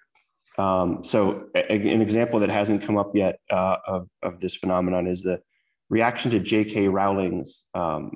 Um, 0.59 1.03
so, 1.03 1.47
a, 1.55 1.72
an 1.72 2.01
example 2.03 2.41
that 2.41 2.51
hasn't 2.51 2.82
come 2.82 2.99
up 2.99 3.12
yet 3.14 3.41
uh, 3.51 3.78
of 3.86 4.09
of 4.22 4.41
this 4.41 4.57
phenomenon 4.57 5.07
is 5.07 5.22
the 5.22 5.41
reaction 5.88 6.30
to 6.30 6.38
J.K. 6.38 6.88
Rowling's 6.88 7.66
um, 7.74 8.12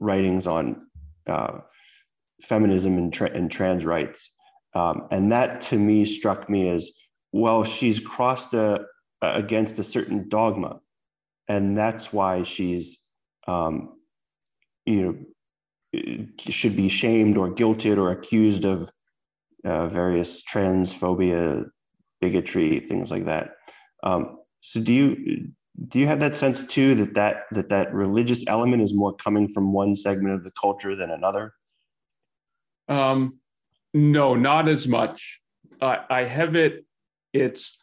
writings 0.00 0.46
on 0.46 0.86
uh, 1.26 1.58
feminism 2.42 2.98
and, 2.98 3.12
tra- 3.12 3.30
and 3.30 3.50
trans 3.50 3.84
rights. 3.84 4.32
Um, 4.74 5.06
and 5.10 5.32
that 5.32 5.60
to 5.62 5.78
me 5.78 6.04
struck 6.04 6.48
me 6.50 6.68
as 6.68 6.90
well, 7.32 7.64
she's 7.64 8.00
crossed 8.00 8.54
a, 8.54 8.84
against 9.22 9.78
a 9.78 9.82
certain 9.82 10.28
dogma. 10.28 10.80
And 11.48 11.76
that's 11.76 12.12
why 12.12 12.42
she's, 12.42 12.98
um, 13.46 13.94
you 14.84 15.02
know, 15.02 16.02
should 16.38 16.76
be 16.76 16.88
shamed 16.88 17.36
or 17.36 17.50
guilted 17.50 17.96
or 17.96 18.10
accused 18.10 18.64
of 18.64 18.90
uh, 19.64 19.88
various 19.88 20.42
transphobia, 20.42 21.66
bigotry, 22.20 22.80
things 22.80 23.10
like 23.10 23.26
that. 23.26 23.50
Um, 24.02 24.38
so 24.60 24.80
do 24.80 24.92
you 24.92 25.48
do 25.88 25.98
you 25.98 26.06
have 26.06 26.20
that 26.20 26.36
sense 26.36 26.62
too 26.64 26.94
that 26.96 27.14
that 27.14 27.44
that 27.52 27.68
that 27.68 27.92
religious 27.92 28.44
element 28.46 28.82
is 28.82 28.94
more 28.94 29.14
coming 29.14 29.48
from 29.48 29.72
one 29.72 29.94
segment 29.94 30.34
of 30.34 30.42
the 30.42 30.52
culture 30.60 30.96
than 30.96 31.10
another? 31.10 31.52
Um, 32.88 33.40
no, 33.94 34.34
not 34.34 34.68
as 34.68 34.86
much. 34.86 35.40
I 35.80 36.24
have 36.24 36.56
it. 36.56 36.84
It's 37.32 37.78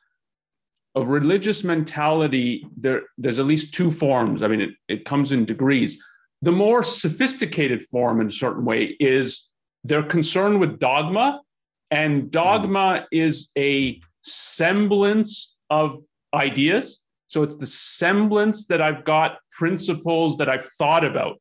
a 0.95 1.03
religious 1.03 1.63
mentality, 1.63 2.67
there, 2.77 3.03
there's 3.17 3.39
at 3.39 3.45
least 3.45 3.73
two 3.73 3.89
forms. 3.89 4.43
I 4.43 4.47
mean, 4.47 4.61
it, 4.61 4.69
it 4.87 5.05
comes 5.05 5.31
in 5.31 5.45
degrees. 5.45 5.97
The 6.41 6.51
more 6.51 6.83
sophisticated 6.83 7.83
form, 7.83 8.21
in 8.21 8.27
a 8.27 8.31
certain 8.31 8.65
way, 8.65 8.95
is 8.99 9.49
they're 9.83 10.03
concerned 10.03 10.59
with 10.59 10.79
dogma, 10.79 11.41
and 11.89 12.29
dogma 12.31 13.07
is 13.11 13.49
a 13.57 14.01
semblance 14.23 15.55
of 15.69 15.99
ideas. 16.33 17.01
So 17.27 17.43
it's 17.43 17.55
the 17.55 17.67
semblance 17.67 18.67
that 18.67 18.81
I've 18.81 19.03
got 19.03 19.39
principles 19.57 20.37
that 20.37 20.49
I've 20.49 20.65
thought 20.65 21.03
about. 21.03 21.39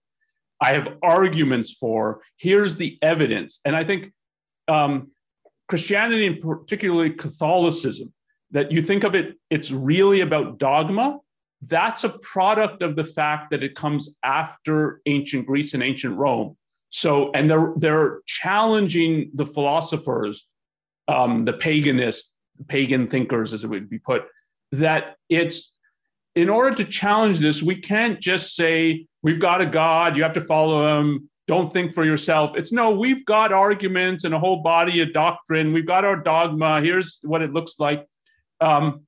I 0.61 0.73
have 0.73 0.97
arguments 1.03 1.73
for. 1.73 2.23
Here's 2.37 2.77
the 2.77 2.99
evidence. 3.03 3.61
And 3.65 3.77
I 3.77 3.85
think 3.85 4.13
um, 4.69 5.11
Christianity, 5.69 6.27
and 6.27 6.41
particularly 6.41 7.11
Catholicism, 7.11 8.13
that 8.53 8.71
you 8.71 8.83
think 8.83 9.05
of 9.05 9.15
it, 9.15 9.37
it's 9.51 9.71
really 9.71 10.21
about 10.21 10.59
dogma. 10.59 11.19
That's 11.67 12.05
a 12.05 12.11
product 12.11 12.83
of 12.83 12.97
the 12.97 13.05
fact 13.05 13.51
that 13.51 13.63
it 13.63 13.75
comes 13.75 14.17
after 14.25 15.01
ancient 15.07 15.47
Greece 15.47 15.75
and 15.75 15.83
ancient 15.83 16.17
Rome. 16.17 16.57
So, 16.91 17.31
and 17.33 17.49
they're 17.51 17.73
they're 17.77 18.21
challenging 18.27 19.31
the 19.35 19.47
philosophers, 19.47 20.47
um, 21.09 21.45
the 21.45 21.55
paganists, 21.55 22.33
pagan 22.69 23.07
thinkers, 23.09 23.53
as 23.53 23.65
it 23.65 23.69
would 23.69 23.89
be 23.89 23.99
put, 23.99 24.25
that 24.73 25.17
it's 25.29 25.73
in 26.35 26.49
order 26.49 26.75
to 26.77 26.85
challenge 26.85 27.39
this, 27.39 27.63
we 27.63 27.77
can't 27.77 28.21
just 28.21 28.57
say 28.57 29.07
we've 29.23 29.41
got 29.41 29.61
a 29.61 29.67
God, 29.67 30.17
you 30.17 30.23
have 30.23 30.33
to 30.35 30.41
follow 30.41 30.99
him, 30.99 31.29
don't 31.47 31.73
think 31.73 31.93
for 31.93 32.05
yourself. 32.05 32.57
It's 32.57 32.73
no, 32.73 32.91
we've 32.91 33.25
got 33.25 33.53
arguments 33.53 34.25
and 34.25 34.35
a 34.35 34.39
whole 34.39 34.63
body 34.63 35.01
of 35.01 35.13
doctrine. 35.13 35.73
We've 35.73 35.87
got 35.87 36.05
our 36.05 36.17
dogma. 36.17 36.81
Here's 36.81 37.19
what 37.23 37.43
it 37.43 37.53
looks 37.53 37.79
like. 37.79 38.07
Um, 38.63 39.03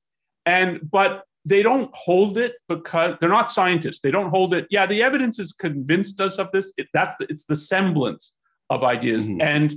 and 0.46 0.80
but 0.90 1.24
they 1.44 1.62
don't 1.62 1.90
hold 1.94 2.38
it 2.38 2.54
because 2.68 3.16
they're 3.20 3.28
not 3.28 3.52
scientists. 3.52 4.00
They 4.00 4.10
don't 4.10 4.30
hold 4.30 4.54
it. 4.54 4.66
Yeah, 4.70 4.86
the 4.86 5.02
evidence 5.02 5.36
has 5.38 5.52
convinced 5.52 6.20
us 6.20 6.38
of 6.38 6.50
this. 6.52 6.72
It, 6.76 6.88
that's 6.92 7.14
the, 7.18 7.26
it's 7.28 7.44
the 7.44 7.56
semblance 7.56 8.34
of 8.70 8.82
ideas, 8.82 9.26
mm-hmm. 9.26 9.40
and 9.40 9.74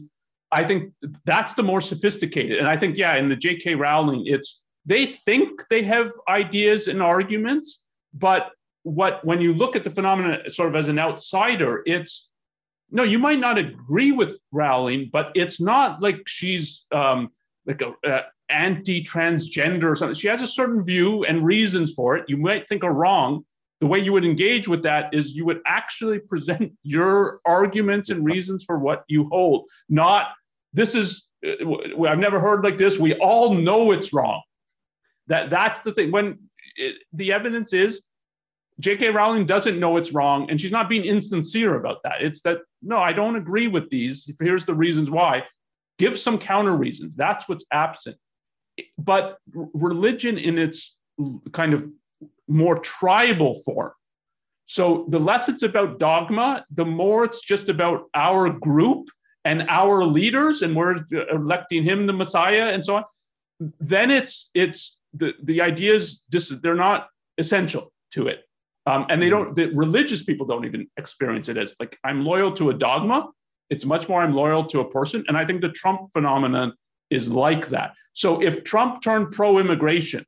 I 0.51 0.63
think 0.63 0.93
that's 1.25 1.53
the 1.53 1.63
more 1.63 1.81
sophisticated. 1.81 2.57
And 2.57 2.67
I 2.67 2.77
think 2.77 2.97
yeah, 2.97 3.15
in 3.15 3.29
the 3.29 3.35
J.K. 3.35 3.75
Rowling, 3.75 4.23
it's 4.25 4.61
they 4.85 5.07
think 5.07 5.63
they 5.69 5.83
have 5.83 6.11
ideas 6.29 6.87
and 6.87 7.01
arguments, 7.01 7.83
but 8.13 8.51
what 8.83 9.23
when 9.25 9.41
you 9.41 9.53
look 9.53 9.75
at 9.75 9.83
the 9.83 9.89
phenomena 9.89 10.49
sort 10.49 10.69
of 10.69 10.75
as 10.75 10.87
an 10.87 10.97
outsider, 10.97 11.83
it's 11.85 12.29
no, 12.89 13.03
you 13.03 13.19
might 13.19 13.39
not 13.39 13.57
agree 13.57 14.13
with 14.13 14.37
Rowling, 14.53 15.09
but 15.11 15.31
it's 15.35 15.59
not 15.59 16.01
like 16.01 16.21
she's 16.25 16.85
um, 16.93 17.31
like 17.65 17.81
a, 17.81 17.91
a 18.05 18.21
anti-transgender 18.49 19.83
or 19.83 19.95
something. 19.95 20.15
She 20.15 20.27
has 20.27 20.41
a 20.41 20.47
certain 20.47 20.83
view 20.83 21.23
and 21.25 21.45
reasons 21.45 21.93
for 21.93 22.15
it. 22.17 22.25
You 22.27 22.37
might 22.37 22.67
think 22.67 22.83
are 22.83 22.93
wrong. 22.93 23.45
The 23.79 23.87
way 23.87 23.99
you 23.99 24.13
would 24.13 24.25
engage 24.25 24.67
with 24.67 24.83
that 24.83 25.13
is 25.13 25.35
you 25.35 25.45
would 25.45 25.61
actually 25.65 26.19
present 26.19 26.73
your 26.83 27.39
arguments 27.45 28.09
and 28.09 28.25
reasons 28.25 28.63
for 28.63 28.79
what 28.79 29.03
you 29.07 29.25
hold. 29.25 29.65
Not 29.89 30.29
this 30.73 30.95
is 30.95 31.29
uh, 31.45 32.05
I've 32.07 32.19
never 32.19 32.39
heard 32.39 32.63
like 32.63 32.77
this. 32.77 32.97
We 32.97 33.13
all 33.15 33.53
know 33.53 33.91
it's 33.91 34.13
wrong. 34.13 34.41
That 35.27 35.49
that's 35.49 35.79
the 35.81 35.91
thing. 35.91 36.11
When 36.11 36.39
it, 36.75 36.95
the 37.13 37.33
evidence 37.33 37.73
is 37.73 38.01
J.K. 38.79 39.09
Rowling 39.09 39.45
doesn't 39.45 39.79
know 39.79 39.97
it's 39.97 40.11
wrong, 40.11 40.49
and 40.49 40.61
she's 40.61 40.71
not 40.71 40.87
being 40.87 41.03
insincere 41.03 41.75
about 41.75 41.97
that. 42.03 42.21
It's 42.21 42.41
that 42.41 42.59
no, 42.81 42.99
I 42.99 43.11
don't 43.11 43.35
agree 43.35 43.67
with 43.67 43.89
these. 43.89 44.29
Here's 44.39 44.65
the 44.65 44.75
reasons 44.75 45.09
why. 45.09 45.43
Give 45.97 46.17
some 46.17 46.37
counter 46.37 46.75
reasons. 46.75 47.15
That's 47.15 47.49
what's 47.49 47.65
absent. 47.71 48.17
But 48.97 49.37
religion, 49.53 50.37
in 50.37 50.57
its 50.57 50.97
kind 51.51 51.73
of 51.73 51.87
more 52.47 52.79
tribal 52.79 53.55
form. 53.65 53.91
So 54.65 55.05
the 55.09 55.19
less 55.19 55.49
it's 55.49 55.63
about 55.63 55.99
dogma, 55.99 56.65
the 56.71 56.85
more 56.85 57.23
it's 57.23 57.41
just 57.41 57.69
about 57.69 58.05
our 58.13 58.49
group 58.49 59.07
and 59.45 59.65
our 59.69 60.03
leaders, 60.03 60.61
and 60.61 60.75
we're 60.75 61.05
electing 61.31 61.83
him 61.83 62.05
the 62.05 62.13
Messiah 62.13 62.67
and 62.67 62.83
so 62.85 62.97
on. 62.97 63.03
Then 63.79 64.11
it's 64.11 64.49
it's 64.53 64.97
the 65.13 65.33
the 65.43 65.61
ideas 65.61 66.23
just 66.31 66.61
they're 66.61 66.75
not 66.75 67.07
essential 67.37 67.91
to 68.11 68.27
it 68.27 68.47
um, 68.87 69.05
and 69.09 69.21
they 69.21 69.29
don't, 69.29 69.53
the 69.53 69.67
religious 69.73 70.23
people 70.23 70.47
don't 70.47 70.63
even 70.63 70.87
experience 70.95 71.49
it 71.49 71.57
as 71.57 71.75
like, 71.77 71.99
I'm 72.05 72.23
loyal 72.23 72.53
to 72.53 72.69
a 72.69 72.73
dogma. 72.73 73.27
It's 73.69 73.83
much 73.83 74.07
more, 74.07 74.21
I'm 74.21 74.33
loyal 74.33 74.65
to 74.67 74.79
a 74.79 74.89
person. 74.89 75.25
And 75.27 75.35
I 75.37 75.45
think 75.45 75.59
the 75.59 75.69
Trump 75.69 76.09
phenomenon 76.13 76.73
is 77.09 77.29
like 77.29 77.69
that. 77.69 77.93
So 78.13 78.41
if 78.41 78.63
Trump 78.63 79.01
turned 79.01 79.31
pro 79.31 79.59
immigration, 79.59 80.25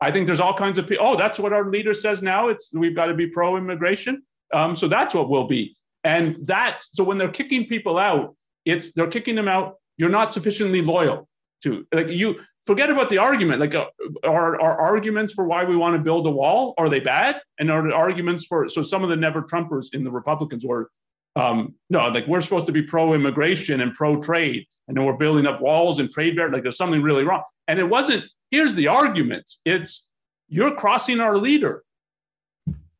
I 0.00 0.10
think 0.10 0.26
there's 0.26 0.40
all 0.40 0.54
kinds 0.54 0.78
of 0.78 0.86
people, 0.86 1.06
oh, 1.06 1.16
that's 1.16 1.38
what 1.38 1.52
our 1.52 1.70
leader 1.70 1.94
says 1.94 2.22
now. 2.22 2.48
It's 2.48 2.70
we've 2.72 2.94
got 2.94 3.06
to 3.06 3.14
be 3.14 3.26
pro 3.26 3.56
immigration. 3.56 4.22
Um, 4.52 4.76
so 4.76 4.88
that's 4.88 5.14
what 5.14 5.30
we'll 5.30 5.46
be. 5.46 5.76
And 6.04 6.36
that's 6.42 6.90
so 6.92 7.04
when 7.04 7.18
they're 7.18 7.30
kicking 7.30 7.66
people 7.66 7.98
out, 7.98 8.36
it's 8.64 8.92
they're 8.92 9.08
kicking 9.08 9.34
them 9.34 9.48
out. 9.48 9.76
You're 9.96 10.10
not 10.10 10.32
sufficiently 10.32 10.82
loyal 10.82 11.28
to 11.62 11.86
like 11.92 12.08
you 12.08 12.40
forget 12.66 12.90
about 12.90 13.10
the 13.10 13.18
argument. 13.18 13.60
Like, 13.60 13.74
uh, 13.74 13.86
are, 14.24 14.60
are 14.60 14.80
arguments 14.80 15.32
for 15.32 15.44
why 15.44 15.64
we 15.64 15.76
want 15.76 15.96
to 15.96 16.02
build 16.02 16.26
a 16.26 16.30
wall 16.30 16.74
are 16.78 16.88
they 16.88 17.00
bad? 17.00 17.40
And 17.58 17.70
are 17.70 17.82
the 17.82 17.94
arguments 17.94 18.46
for 18.46 18.68
so 18.68 18.82
some 18.82 19.02
of 19.02 19.10
the 19.10 19.16
never 19.16 19.42
Trumpers 19.42 19.94
in 19.94 20.04
the 20.04 20.10
Republicans 20.10 20.64
were 20.64 20.90
um, 21.36 21.74
no, 21.88 22.08
like 22.08 22.26
we're 22.26 22.42
supposed 22.42 22.66
to 22.66 22.72
be 22.72 22.82
pro 22.82 23.14
immigration 23.14 23.80
and 23.80 23.94
pro 23.94 24.20
trade, 24.20 24.66
and 24.88 24.96
then 24.96 25.04
we're 25.04 25.14
building 25.14 25.46
up 25.46 25.60
walls 25.60 25.98
and 25.98 26.10
trade 26.10 26.36
barriers. 26.36 26.52
Like 26.52 26.62
there's 26.62 26.76
something 26.76 27.02
really 27.02 27.24
wrong. 27.24 27.42
And 27.68 27.78
it 27.78 27.84
wasn't. 27.84 28.24
Here's 28.50 28.74
the 28.74 28.88
arguments. 28.88 29.60
It's 29.64 30.10
you're 30.48 30.74
crossing 30.74 31.20
our 31.20 31.38
leader, 31.38 31.84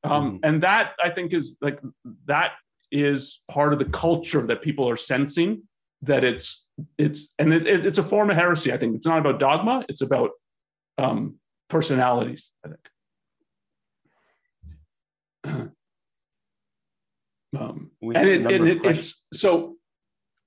um, 0.03 0.39
mm. 0.39 0.41
and 0.43 0.62
that 0.62 0.93
I 1.03 1.11
think 1.11 1.35
is 1.35 1.59
like 1.61 1.78
that 2.26 2.53
is 2.91 3.43
part 3.51 3.72
of 3.72 3.78
the 3.78 3.85
culture 3.87 4.47
that 4.47 4.62
people 4.62 4.89
are 4.89 4.97
sensing 4.97 5.62
that 6.03 6.24
it's 6.24 6.66
it's 6.99 7.35
and 7.39 7.53
it, 7.53 7.66
it, 7.66 7.87
it's 7.87 7.99
a 7.99 8.03
form 8.03 8.30
of 8.30 8.37
heresy. 8.37 8.72
I 8.72 8.78
think 8.78 8.97
it's 8.97 9.07
not 9.07 9.18
about 9.18 9.39
dogma; 9.39 9.85
it's 9.89 10.01
about 10.01 10.30
um, 10.99 11.37
personalities. 11.68 12.53
I 12.64 12.68
think. 15.45 15.70
um, 17.59 17.90
and 18.03 18.28
it, 18.28 18.46
it, 18.50 18.84
it's 18.84 19.26
so. 19.32 19.76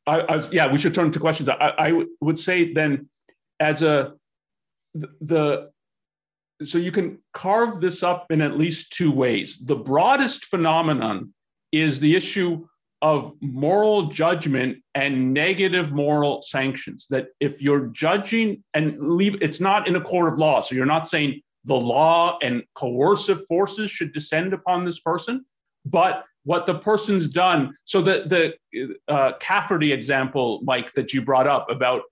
I, 0.08 0.20
I, 0.20 0.36
was 0.36 0.52
yeah. 0.52 0.72
We 0.72 0.78
should 0.78 0.94
turn 0.94 1.12
to 1.12 1.20
questions. 1.20 1.50
I, 1.50 1.74
I 1.78 2.04
would 2.22 2.38
say 2.38 2.74
then, 2.74 3.10
as 3.60 3.82
a 3.82 4.14
the, 4.94 5.10
the 5.22 5.72
so 6.66 6.78
you 6.78 6.92
can 6.92 7.20
carve 7.34 7.82
this 7.82 8.02
up 8.02 8.32
in 8.32 8.42
at 8.42 8.58
least 8.58 8.92
two 8.92 9.12
ways. 9.12 9.60
The 9.64 9.76
broadest 9.76 10.46
phenomenon 10.46 11.34
is 11.72 12.00
the 12.00 12.16
issue 12.16 12.66
of 13.02 13.34
moral 13.42 14.08
judgment 14.08 14.78
and 14.96 15.34
negative 15.34 15.92
moral 15.92 16.42
sanctions. 16.42 17.08
That 17.10 17.28
if 17.40 17.62
you're 17.62 17.88
judging 17.88 18.64
and 18.74 18.98
leave, 19.00 19.42
it's 19.42 19.60
not 19.60 19.88
in 19.88 19.96
a 19.96 20.02
court 20.02 20.32
of 20.32 20.40
law. 20.40 20.62
So 20.62 20.76
you're 20.76 20.86
not 20.86 21.08
saying 21.08 21.42
the 21.66 21.76
law 21.76 22.38
and 22.42 22.64
coercive 22.76 23.46
forces 23.48 23.92
should 23.92 24.14
descend 24.14 24.54
upon 24.54 24.86
this 24.86 25.00
person, 25.00 25.46
but 25.84 26.24
what 26.46 26.66
the 26.66 26.76
person's 26.76 27.28
done. 27.28 27.76
So 27.84 28.02
the 28.02 28.56
the 28.74 29.14
uh, 29.14 29.34
Cafferty 29.40 29.92
example, 29.92 30.62
Mike, 30.64 30.94
that 30.94 31.14
you 31.14 31.22
brought 31.22 31.48
up 31.48 31.70
about 31.70 32.04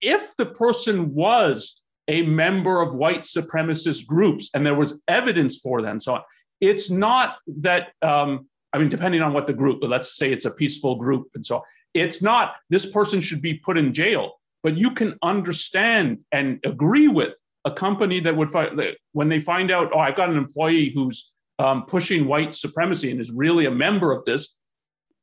if 0.00 0.36
the 0.36 0.46
person 0.46 1.14
was 1.14 1.82
a 2.08 2.22
member 2.22 2.80
of 2.80 2.94
white 2.94 3.22
supremacist 3.22 4.06
groups 4.06 4.50
and 4.54 4.64
there 4.64 4.74
was 4.74 5.00
evidence 5.08 5.58
for 5.58 5.82
them, 5.82 5.98
so 5.98 6.14
on, 6.14 6.22
it's 6.60 6.88
not 6.88 7.38
that 7.46 7.88
um, 8.02 8.46
I 8.72 8.78
mean, 8.78 8.88
depending 8.88 9.22
on 9.22 9.32
what 9.32 9.46
the 9.46 9.54
group, 9.54 9.80
but 9.80 9.90
let's 9.90 10.16
say 10.16 10.30
it's 10.30 10.44
a 10.44 10.50
peaceful 10.50 10.96
group 10.96 11.28
and 11.34 11.44
so 11.44 11.56
on. 11.56 11.62
It's 11.94 12.20
not 12.20 12.56
this 12.68 12.84
person 12.84 13.20
should 13.22 13.40
be 13.40 13.54
put 13.54 13.78
in 13.78 13.94
jail, 13.94 14.34
but 14.62 14.76
you 14.76 14.90
can 14.90 15.16
understand 15.22 16.18
and 16.30 16.60
agree 16.64 17.08
with 17.08 17.32
a 17.64 17.70
company 17.70 18.20
that 18.20 18.36
would 18.36 18.50
find 18.50 18.80
when 19.12 19.28
they 19.28 19.40
find 19.40 19.70
out, 19.70 19.90
oh, 19.94 19.98
I've 19.98 20.16
got 20.16 20.28
an 20.28 20.36
employee 20.36 20.90
who's 20.94 21.32
um, 21.58 21.84
pushing 21.86 22.26
white 22.26 22.54
supremacy 22.54 23.10
and 23.10 23.20
is 23.20 23.30
really 23.30 23.66
a 23.66 23.70
member 23.70 24.12
of 24.12 24.24
this. 24.24 24.54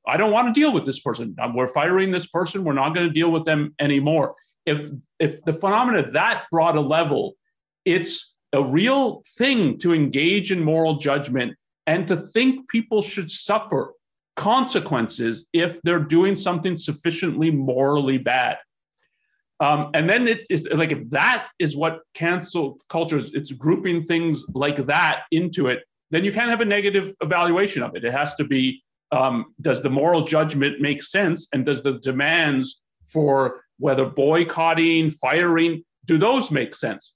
I 0.07 0.17
don't 0.17 0.31
want 0.31 0.53
to 0.53 0.59
deal 0.59 0.73
with 0.73 0.85
this 0.85 0.99
person. 0.99 1.35
We're 1.53 1.67
firing 1.67 2.11
this 2.11 2.27
person. 2.27 2.63
We're 2.63 2.73
not 2.73 2.93
going 2.93 3.07
to 3.07 3.13
deal 3.13 3.31
with 3.31 3.45
them 3.45 3.73
anymore. 3.79 4.35
If 4.65 4.91
if 5.19 5.43
the 5.43 5.53
phenomena 5.53 6.11
that 6.11 6.43
broad 6.51 6.75
a 6.75 6.81
level, 6.81 7.33
it's 7.85 8.33
a 8.53 8.63
real 8.63 9.23
thing 9.37 9.77
to 9.79 9.93
engage 9.93 10.51
in 10.51 10.63
moral 10.63 10.97
judgment 10.97 11.55
and 11.87 12.07
to 12.07 12.15
think 12.17 12.69
people 12.69 13.01
should 13.01 13.29
suffer 13.29 13.93
consequences 14.35 15.47
if 15.53 15.81
they're 15.81 15.99
doing 15.99 16.35
something 16.35 16.77
sufficiently 16.77 17.51
morally 17.51 18.17
bad. 18.17 18.57
Um, 19.59 19.91
and 19.93 20.09
then 20.09 20.27
it 20.27 20.45
is 20.49 20.67
like 20.73 20.91
if 20.91 21.07
that 21.09 21.47
is 21.59 21.75
what 21.75 22.01
cancel 22.13 22.79
culture 22.89 23.17
is, 23.17 23.33
it's 23.33 23.51
grouping 23.51 24.03
things 24.03 24.45
like 24.53 24.85
that 24.87 25.23
into 25.31 25.67
it, 25.67 25.83
then 26.13 26.23
you 26.23 26.31
can't 26.31 26.51
have 26.51 26.61
a 26.61 26.65
negative 26.65 27.15
evaluation 27.21 27.81
of 27.81 27.95
it. 27.95 28.05
It 28.05 28.13
has 28.13 28.35
to 28.35 28.43
be 28.43 28.83
um, 29.11 29.53
does 29.61 29.81
the 29.81 29.89
moral 29.89 30.25
judgment 30.25 30.79
make 30.79 31.01
sense? 31.01 31.47
And 31.53 31.65
does 31.65 31.81
the 31.81 31.99
demands 31.99 32.81
for 33.03 33.61
whether 33.79 34.05
boycotting, 34.05 35.11
firing, 35.11 35.83
do 36.05 36.17
those 36.17 36.51
make 36.51 36.75
sense? 36.75 37.13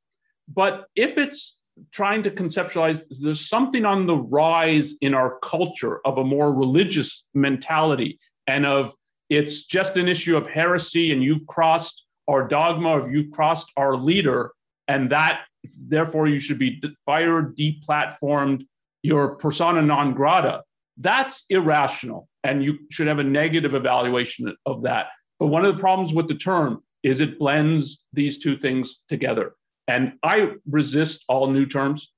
But 0.47 0.85
if 0.95 1.17
it's 1.17 1.57
trying 1.91 2.23
to 2.23 2.31
conceptualize, 2.31 3.01
there's 3.21 3.47
something 3.47 3.85
on 3.85 4.07
the 4.07 4.17
rise 4.17 4.95
in 5.01 5.13
our 5.13 5.37
culture 5.39 5.99
of 6.05 6.17
a 6.17 6.23
more 6.23 6.53
religious 6.53 7.27
mentality 7.33 8.19
and 8.47 8.65
of 8.65 8.93
it's 9.29 9.65
just 9.65 9.97
an 9.97 10.07
issue 10.07 10.37
of 10.37 10.47
heresy 10.47 11.11
and 11.11 11.23
you've 11.23 11.45
crossed 11.47 12.05
our 12.27 12.47
dogma 12.47 12.89
or 12.89 13.11
you've 13.11 13.31
crossed 13.31 13.71
our 13.77 13.95
leader 13.95 14.51
and 14.87 15.09
that 15.11 15.41
therefore 15.87 16.27
you 16.27 16.39
should 16.39 16.57
be 16.57 16.81
fired 17.05 17.55
deplatformed 17.57 18.65
your 19.07 19.35
persona 19.35 19.81
non 19.81 20.13
grata 20.13 20.55
that's 20.99 21.45
irrational. 21.51 22.27
And 22.43 22.63
you 22.63 22.79
should 22.89 23.05
have 23.05 23.19
a 23.19 23.23
negative 23.23 23.75
evaluation 23.75 24.55
of 24.65 24.81
that. 24.81 25.07
But 25.39 25.47
one 25.47 25.63
of 25.63 25.75
the 25.75 25.79
problems 25.79 26.11
with 26.11 26.27
the 26.27 26.33
term 26.33 26.81
is 27.03 27.21
it 27.21 27.37
blends 27.37 28.03
these 28.13 28.39
two 28.39 28.57
things 28.57 29.03
together. 29.07 29.53
And 29.87 30.13
i 30.23 30.51
resist 30.69 31.23
all 31.29 31.45
new 31.57 31.65
terms 31.65 32.11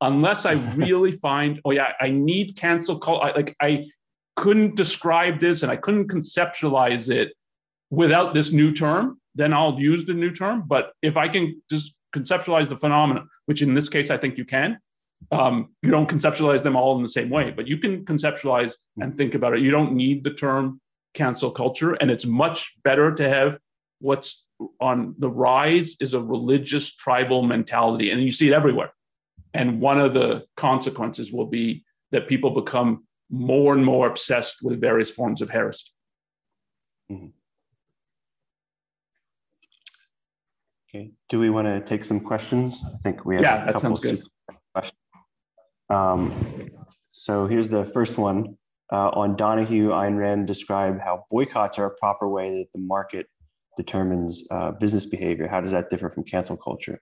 unless 0.00 0.44
i 0.44 0.52
really 0.84 1.12
find 1.12 1.60
oh 1.64 1.70
yeah 1.70 1.92
i 2.00 2.08
need 2.10 2.56
cancel 2.56 2.98
call 2.98 3.18
like 3.36 3.54
i 3.62 3.86
couldn't 4.36 4.76
describe 4.76 5.40
this 5.40 5.62
and 5.62 5.72
I 5.72 5.76
couldn't 5.76 6.08
conceptualize 6.08 7.10
it 7.10 7.32
without 7.90 8.34
this 8.34 8.52
new 8.52 8.72
term, 8.72 9.18
then 9.34 9.52
I'll 9.52 9.78
use 9.80 10.04
the 10.04 10.12
new 10.12 10.30
term. 10.30 10.64
But 10.66 10.92
if 11.02 11.16
I 11.16 11.26
can 11.26 11.60
just 11.70 11.94
conceptualize 12.14 12.68
the 12.68 12.76
phenomenon, 12.76 13.28
which 13.46 13.62
in 13.62 13.74
this 13.74 13.88
case 13.88 14.10
I 14.10 14.18
think 14.18 14.38
you 14.38 14.44
can, 14.44 14.78
um, 15.30 15.74
you 15.82 15.90
don't 15.90 16.08
conceptualize 16.08 16.62
them 16.62 16.76
all 16.76 16.96
in 16.96 17.02
the 17.02 17.08
same 17.08 17.30
way, 17.30 17.50
but 17.50 17.66
you 17.66 17.78
can 17.78 18.04
conceptualize 18.04 18.74
and 19.00 19.16
think 19.16 19.34
about 19.34 19.54
it. 19.54 19.60
You 19.60 19.70
don't 19.70 19.92
need 19.92 20.24
the 20.24 20.30
term 20.30 20.80
cancel 21.14 21.50
culture, 21.50 21.94
and 21.94 22.10
it's 22.10 22.26
much 22.26 22.74
better 22.84 23.14
to 23.14 23.28
have 23.28 23.58
what's 24.00 24.44
on 24.80 25.14
the 25.18 25.28
rise 25.28 25.96
is 26.00 26.14
a 26.14 26.20
religious 26.20 26.94
tribal 26.94 27.42
mentality, 27.42 28.10
and 28.10 28.22
you 28.22 28.30
see 28.30 28.48
it 28.48 28.54
everywhere. 28.54 28.92
And 29.54 29.80
one 29.80 30.00
of 30.00 30.14
the 30.14 30.44
consequences 30.56 31.32
will 31.32 31.46
be 31.46 31.84
that 32.12 32.28
people 32.28 32.50
become 32.50 33.04
more 33.30 33.74
and 33.74 33.84
more 33.84 34.06
obsessed 34.06 34.56
with 34.62 34.80
various 34.80 35.10
forms 35.10 35.42
of 35.42 35.50
heresy. 35.50 35.86
Mm-hmm. 37.10 37.26
Okay. 40.88 41.10
Do 41.28 41.40
we 41.40 41.50
want 41.50 41.66
to 41.66 41.80
take 41.80 42.04
some 42.04 42.20
questions? 42.20 42.80
I 42.86 42.96
think 42.98 43.24
we 43.24 43.36
have 43.36 43.44
yeah, 43.44 43.68
a 43.68 43.72
couple 43.72 43.94
of 43.94 44.00
questions. 44.00 44.28
Um, 45.90 46.70
so 47.12 47.46
here's 47.46 47.68
the 47.68 47.84
first 47.84 48.18
one. 48.18 48.56
Uh, 48.92 49.10
on 49.10 49.36
Donahue, 49.36 49.90
Ayn 49.90 50.16
Rand 50.16 50.46
described 50.46 51.00
how 51.00 51.24
boycotts 51.30 51.78
are 51.78 51.86
a 51.86 51.94
proper 51.96 52.28
way 52.28 52.50
that 52.58 52.72
the 52.72 52.78
market 52.78 53.26
determines 53.76 54.44
uh, 54.50 54.72
business 54.72 55.06
behavior. 55.06 55.48
How 55.48 55.60
does 55.60 55.72
that 55.72 55.90
differ 55.90 56.08
from 56.08 56.24
cancel 56.24 56.56
culture? 56.56 57.00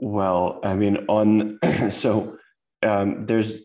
Well, 0.00 0.60
I 0.64 0.74
mean, 0.74 0.98
on 1.08 1.58
so 1.90 2.36
um, 2.82 3.26
there's 3.26 3.62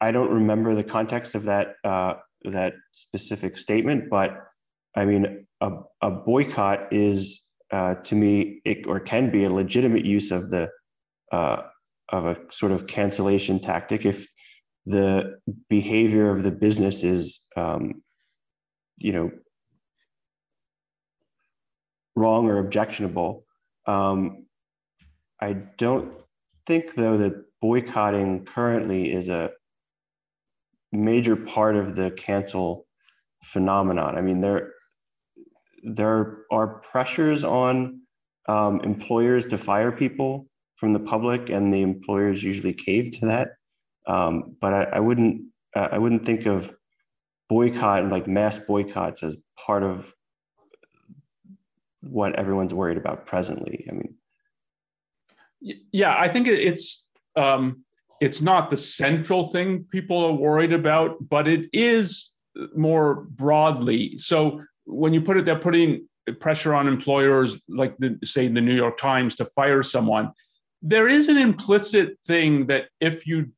I 0.00 0.12
don't 0.12 0.30
remember 0.30 0.74
the 0.74 0.84
context 0.84 1.34
of 1.34 1.44
that 1.44 1.76
uh, 1.84 2.14
that 2.42 2.74
specific 2.92 3.56
statement, 3.56 4.10
but 4.10 4.36
I 4.94 5.04
mean, 5.04 5.46
a, 5.60 5.72
a 6.02 6.10
boycott 6.10 6.92
is 6.92 7.45
uh, 7.72 7.94
to 7.94 8.14
me 8.14 8.60
it, 8.64 8.86
or 8.86 9.00
can 9.00 9.30
be 9.30 9.44
a 9.44 9.52
legitimate 9.52 10.04
use 10.04 10.30
of 10.30 10.50
the 10.50 10.70
uh, 11.32 11.62
of 12.10 12.24
a 12.26 12.36
sort 12.50 12.72
of 12.72 12.86
cancellation 12.86 13.58
tactic 13.58 14.06
if 14.06 14.28
the 14.84 15.38
behavior 15.68 16.30
of 16.30 16.44
the 16.44 16.52
business 16.52 17.02
is 17.02 17.44
um, 17.56 18.02
you 18.98 19.12
know 19.12 19.30
wrong 22.16 22.48
or 22.48 22.58
objectionable. 22.58 23.44
Um, 23.86 24.46
I 25.40 25.52
don't 25.52 26.12
think, 26.66 26.94
though, 26.94 27.18
that 27.18 27.44
boycotting 27.60 28.44
currently 28.46 29.12
is 29.12 29.28
a 29.28 29.50
major 30.92 31.36
part 31.36 31.76
of 31.76 31.94
the 31.94 32.10
cancel 32.12 32.86
phenomenon. 33.44 34.16
I 34.16 34.22
mean, 34.22 34.40
there 34.40 34.72
there 35.86 36.38
are 36.50 36.80
pressures 36.80 37.44
on 37.44 38.00
um, 38.48 38.80
employers 38.80 39.46
to 39.46 39.56
fire 39.56 39.92
people 39.92 40.48
from 40.74 40.92
the 40.92 41.00
public, 41.00 41.48
and 41.48 41.72
the 41.72 41.80
employers 41.80 42.42
usually 42.42 42.74
cave 42.74 43.10
to 43.20 43.26
that. 43.26 43.50
Um, 44.06 44.56
but 44.60 44.74
I, 44.74 44.82
I 44.94 45.00
wouldn't 45.00 45.42
I 45.74 45.98
wouldn't 45.98 46.24
think 46.26 46.46
of 46.46 46.74
boycott 47.48 48.08
like 48.08 48.26
mass 48.26 48.58
boycotts 48.58 49.22
as 49.22 49.36
part 49.64 49.82
of 49.82 50.12
what 52.00 52.34
everyone's 52.36 52.74
worried 52.74 52.96
about 52.98 53.26
presently. 53.26 53.86
I 53.88 53.92
mean, 53.92 54.14
yeah, 55.92 56.16
I 56.18 56.28
think 56.28 56.48
it's 56.48 57.06
um, 57.36 57.84
it's 58.20 58.42
not 58.42 58.70
the 58.70 58.76
central 58.76 59.48
thing 59.50 59.86
people 59.90 60.24
are 60.24 60.32
worried 60.32 60.72
about, 60.72 61.16
but 61.28 61.46
it 61.46 61.68
is 61.72 62.30
more 62.74 63.26
broadly. 63.30 64.18
So 64.18 64.62
when 64.86 65.12
you 65.12 65.20
put 65.20 65.36
it, 65.36 65.44
they're 65.44 65.58
putting 65.58 66.08
pressure 66.40 66.74
on 66.74 66.88
employers, 66.88 67.60
like 67.68 67.96
the, 67.98 68.18
say 68.24 68.48
the 68.48 68.60
New 68.60 68.74
York 68.74 68.98
Times, 68.98 69.36
to 69.36 69.44
fire 69.44 69.82
someone. 69.82 70.32
There 70.82 71.08
is 71.08 71.28
an 71.28 71.36
implicit 71.36 72.18
thing 72.26 72.66
that 72.66 72.88
if 73.00 73.26
you 73.26 73.50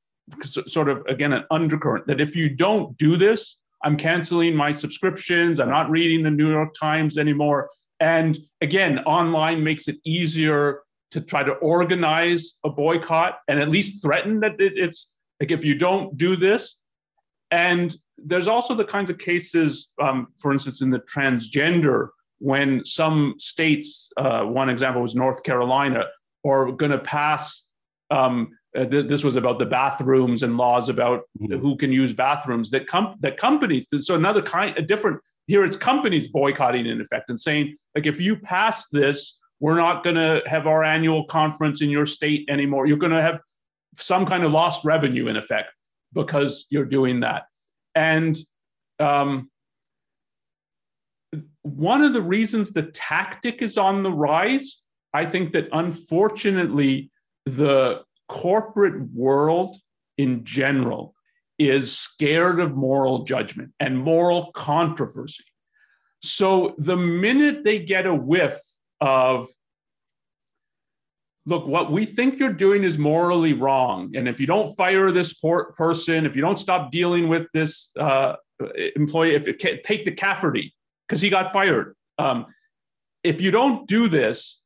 sort 0.43 0.89
of 0.89 1.05
again 1.07 1.33
an 1.33 1.45
undercurrent 1.51 2.07
that 2.07 2.21
if 2.21 2.37
you 2.37 2.49
don't 2.49 2.97
do 2.99 3.17
this, 3.17 3.59
I'm 3.83 3.97
canceling 3.97 4.55
my 4.55 4.73
subscriptions. 4.73 5.61
I'm 5.61 5.71
not 5.71 5.91
reading 5.91 6.23
the 6.23 6.31
New 6.31 6.51
York 6.51 6.75
Times 6.79 7.17
anymore. 7.19 7.71
And 8.01 8.39
again, 8.61 8.99
online 9.01 9.63
makes 9.63 9.89
it 9.89 9.97
easier 10.05 10.81
to 11.11 11.21
try 11.21 11.43
to 11.43 11.53
organize 11.55 12.59
a 12.65 12.71
boycott 12.71 13.39
and 13.49 13.59
at 13.59 13.71
least 13.71 14.03
threaten 14.03 14.41
that 14.41 14.61
it, 14.61 14.75
it's 14.77 15.13
like 15.41 15.51
if 15.51 15.65
you 15.65 15.75
don't 15.75 16.17
do 16.17 16.37
this. 16.37 16.79
And 17.51 17.97
there's 18.25 18.49
also 18.49 18.75
the 18.75 18.85
kinds 18.85 19.11
of 19.11 19.19
cases, 19.19 19.91
um, 20.01 20.29
for 20.39 20.53
instance, 20.53 20.81
in 20.81 20.91
the 20.91 21.01
transgender, 21.01 22.09
when 22.39 22.85
some 22.85 23.35
states, 23.39 24.11
uh, 24.17 24.43
one 24.43 24.69
example 24.69 25.03
was 25.03 25.15
North 25.15 25.43
Carolina, 25.43 26.05
are 26.47 26.73
going 26.73 26.93
to 26.93 26.99
pass. 26.99 27.69
Um, 28.11 28.57
uh, 28.77 28.85
th- 28.85 29.09
this 29.09 29.25
was 29.25 29.37
about 29.37 29.59
the 29.59 29.67
bathrooms 29.67 30.43
and 30.43 30.57
laws 30.57 30.89
about 30.89 31.23
mm-hmm. 31.41 31.59
who 31.59 31.77
can 31.77 31.91
use 31.91 32.13
bathrooms. 32.13 32.71
That 32.71 32.87
com- 32.87 33.17
that 33.21 33.37
companies. 33.37 33.87
So 33.99 34.15
another 34.15 34.43
kind, 34.43 34.77
a 34.77 34.83
different. 34.83 35.21
Here 35.47 35.65
it's 35.65 35.77
companies 35.77 36.29
boycotting 36.29 36.87
in 36.87 37.01
effect 37.01 37.31
and 37.31 37.41
saying 37.41 37.75
like 37.95 38.07
if 38.07 38.21
you 38.21 38.37
pass 38.37 38.87
this, 38.91 39.39
we're 39.61 39.77
not 39.77 40.05
going 40.05 40.17
to 40.17 40.43
have 40.47 40.67
our 40.67 40.85
annual 40.85 41.25
conference 41.25 41.81
in 41.81 41.91
your 41.91 42.07
state 42.07 42.49
anymore. 42.49 42.87
You're 42.87 42.99
going 42.99 43.13
to 43.13 43.23
have 43.23 43.41
some 43.99 44.27
kind 44.27 44.45
of 44.45 44.53
lost 44.53 44.85
revenue 44.85 45.29
in 45.29 45.37
effect 45.37 45.73
because 46.13 46.67
you're 46.71 46.85
doing 46.85 47.21
that. 47.21 47.45
And 47.99 48.39
um, 49.01 49.51
one 51.63 52.03
of 52.03 52.13
the 52.13 52.23
reasons 52.23 52.71
the 52.71 52.85
tactic 52.85 53.61
is 53.61 53.77
on 53.77 54.05
the 54.05 54.13
rise, 54.13 54.81
I 55.13 55.27
think 55.27 55.53
that 55.55 55.69
unfortunately, 55.73 57.11
the 57.45 58.05
corporate 58.29 59.11
world 59.11 59.79
in 60.17 60.45
general 60.45 61.15
is 61.59 61.99
scared 61.99 62.61
of 62.61 62.77
moral 62.77 63.25
judgment 63.25 63.73
and 63.81 63.99
moral 63.99 64.53
controversy. 64.53 65.45
So 66.23 66.77
the 66.79 66.97
minute 66.97 67.65
they 67.65 67.81
get 67.81 68.07
a 68.07 68.15
whiff 68.15 68.61
of 69.01 69.49
look 71.49 71.67
what 71.67 71.91
we 71.91 72.05
think 72.05 72.39
you're 72.39 72.53
doing 72.53 72.85
is 72.85 72.99
morally 72.99 73.53
wrong. 73.53 74.15
And 74.15 74.29
if 74.29 74.39
you 74.39 74.47
don't 74.47 74.75
fire 74.77 75.11
this 75.11 75.33
person 75.33 76.27
if 76.27 76.37
you 76.37 76.43
don't 76.43 76.59
stop 76.59 76.91
dealing 76.91 77.29
with 77.29 77.47
this 77.53 77.91
uh, 77.99 78.35
employee 78.97 79.35
if 79.35 79.49
it 79.49 79.59
take 79.85 80.05
the 80.05 80.13
cafferty 80.13 80.75
because 81.07 81.21
he 81.21 81.31
got 81.31 81.53
fired. 81.53 81.97
Um, 82.19 82.47
if 83.25 83.41
you 83.41 83.51
don't 83.51 83.89
do 83.89 84.09
this 84.09 84.61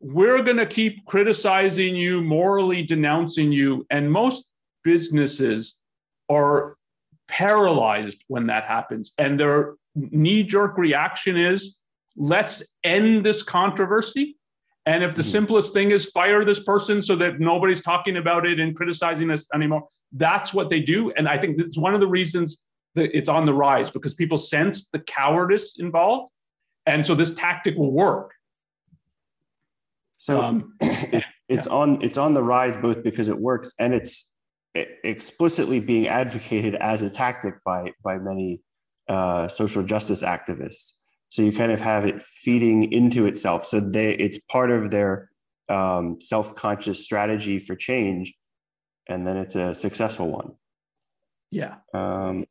we're 0.00 0.42
going 0.42 0.58
to 0.58 0.66
keep 0.66 1.04
criticizing 1.06 1.96
you 1.96 2.22
morally 2.22 2.82
denouncing 2.82 3.50
you 3.50 3.84
and 3.90 4.12
most 4.12 4.48
businesses 4.84 5.76
are 6.28 6.76
paralyzed 7.26 8.24
when 8.28 8.46
that 8.46 8.64
happens. 8.64 9.12
And 9.18 9.38
their 9.38 9.74
knee-jerk 9.94 10.78
reaction 10.78 11.36
is 11.36 11.76
let's 12.16 12.62
end 12.84 13.24
this 13.24 13.42
controversy. 13.42 14.37
And 14.88 15.04
if 15.04 15.14
the 15.14 15.20
mm-hmm. 15.20 15.30
simplest 15.30 15.74
thing 15.74 15.90
is 15.90 16.06
fire 16.06 16.46
this 16.46 16.60
person 16.60 17.02
so 17.02 17.14
that 17.16 17.40
nobody's 17.40 17.82
talking 17.82 18.16
about 18.16 18.46
it 18.46 18.58
and 18.58 18.74
criticizing 18.74 19.30
us 19.30 19.46
anymore, 19.52 19.86
that's 20.12 20.54
what 20.54 20.70
they 20.70 20.80
do. 20.80 21.10
And 21.10 21.28
I 21.28 21.36
think 21.36 21.60
it's 21.60 21.76
one 21.76 21.94
of 21.94 22.00
the 22.00 22.06
reasons 22.08 22.62
that 22.94 23.14
it's 23.14 23.28
on 23.28 23.44
the 23.44 23.52
rise 23.52 23.90
because 23.90 24.14
people 24.14 24.38
sense 24.38 24.88
the 24.88 25.00
cowardice 25.00 25.76
involved. 25.78 26.32
And 26.86 27.04
so 27.04 27.14
this 27.14 27.34
tactic 27.34 27.76
will 27.76 27.92
work. 27.92 28.32
So 30.16 30.40
um, 30.40 30.72
it's 30.80 31.66
yeah. 31.66 31.72
on 31.72 32.00
it's 32.00 32.16
on 32.16 32.32
the 32.32 32.42
rise 32.42 32.78
both 32.78 33.02
because 33.02 33.28
it 33.28 33.38
works 33.38 33.74
and 33.78 33.92
it's 33.92 34.30
explicitly 34.74 35.80
being 35.80 36.08
advocated 36.08 36.76
as 36.76 37.02
a 37.02 37.10
tactic 37.10 37.62
by 37.62 37.92
by 38.02 38.16
many 38.16 38.62
uh, 39.06 39.48
social 39.48 39.82
justice 39.82 40.22
activists. 40.22 40.92
So 41.30 41.42
you 41.42 41.52
kind 41.52 41.72
of 41.72 41.80
have 41.80 42.04
it 42.06 42.20
feeding 42.20 42.92
into 42.92 43.26
itself. 43.26 43.66
So 43.66 43.80
they 43.80 44.14
it's 44.14 44.38
part 44.38 44.70
of 44.70 44.90
their 44.90 45.30
um, 45.68 46.20
self-conscious 46.20 47.04
strategy 47.04 47.58
for 47.58 47.76
change, 47.76 48.34
and 49.08 49.26
then 49.26 49.36
it's 49.36 49.54
a 49.54 49.74
successful 49.74 50.30
one. 50.30 50.52
Yeah. 51.50 51.76
Um, 51.94 52.46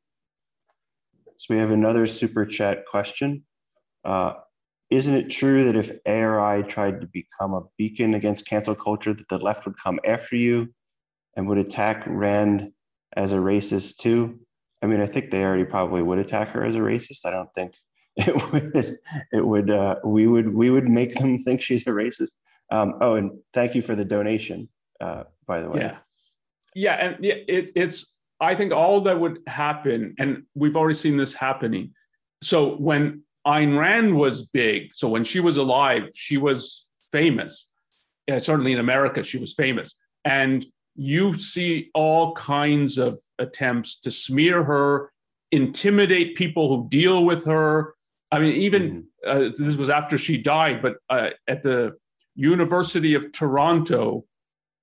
so 1.38 1.54
we 1.54 1.60
have 1.60 1.72
another 1.72 2.08
super 2.08 2.46
chat 2.46 2.86
question. 2.86 3.44
Uh, 4.04 4.34
isn't 4.90 5.14
it 5.14 5.30
true 5.30 5.66
that 5.66 5.76
if 5.76 5.92
ARI 6.06 6.64
tried 6.64 7.02
to 7.02 7.08
become 7.08 7.54
a 7.54 7.62
beacon 7.78 8.14
against 8.14 8.48
cancel 8.48 8.76
culture, 8.76 9.14
that 9.14 9.28
the 9.28 9.38
left 9.38 9.66
would 9.66 9.78
come 9.78 10.00
after 10.06 10.36
you 10.36 10.74
and 11.36 11.48
would 11.48 11.58
attack 11.58 12.04
Rand 12.08 12.72
as 13.16 13.34
a 13.34 13.38
racist 13.38 13.98
too? 13.98 14.40
I 14.82 14.88
mean, 14.88 15.02
I 15.02 15.06
think 15.06 15.30
they 15.30 15.44
already 15.44 15.66
probably 15.66 16.02
would 16.02 16.20
attack 16.20 16.50
her 16.50 16.64
as 16.64 16.76
a 16.76 16.80
racist. 16.80 17.26
I 17.26 17.32
don't 17.32 17.54
think 17.54 17.74
it 18.28 18.51
would. 18.51 18.99
It 19.32 19.45
would. 19.45 19.70
Uh, 19.70 19.95
we 20.03 20.28
would. 20.28 20.53
We 20.53 20.70
would 20.70 20.89
make 20.89 21.13
them 21.13 21.38
think 21.45 21.61
she's 21.61 21.86
a 21.88 21.91
racist. 21.91 22.34
Um, 22.72 22.95
oh, 23.01 23.15
and 23.15 23.32
thank 23.53 23.76
you 23.76 23.82
for 23.82 23.95
the 23.95 24.05
donation, 24.05 24.70
uh, 24.99 25.26
by 25.45 25.61
the 25.61 25.70
way. 25.70 25.82
Yeah, 25.82 25.97
yeah, 26.76 26.93
and 26.93 27.24
yeah, 27.24 27.36
it, 27.47 27.72
it's. 27.76 28.13
I 28.39 28.53
think 28.53 28.72
all 28.72 29.01
that 29.01 29.20
would 29.20 29.39
happen, 29.47 30.15
and 30.20 30.43
we've 30.53 30.76
already 30.76 30.95
seen 30.95 31.18
this 31.18 31.34
happening. 31.34 31.93
So 32.43 32.76
when 32.76 33.24
Ayn 33.47 33.80
Rand 33.80 34.15
was 34.15 34.41
big. 34.41 34.93
So 34.93 35.07
when 35.07 35.24
she 35.24 35.39
was 35.39 35.55
alive, 35.55 36.09
she 36.13 36.38
was 36.38 36.89
famous. 37.13 37.68
Yeah, 38.28 38.39
certainly 38.39 38.74
in 38.74 38.80
America, 38.80 39.24
she 39.24 39.38
was 39.38 39.53
famous. 39.53 39.95
And 40.26 40.65
you 40.95 41.34
see 41.36 41.89
all 41.93 42.34
kinds 42.34 42.97
of 42.97 43.18
attempts 43.39 43.99
to 44.01 44.11
smear 44.11 44.63
her, 44.65 45.11
intimidate 45.53 46.36
people 46.36 46.68
who 46.68 46.89
deal 46.89 47.24
with 47.24 47.45
her. 47.45 47.95
I 48.32 48.40
mean, 48.40 48.54
even 48.54 49.08
mm-hmm. 49.26 49.48
uh, 49.48 49.50
this 49.58 49.76
was 49.76 49.90
after 49.90 50.18
she 50.18 50.38
died, 50.38 50.82
but 50.82 50.96
uh, 51.10 51.30
at 51.48 51.64
the 51.64 51.98
University 52.36 53.14
of 53.14 53.32
Toronto, 53.32 54.26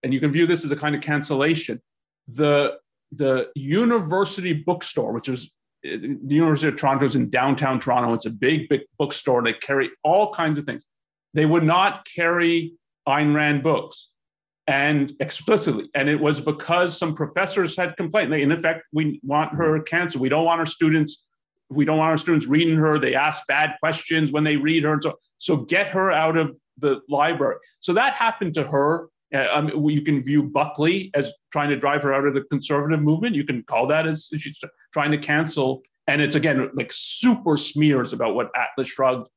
and 0.03 0.13
you 0.13 0.21
can 0.21 0.33
view 0.33 0.47
this 0.47 0.65
as 0.65 0.73
a 0.73 0.77
kind 0.77 0.95
of 0.95 1.03
cancellation. 1.03 1.81
The 2.29 2.79
the 3.13 3.51
university 3.55 4.53
bookstore, 4.53 5.13
which 5.13 5.29
is 5.29 5.51
the 5.85 6.35
University 6.35 6.69
of 6.69 6.77
Toronto 6.77 7.05
is 7.05 7.15
in 7.15 7.29
downtown 7.29 7.79
Toronto. 7.79 8.15
It's 8.15 8.27
a 8.27 8.31
big, 8.31 8.69
big 8.69 8.83
bookstore. 8.99 9.43
They 9.43 9.53
carry 9.53 9.91
all 10.03 10.33
kinds 10.33 10.57
of 10.57 10.65
things. 10.65 10.87
They 11.35 11.45
would 11.45 11.63
not 11.63 12.07
carry 12.17 12.75
Ayn 13.07 13.35
Rand 13.35 13.63
books 13.63 14.09
and 14.67 15.13
explicitly. 15.21 15.91
And 15.95 16.09
it 16.09 16.19
was 16.19 16.41
because 16.41 16.97
some 16.97 17.15
professors 17.15 17.77
had 17.77 17.97
complained. 17.97 18.33
They, 18.33 18.43
in 18.43 18.51
effect, 18.53 18.85
we 18.93 19.21
want 19.23 19.53
her 19.55 19.81
canceled. 19.83 20.23
We 20.23 20.31
don't 20.31 20.47
want 20.47 20.61
our 20.61 20.67
students. 20.67 21.25
We 21.75 21.85
don't 21.85 21.99
want 21.99 22.11
our 22.11 22.19
students 22.19 22.47
reading 22.47 22.77
her. 22.77 22.99
They 22.99 23.15
ask 23.15 23.47
bad 23.47 23.75
questions 23.81 24.33
when 24.33 24.45
they 24.45 24.57
read 24.57 24.85
her, 24.85 24.95
and 24.95 25.03
so 25.03 25.15
so 25.39 25.57
get 25.57 25.89
her 25.89 26.11
out 26.11 26.37
of 26.37 26.57
the 26.79 27.01
library. 27.09 27.57
So 27.81 27.93
that 27.95 28.15
happened 28.15 28.55
to 28.55 28.65
her. 28.65 29.09
Uh, 29.35 29.49
um, 29.53 29.89
you 29.89 30.03
can 30.03 30.23
view 30.23 30.45
Buckley 30.45 31.11
as 31.15 31.33
trying 31.53 31.71
to 31.71 31.77
drive 31.77 32.03
her 32.03 32.15
out 32.15 32.27
of 32.27 32.35
the 32.35 32.43
conservative 32.43 33.03
movement. 33.03 33.35
You 33.35 33.45
can 33.45 33.63
call 33.65 33.87
that 33.89 34.07
as 34.07 34.29
she's 34.37 34.61
trying 34.93 35.11
to 35.11 35.19
cancel. 35.19 35.83
And 36.07 36.21
it's 36.21 36.37
again 36.37 36.71
like 36.75 36.93
super 36.93 37.57
smears 37.57 38.13
about 38.13 38.35
what 38.35 38.51
Atlas 38.57 38.89
Shrugged. 38.89 39.29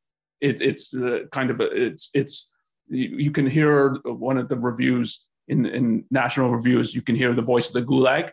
It, 0.42 0.62
it's 0.62 0.94
uh, 0.94 1.22
kind 1.32 1.50
of 1.50 1.60
a, 1.62 1.66
it's 1.66 2.10
it's 2.14 2.52
you 2.90 3.32
can 3.32 3.48
hear 3.48 3.96
one 4.06 4.38
of 4.38 4.50
the 4.50 4.58
reviews 4.58 5.26
in 5.48 5.66
in 5.66 6.06
national 6.12 6.52
reviews. 6.52 6.94
You 6.94 7.02
can 7.02 7.16
hear 7.16 7.34
the 7.34 7.42
voice 7.42 7.68
of 7.68 7.74
the 7.74 7.82
Gulag 7.82 8.32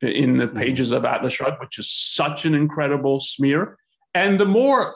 in 0.00 0.36
the 0.36 0.46
mm-hmm. 0.46 0.58
pages 0.58 0.92
of 0.92 1.04
Atlas 1.04 1.32
Shrugged, 1.32 1.60
which 1.60 1.78
is 1.78 1.90
such 1.90 2.44
an 2.44 2.54
incredible 2.54 3.20
smear. 3.20 3.78
And 4.14 4.38
the 4.38 4.46
more 4.46 4.94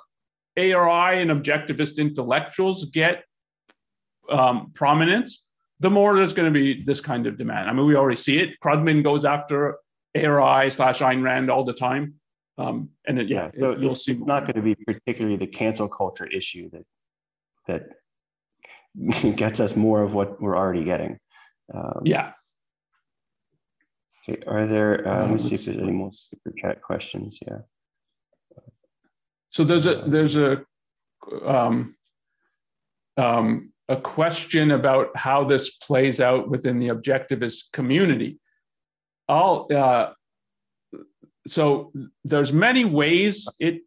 ARI 0.56 1.20
and 1.22 1.30
objectivist 1.30 1.96
intellectuals 1.98 2.84
get 2.86 3.24
um, 4.30 4.70
prominence, 4.74 5.44
the 5.80 5.90
more 5.90 6.14
there's 6.14 6.32
going 6.32 6.52
to 6.52 6.58
be 6.58 6.82
this 6.84 7.00
kind 7.00 7.26
of 7.26 7.36
demand. 7.36 7.68
I 7.68 7.72
mean, 7.72 7.86
we 7.86 7.96
already 7.96 8.16
see 8.16 8.38
it. 8.38 8.60
Krugman 8.62 9.02
goes 9.02 9.24
after 9.24 9.78
ARI 10.14 10.70
slash 10.70 11.00
Ayn 11.00 11.22
Rand 11.22 11.50
all 11.50 11.64
the 11.64 11.72
time. 11.72 12.14
Um, 12.58 12.90
and 13.06 13.18
it, 13.18 13.28
yeah, 13.28 13.50
so 13.58 13.72
it, 13.72 13.80
you'll 13.80 13.94
see. 13.94 14.14
not 14.14 14.44
going 14.44 14.56
to 14.56 14.62
be 14.62 14.74
particularly 14.74 15.36
the 15.36 15.46
cancel 15.46 15.88
culture 15.88 16.26
issue 16.26 16.70
that 16.70 16.84
that 17.66 19.36
gets 19.36 19.58
us 19.58 19.74
more 19.74 20.02
of 20.02 20.14
what 20.14 20.40
we're 20.40 20.56
already 20.56 20.84
getting. 20.84 21.18
Um, 21.72 22.02
yeah. 22.04 22.32
Okay. 24.28 24.42
Are 24.46 24.66
there? 24.66 25.06
Uh, 25.06 25.22
let 25.22 25.30
me 25.30 25.38
see 25.38 25.54
if 25.54 25.64
there's 25.64 25.78
any 25.78 25.92
more 25.92 26.10
super 26.12 26.52
chat 26.56 26.80
questions. 26.82 27.38
Yeah. 27.46 27.58
So 29.50 29.64
there's 29.64 29.86
a 29.86 30.04
there's 30.06 30.36
a 30.36 30.64
um, 31.44 31.96
um, 33.16 33.72
a 33.88 33.96
question 33.96 34.70
about 34.70 35.16
how 35.16 35.44
this 35.44 35.70
plays 35.70 36.20
out 36.20 36.48
within 36.48 36.78
the 36.78 36.88
objectivist 36.88 37.72
community. 37.72 38.38
I'll, 39.28 39.66
uh, 39.74 40.12
so 41.46 41.92
there's 42.24 42.52
many 42.52 42.84
ways 42.84 43.48
it 43.58 43.82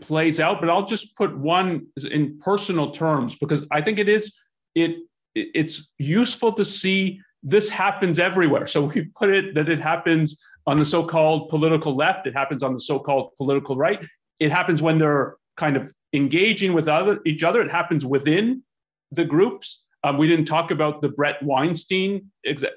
plays 0.00 0.40
out, 0.40 0.60
but 0.60 0.70
I'll 0.70 0.86
just 0.86 1.16
put 1.16 1.36
one 1.36 1.86
in 2.10 2.38
personal 2.38 2.92
terms 2.92 3.36
because 3.36 3.66
I 3.70 3.80
think 3.80 3.98
it 3.98 4.08
is 4.08 4.32
it 4.74 4.96
it's 5.34 5.90
useful 5.98 6.52
to 6.52 6.64
see 6.64 7.20
this 7.42 7.68
happens 7.68 8.18
everywhere. 8.18 8.66
So 8.66 8.82
we 8.82 9.02
put 9.02 9.30
it 9.30 9.54
that 9.54 9.68
it 9.68 9.80
happens 9.80 10.38
on 10.66 10.78
the 10.78 10.84
so-called 10.84 11.48
political 11.48 11.96
left, 11.96 12.26
it 12.26 12.34
happens 12.34 12.62
on 12.62 12.74
the 12.74 12.80
so-called 12.80 13.30
political 13.36 13.76
right. 13.76 14.04
It 14.38 14.52
happens 14.52 14.82
when 14.82 14.98
they're 14.98 15.36
kind 15.56 15.76
of 15.76 15.92
engaging 16.12 16.72
with 16.72 16.88
other 16.88 17.20
each 17.24 17.42
other. 17.42 17.60
It 17.62 17.70
happens 17.70 18.04
within 18.04 18.62
the 19.10 19.24
groups. 19.24 19.84
Um, 20.02 20.16
we 20.16 20.26
didn't 20.28 20.46
talk 20.46 20.70
about 20.70 21.02
the 21.02 21.08
Bret 21.08 21.42
Weinstein. 21.42 22.30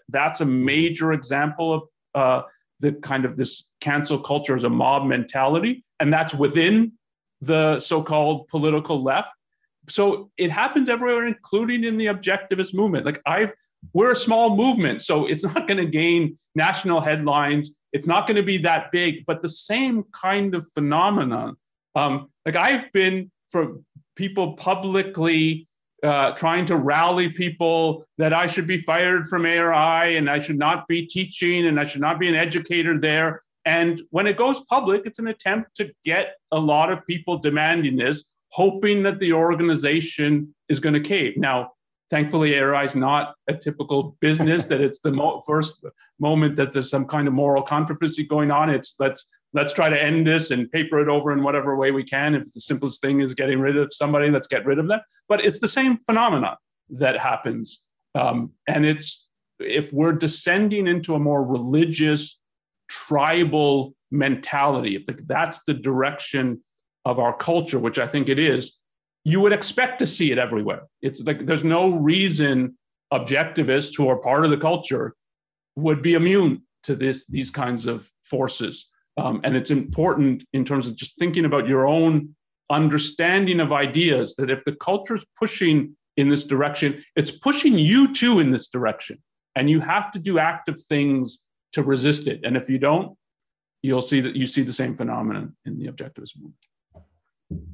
That's 0.09 0.41
a 0.41 0.45
major 0.45 1.13
example 1.13 1.73
of 1.73 1.81
uh, 2.15 2.41
the 2.79 2.93
kind 2.93 3.25
of 3.25 3.37
this 3.37 3.69
cancel 3.79 4.19
culture 4.19 4.55
as 4.55 4.65
a 4.65 4.69
mob 4.69 5.05
mentality, 5.05 5.83
and 5.99 6.11
that's 6.11 6.33
within 6.33 6.93
the 7.41 7.79
so-called 7.79 8.47
political 8.47 9.03
left. 9.03 9.29
So 9.89 10.31
it 10.37 10.51
happens 10.51 10.89
everywhere, 10.89 11.27
including 11.27 11.83
in 11.83 11.97
the 11.97 12.07
objectivist 12.07 12.73
movement. 12.73 13.05
Like 13.05 13.21
I've, 13.25 13.51
we're 13.91 14.11
a 14.11 14.15
small 14.15 14.55
movement, 14.55 15.01
so 15.01 15.25
it's 15.25 15.43
not 15.43 15.67
going 15.67 15.77
to 15.77 15.85
gain 15.85 16.37
national 16.55 17.01
headlines. 17.01 17.71
It's 17.91 18.07
not 18.07 18.27
going 18.27 18.37
to 18.37 18.43
be 18.43 18.57
that 18.59 18.91
big, 18.91 19.25
but 19.25 19.41
the 19.41 19.49
same 19.49 20.03
kind 20.13 20.55
of 20.55 20.65
phenomenon. 20.73 21.57
Um, 21.95 22.29
like 22.45 22.55
I've 22.55 22.91
been 22.91 23.31
for 23.49 23.79
people 24.15 24.53
publicly 24.53 25.67
uh, 26.03 26.31
trying 26.31 26.65
to 26.65 26.75
rally 26.75 27.29
people 27.29 28.05
that 28.17 28.33
I 28.33 28.47
should 28.47 28.67
be 28.67 28.81
fired 28.81 29.25
from 29.27 29.45
ARI 29.45 30.17
and 30.17 30.29
I 30.29 30.39
should 30.39 30.57
not 30.57 30.87
be 30.87 31.05
teaching 31.05 31.67
and 31.67 31.79
I 31.79 31.85
should 31.85 32.01
not 32.01 32.19
be 32.19 32.27
an 32.27 32.35
educator 32.35 32.99
there. 32.99 33.41
And 33.65 34.01
when 34.09 34.27
it 34.27 34.35
goes 34.35 34.59
public, 34.69 35.05
it's 35.05 35.19
an 35.19 35.27
attempt 35.27 35.75
to 35.77 35.91
get 36.03 36.35
a 36.51 36.59
lot 36.59 36.91
of 36.91 37.05
people 37.07 37.37
demanding 37.37 37.95
this, 37.95 38.25
hoping 38.49 39.03
that 39.03 39.19
the 39.19 39.31
organization 39.31 40.53
is 40.67 40.79
going 40.79 40.93
to 40.93 40.99
cave. 40.99 41.37
Now, 41.37 41.71
thankfully, 42.09 42.57
ARI 42.57 42.85
is 42.85 42.95
not 42.95 43.35
a 43.47 43.53
typical 43.53 44.17
business 44.19 44.65
that 44.65 44.81
it's 44.81 44.99
the 44.99 45.11
mo- 45.11 45.43
first 45.45 45.83
moment 46.19 46.55
that 46.57 46.71
there's 46.71 46.89
some 46.89 47.05
kind 47.05 47.27
of 47.27 47.33
moral 47.33 47.63
controversy 47.63 48.25
going 48.25 48.51
on. 48.51 48.69
It's 48.69 48.95
let's 48.99 49.27
let's 49.53 49.73
try 49.73 49.89
to 49.89 50.01
end 50.01 50.25
this 50.25 50.51
and 50.51 50.71
paper 50.71 50.99
it 50.99 51.07
over 51.07 51.31
in 51.31 51.43
whatever 51.43 51.75
way 51.75 51.91
we 51.91 52.03
can. 52.03 52.35
If 52.35 52.53
the 52.53 52.59
simplest 52.59 53.01
thing 53.01 53.21
is 53.21 53.33
getting 53.33 53.59
rid 53.59 53.77
of 53.77 53.93
somebody, 53.93 54.29
let's 54.29 54.47
get 54.47 54.65
rid 54.65 54.79
of 54.79 54.87
them. 54.87 54.99
But 55.29 55.45
it's 55.45 55.59
the 55.59 55.67
same 55.67 55.97
phenomenon 56.05 56.57
that 56.89 57.17
happens. 57.17 57.83
Um, 58.15 58.51
and 58.67 58.85
it's 58.85 59.27
if 59.59 59.93
we're 59.93 60.13
descending 60.13 60.87
into 60.87 61.15
a 61.15 61.19
more 61.19 61.43
religious, 61.43 62.39
tribal 62.89 63.95
mentality, 64.11 64.95
if 64.95 65.05
that's 65.27 65.63
the 65.65 65.73
direction 65.73 66.61
of 67.05 67.19
our 67.19 67.35
culture, 67.35 67.79
which 67.79 67.99
I 67.99 68.07
think 68.07 68.29
it 68.29 68.39
is, 68.39 68.77
you 69.25 69.39
would 69.39 69.53
expect 69.53 69.99
to 69.99 70.07
see 70.07 70.31
it 70.31 70.37
everywhere. 70.37 70.83
It's 71.01 71.21
like 71.21 71.45
there's 71.45 71.63
no 71.63 71.89
reason 71.89 72.77
objectivists 73.13 73.95
who 73.95 74.09
are 74.09 74.17
part 74.17 74.43
of 74.43 74.51
the 74.51 74.57
culture 74.57 75.15
would 75.75 76.01
be 76.01 76.15
immune 76.15 76.63
to 76.83 76.95
this 76.95 77.25
these 77.27 77.49
kinds 77.49 77.85
of 77.85 78.09
forces. 78.23 78.89
Um, 79.17 79.41
and 79.43 79.55
it's 79.55 79.71
important 79.71 80.43
in 80.53 80.65
terms 80.65 80.87
of 80.87 80.95
just 80.95 81.17
thinking 81.17 81.45
about 81.45 81.67
your 81.67 81.87
own 81.87 82.35
understanding 82.69 83.59
of 83.59 83.71
ideas 83.71 84.35
that 84.35 84.49
if 84.49 84.63
the 84.65 84.75
culture 84.75 85.15
is 85.15 85.25
pushing 85.37 85.95
in 86.17 86.29
this 86.29 86.43
direction, 86.43 87.03
it's 87.15 87.31
pushing 87.31 87.77
you 87.77 88.13
too 88.13 88.39
in 88.39 88.51
this 88.51 88.67
direction. 88.67 89.21
And 89.55 89.69
you 89.69 89.79
have 89.81 90.11
to 90.13 90.19
do 90.19 90.39
active 90.39 90.81
things 90.83 91.41
to 91.73 91.83
resist 91.83 92.27
it. 92.27 92.41
And 92.43 92.57
if 92.57 92.69
you 92.69 92.79
don't, 92.79 93.15
you'll 93.83 94.01
see 94.01 94.21
that 94.21 94.35
you 94.35 94.47
see 94.47 94.63
the 94.63 94.73
same 94.73 94.95
phenomenon 94.95 95.55
in 95.65 95.77
the 95.77 95.87
objectivist 95.87 96.35
movement. 96.37 96.55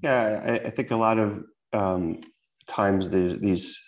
Yeah, 0.01 0.41
I, 0.45 0.67
I 0.67 0.69
think 0.69 0.91
a 0.91 0.95
lot 0.95 1.19
of 1.19 1.43
um, 1.73 2.21
times 2.67 3.09
these 3.09 3.80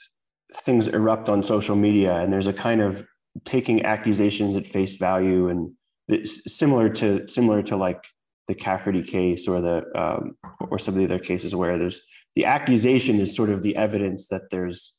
things 0.63 0.87
erupt 0.87 1.29
on 1.29 1.43
social 1.43 1.75
media, 1.75 2.15
and 2.15 2.31
there's 2.31 2.47
a 2.47 2.53
kind 2.53 2.81
of 2.81 3.05
taking 3.45 3.85
accusations 3.85 4.57
at 4.57 4.67
face 4.67 4.95
value 4.97 5.47
and 5.47 5.71
it's 6.11 6.53
similar 6.53 6.89
to 6.89 7.27
similar 7.27 7.63
to 7.63 7.75
like 7.75 8.03
the 8.47 8.53
Cafferty 8.53 9.01
case 9.01 9.47
or 9.47 9.61
the 9.61 9.85
um, 9.95 10.35
or 10.69 10.77
some 10.77 10.93
of 10.93 10.99
the 10.99 11.05
other 11.05 11.23
cases 11.23 11.55
where 11.55 11.77
there's 11.77 12.01
the 12.35 12.45
accusation 12.45 13.19
is 13.19 13.35
sort 13.35 13.49
of 13.49 13.63
the 13.63 13.75
evidence 13.75 14.27
that 14.27 14.49
there's 14.51 14.97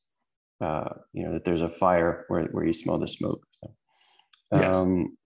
uh, 0.60 0.88
you 1.12 1.24
know 1.24 1.32
that 1.32 1.44
there's 1.44 1.60
a 1.60 1.68
fire 1.68 2.24
where, 2.28 2.44
where 2.46 2.64
you 2.64 2.72
smell 2.72 2.98
the 2.98 3.08
smoke. 3.08 3.44
So, 3.50 3.74
um, 4.52 5.16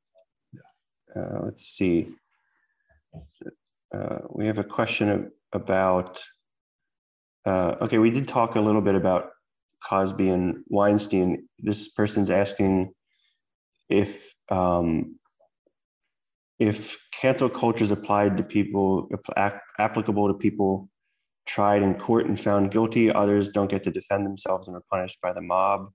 yes. 0.53 0.63
uh, 1.15 1.39
let's 1.43 1.63
see. 1.63 2.09
Uh, 3.95 4.19
we 4.31 4.47
have 4.47 4.59
a 4.59 4.65
question 4.65 5.31
about. 5.57 6.23
Uh, 7.45 7.77
okay, 7.81 7.99
we 7.99 8.11
did 8.11 8.29
talk 8.29 8.55
a 8.57 8.61
little 8.61 8.81
bit 8.81 8.95
about 8.95 9.31
Cosby 9.89 10.29
and 10.29 10.65
Weinstein. 10.69 11.49
This 11.59 11.89
person's 11.89 12.31
asking 12.31 12.93
if 13.89 14.33
um, 14.49 15.17
if 16.59 16.97
cancel 17.13 17.49
culture 17.49 17.85
is 17.85 17.91
applied 17.91 18.37
to 18.37 18.43
people 18.43 19.09
applicable 19.79 20.29
to 20.29 20.35
people 20.35 20.89
tried 21.47 21.83
in 21.83 21.95
court 21.95 22.27
and 22.27 22.39
found 22.39 22.71
guilty, 22.71 23.13
others 23.13 23.51
don't 23.51 23.71
get 23.71 23.85
to 23.85 23.91
defend 23.91 24.27
themselves 24.27 24.67
and 24.67 24.77
are 24.77 24.83
punished 24.91 25.21
by 25.21 25.33
the 25.33 25.43
mob. 25.43 25.93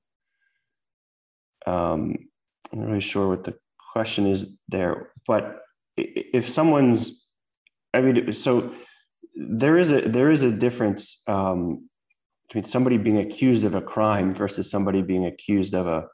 Um, 1.65 2.15
I'm 2.71 2.79
not 2.79 2.87
really 2.87 3.01
sure 3.01 3.27
what 3.27 3.43
the 3.43 3.55
question 3.93 4.27
is 4.27 4.47
there, 4.69 5.11
but 5.27 5.59
if 5.97 6.47
someone's, 6.47 7.25
I 7.93 8.01
mean, 8.01 8.31
so 8.31 8.73
there 9.35 9.77
is 9.77 9.91
a 9.91 10.01
there 10.01 10.29
is 10.29 10.43
a 10.43 10.51
difference 10.51 11.21
um, 11.27 11.89
between 12.47 12.63
somebody 12.63 12.97
being 12.97 13.17
accused 13.17 13.63
of 13.63 13.75
a 13.75 13.81
crime 13.81 14.33
versus 14.33 14.69
somebody 14.69 15.01
being 15.01 15.25
accused 15.25 15.73
of 15.73 15.87
a 15.87 16.07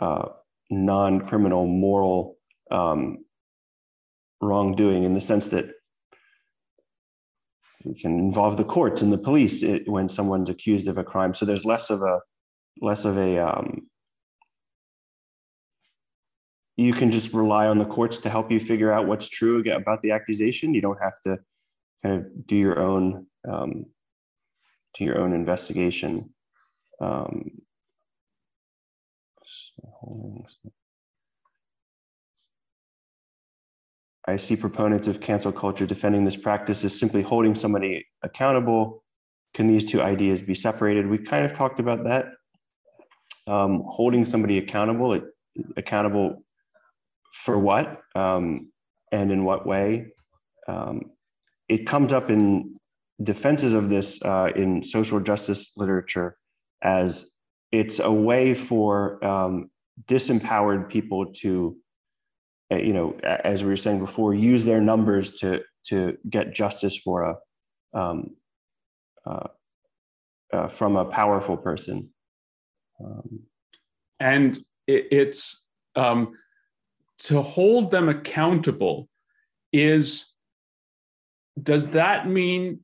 uh, 0.00 0.28
non-criminal 0.70 1.66
moral 1.66 2.36
um, 2.70 3.18
wrongdoing 4.40 5.04
in 5.04 5.12
the 5.12 5.20
sense 5.20 5.48
that 5.48 5.66
it 7.84 7.98
can 8.00 8.18
involve 8.18 8.56
the 8.56 8.64
courts 8.64 9.02
and 9.02 9.12
the 9.12 9.18
police 9.18 9.62
it, 9.62 9.88
when 9.88 10.08
someone's 10.08 10.50
accused 10.50 10.88
of 10.88 10.98
a 10.98 11.04
crime. 11.04 11.34
So 11.34 11.44
there's 11.44 11.64
less 11.64 11.90
of 11.90 12.02
a 12.02 12.20
less 12.80 13.04
of 13.04 13.18
a 13.18 13.38
um, 13.38 13.88
you 16.76 16.94
can 16.94 17.10
just 17.10 17.34
rely 17.34 17.66
on 17.66 17.76
the 17.76 17.84
courts 17.84 18.18
to 18.20 18.30
help 18.30 18.50
you 18.50 18.58
figure 18.58 18.90
out 18.90 19.06
what's 19.06 19.28
true 19.28 19.62
about 19.70 20.00
the 20.00 20.12
accusation. 20.12 20.72
You 20.72 20.80
don't 20.80 21.02
have 21.02 21.20
to 21.24 21.38
kind 22.02 22.16
of 22.16 22.46
do 22.46 22.56
your 22.56 22.80
own 22.80 23.26
um, 23.48 23.86
do 24.94 25.04
your 25.04 25.18
own 25.18 25.32
investigation. 25.32 26.30
Um, 27.00 27.50
I 34.26 34.36
see 34.36 34.56
proponents 34.56 35.08
of 35.08 35.20
cancel 35.20 35.52
culture 35.52 35.86
defending 35.86 36.24
this 36.24 36.36
practice 36.36 36.84
as 36.84 36.98
simply 36.98 37.22
holding 37.22 37.54
somebody 37.54 38.06
accountable. 38.22 39.02
Can 39.54 39.66
these 39.66 39.84
two 39.84 40.02
ideas 40.02 40.42
be 40.42 40.54
separated? 40.54 41.06
We 41.06 41.18
kind 41.18 41.44
of 41.44 41.52
talked 41.52 41.80
about 41.80 42.04
that. 42.04 42.26
Um, 43.46 43.82
holding 43.86 44.24
somebody 44.24 44.58
accountable, 44.58 45.20
accountable 45.76 46.44
for 47.32 47.58
what 47.58 48.00
um, 48.14 48.70
and 49.10 49.32
in 49.32 49.44
what 49.44 49.66
way? 49.66 50.12
Um, 50.68 51.10
it 51.70 51.86
comes 51.86 52.12
up 52.12 52.30
in 52.30 52.74
defenses 53.22 53.74
of 53.74 53.88
this 53.88 54.20
uh, 54.22 54.50
in 54.56 54.82
social 54.82 55.20
justice 55.20 55.72
literature 55.76 56.36
as 56.82 57.30
it's 57.70 58.00
a 58.00 58.10
way 58.10 58.54
for 58.54 59.24
um, 59.24 59.70
disempowered 60.06 60.88
people 60.88 61.32
to 61.32 61.76
uh, 62.72 62.76
you 62.76 62.92
know, 62.92 63.16
as 63.24 63.64
we 63.64 63.70
were 63.70 63.76
saying 63.76 63.98
before, 63.98 64.32
use 64.32 64.64
their 64.64 64.80
numbers 64.80 65.32
to 65.32 65.62
to 65.86 66.16
get 66.28 66.54
justice 66.54 66.96
for 66.96 67.22
a 67.22 67.98
um, 67.98 68.36
uh, 69.26 69.48
uh, 70.52 70.68
from 70.68 70.96
a 70.96 71.04
powerful 71.04 71.56
person. 71.56 72.08
Um, 73.04 73.40
and 74.20 74.56
it, 74.86 75.06
it's 75.10 75.64
um, 75.96 76.34
to 77.20 77.42
hold 77.42 77.90
them 77.90 78.08
accountable 78.08 79.08
is 79.72 80.29
does 81.62 81.88
that 81.88 82.28
mean 82.28 82.80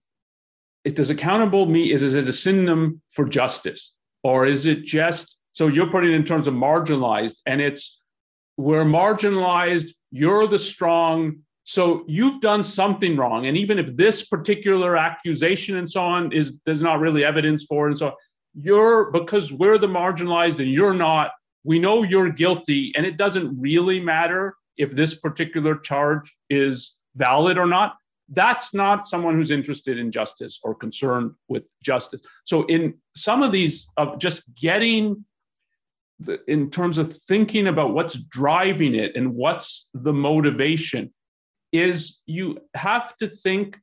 it 0.85 0.95
does 0.95 1.11
accountable 1.11 1.67
mean 1.67 1.93
is, 1.93 2.03
is 2.03 2.15
it 2.15 2.29
a 2.29 2.33
synonym 2.33 3.01
for 3.11 3.25
justice 3.25 3.93
or 4.23 4.47
is 4.47 4.67
it 4.67 4.85
just 4.85 5.37
so 5.53 5.69
you're 5.69 5.91
putting 5.91 6.13
in 6.13 6.25
terms 6.25 6.47
of 6.47 6.55
marginalized 6.55 7.37
and 7.47 7.61
it's 7.61 7.99
we're 8.57 8.85
marginalized, 8.85 9.91
you're 10.11 10.47
the 10.47 10.59
strong. 10.59 11.39
So 11.65 12.05
you've 12.07 12.41
done 12.41 12.63
something 12.63 13.17
wrong. 13.17 13.47
And 13.47 13.57
even 13.57 13.79
if 13.79 13.97
this 13.97 14.25
particular 14.25 14.97
accusation 14.97 15.77
and 15.77 15.91
so 15.91 16.03
on 16.03 16.33
is 16.33 16.55
there's 16.65 16.81
not 16.81 17.01
really 17.01 17.25
evidence 17.25 17.65
for 17.65 17.87
it 17.87 17.91
and 17.91 17.99
so 17.99 18.07
on, 18.09 18.13
you're 18.55 19.11
because 19.11 19.53
we're 19.53 19.79
the 19.79 19.89
marginalized 19.89 20.59
and 20.59 20.71
you're 20.71 20.95
not, 20.95 21.33
we 21.65 21.79
know 21.79 22.03
you're 22.03 22.31
guilty. 22.31 22.93
And 22.97 23.05
it 23.05 23.17
doesn't 23.17 23.61
really 23.61 24.01
matter 24.01 24.55
if 24.77 24.93
this 24.93 25.15
particular 25.15 25.77
charge 25.77 26.35
is 26.49 26.95
valid 27.17 27.59
or 27.59 27.67
not. 27.67 27.97
That's 28.29 28.75
not 28.75 29.07
someone 29.07 29.35
who's 29.35 29.51
interested 29.51 29.99
in 29.99 30.11
justice 30.11 30.59
or 30.63 30.75
concerned 30.75 31.33
with 31.49 31.65
justice. 31.83 32.21
So 32.45 32.65
in 32.67 32.95
some 33.15 33.43
of 33.43 33.53
these 33.53 33.91
of 33.97 34.19
just 34.19 34.55
getting 34.55 35.25
the, 36.19 36.41
in 36.51 36.71
terms 36.71 36.99
of 36.99 37.17
thinking 37.17 37.67
about 37.67 37.93
what's 37.93 38.15
driving 38.15 38.95
it 38.95 39.15
and 39.17 39.35
what's 39.35 39.89
the 39.95 40.13
motivation 40.13 41.13
is 41.73 42.23
you 42.27 42.59
have 42.75 43.17
to 43.19 43.29
think 43.29 43.79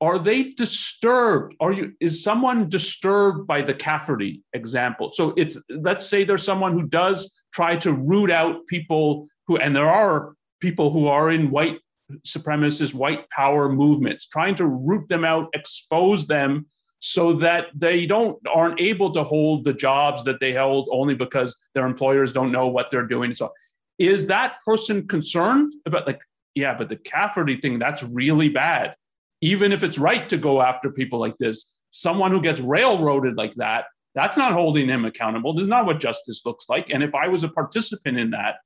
are 0.00 0.18
they 0.18 0.52
disturbed 0.52 1.54
are 1.60 1.72
you 1.72 1.92
is 2.00 2.22
someone 2.22 2.68
disturbed 2.68 3.46
by 3.46 3.60
the 3.60 3.74
cafferty 3.74 4.42
example 4.54 5.10
so 5.12 5.34
it's 5.36 5.58
let's 5.68 6.06
say 6.06 6.24
there's 6.24 6.44
someone 6.44 6.72
who 6.72 6.86
does 6.86 7.30
try 7.52 7.76
to 7.76 7.92
root 7.92 8.30
out 8.30 8.66
people 8.68 9.26
who 9.46 9.56
and 9.56 9.74
there 9.74 9.90
are 9.90 10.34
people 10.60 10.90
who 10.90 11.08
are 11.08 11.30
in 11.30 11.50
white 11.50 11.80
supremacist 12.26 12.94
white 12.94 13.28
power 13.30 13.68
movements 13.68 14.26
trying 14.26 14.54
to 14.54 14.66
root 14.66 15.06
them 15.08 15.24
out 15.24 15.48
expose 15.52 16.26
them 16.26 16.66
so 17.00 17.32
that 17.32 17.66
they 17.74 18.06
don't 18.06 18.38
aren't 18.48 18.80
able 18.80 19.12
to 19.12 19.22
hold 19.22 19.64
the 19.64 19.72
jobs 19.72 20.24
that 20.24 20.40
they 20.40 20.52
held 20.52 20.88
only 20.90 21.14
because 21.14 21.56
their 21.74 21.86
employers 21.86 22.32
don't 22.32 22.50
know 22.50 22.66
what 22.66 22.90
they're 22.90 23.06
doing. 23.06 23.34
So 23.34 23.52
is 23.98 24.26
that 24.26 24.56
person 24.64 25.06
concerned 25.06 25.74
about 25.86 26.06
like, 26.06 26.20
yeah, 26.54 26.76
but 26.76 26.88
the 26.88 26.96
Cafferty 26.96 27.60
thing, 27.60 27.78
that's 27.78 28.02
really 28.02 28.48
bad. 28.48 28.94
Even 29.40 29.72
if 29.72 29.84
it's 29.84 29.98
right 29.98 30.28
to 30.28 30.36
go 30.36 30.60
after 30.60 30.90
people 30.90 31.20
like 31.20 31.36
this, 31.38 31.70
someone 31.90 32.32
who 32.32 32.40
gets 32.40 32.60
railroaded 32.60 33.36
like 33.36 33.54
that, 33.56 33.84
that's 34.14 34.36
not 34.36 34.52
holding 34.52 34.88
him 34.88 35.04
accountable. 35.04 35.54
This 35.54 35.64
is 35.64 35.68
not 35.68 35.86
what 35.86 36.00
justice 36.00 36.42
looks 36.44 36.68
like. 36.68 36.90
And 36.90 37.02
if 37.02 37.14
I 37.14 37.28
was 37.28 37.44
a 37.44 37.48
participant 37.48 38.18
in 38.18 38.30
that, 38.30 38.56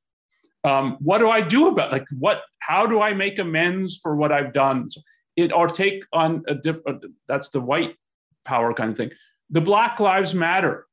um, 0.64 0.96
what 1.00 1.18
do 1.18 1.28
I 1.30 1.40
do 1.40 1.68
about 1.68 1.92
like 1.92 2.06
what? 2.18 2.42
How 2.60 2.86
do 2.86 3.00
I 3.00 3.12
make 3.12 3.38
amends 3.38 3.98
for 3.98 4.16
what 4.16 4.32
I've 4.32 4.52
done? 4.52 4.88
So 4.88 5.00
It 5.36 5.52
or 5.52 5.68
take 5.68 6.04
on 6.12 6.44
a 6.46 6.54
different. 6.54 7.04
That's 7.28 7.48
the 7.48 7.60
white 7.60 7.96
power 8.44 8.72
kind 8.74 8.90
of 8.90 8.96
thing. 8.96 9.10
The 9.50 9.60
Black 9.60 10.00
Lives 10.00 10.34
Matter. 10.34 10.86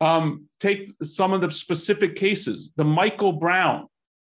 Um, 0.00 0.48
take 0.58 0.92
some 1.02 1.32
of 1.32 1.40
the 1.40 1.50
specific 1.50 2.16
cases. 2.16 2.70
The 2.76 2.84
Michael 2.84 3.32
Brown. 3.32 3.88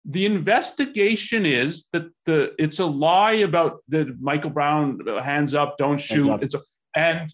The 0.07 0.25
investigation 0.27 1.45
is 1.45 1.87
that 1.91 2.05
the 2.25 2.53
it's 2.59 2.79
a 2.79 2.85
lie 2.85 3.33
about 3.33 3.79
the 3.87 4.15
Michael 4.19 4.51
Brown 4.51 4.99
uh, 5.07 5.21
hands 5.21 5.53
up, 5.55 5.77
don't 5.77 5.97
shoot. 5.97 6.29
Up. 6.29 6.43
It's 6.43 6.53
a, 6.53 6.61
and 6.95 7.33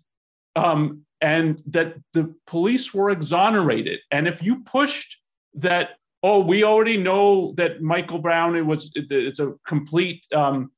um, 0.56 1.06
and 1.22 1.62
that 1.68 1.96
the 2.14 2.34
police 2.48 2.94
were 2.94 3.10
exonerated. 3.10 4.00
And 4.10 4.28
if 4.28 4.42
you 4.42 4.64
pushed 4.64 5.18
that, 5.56 5.92
oh, 6.24 6.40
we 6.40 6.64
already 6.64 6.98
know 6.98 7.54
that 7.58 7.82
Michael 7.82 8.20
Brown 8.20 8.56
it 8.56 8.66
was 8.66 8.92
it's 8.96 9.40
a 9.40 9.54
complete 9.66 10.26
um, 10.34 10.72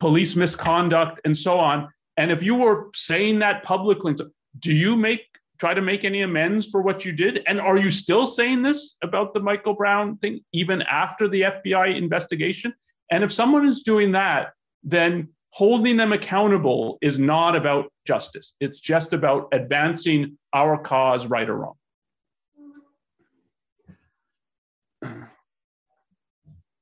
police 0.00 0.36
misconduct 0.36 1.20
and 1.24 1.36
so 1.36 1.58
on 1.58 1.88
and 2.18 2.32
if 2.32 2.42
you 2.42 2.56
were 2.56 2.90
saying 2.94 3.38
that 3.38 3.62
publicly, 3.62 4.14
do 4.58 4.74
you 4.74 4.96
make 4.96 5.20
try 5.58 5.72
to 5.72 5.80
make 5.80 6.04
any 6.04 6.22
amends 6.22 6.68
for 6.68 6.82
what 6.82 7.04
you 7.04 7.12
did? 7.12 7.42
And 7.46 7.60
are 7.60 7.78
you 7.78 7.90
still 7.90 8.26
saying 8.26 8.62
this 8.62 8.96
about 9.02 9.34
the 9.34 9.40
Michael 9.40 9.74
Brown 9.74 10.16
thing 10.18 10.40
even 10.52 10.82
after 10.82 11.26
the 11.28 11.42
FBI 11.42 11.96
investigation? 11.96 12.74
And 13.10 13.24
if 13.24 13.32
someone 13.32 13.66
is 13.66 13.82
doing 13.82 14.12
that, 14.12 14.52
then 14.82 15.28
holding 15.50 15.96
them 15.96 16.12
accountable 16.12 16.98
is 17.00 17.18
not 17.18 17.56
about 17.56 17.92
justice. 18.04 18.54
It's 18.60 18.80
just 18.80 19.12
about 19.12 19.48
advancing 19.52 20.36
our 20.52 20.78
cause, 20.78 21.26
right 21.26 21.48
or 21.48 21.56
wrong. 21.56 21.77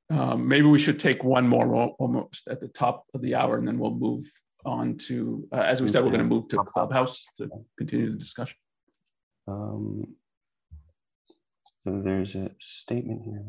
Um, 0.09 0.47
maybe 0.47 0.67
we 0.67 0.79
should 0.79 0.99
take 0.99 1.23
one 1.23 1.47
more 1.47 1.93
almost 1.99 2.47
at 2.47 2.61
the 2.61 2.69
top 2.69 3.05
of 3.13 3.21
the 3.21 3.35
hour 3.35 3.57
and 3.57 3.67
then 3.67 3.77
we'll 3.77 3.91
move 3.91 4.25
on 4.65 4.97
to, 4.97 5.47
uh, 5.51 5.57
as 5.57 5.81
we 5.81 5.89
said, 5.89 6.03
we're 6.03 6.11
going 6.11 6.19
to 6.19 6.25
move 6.25 6.47
to 6.49 6.57
Clubhouse 6.57 7.25
to 7.37 7.49
continue 7.77 8.11
the 8.11 8.17
discussion. 8.17 8.57
Um, 9.47 10.15
so 11.83 12.01
there's 12.01 12.35
a 12.35 12.51
statement 12.59 13.23
here. 13.23 13.43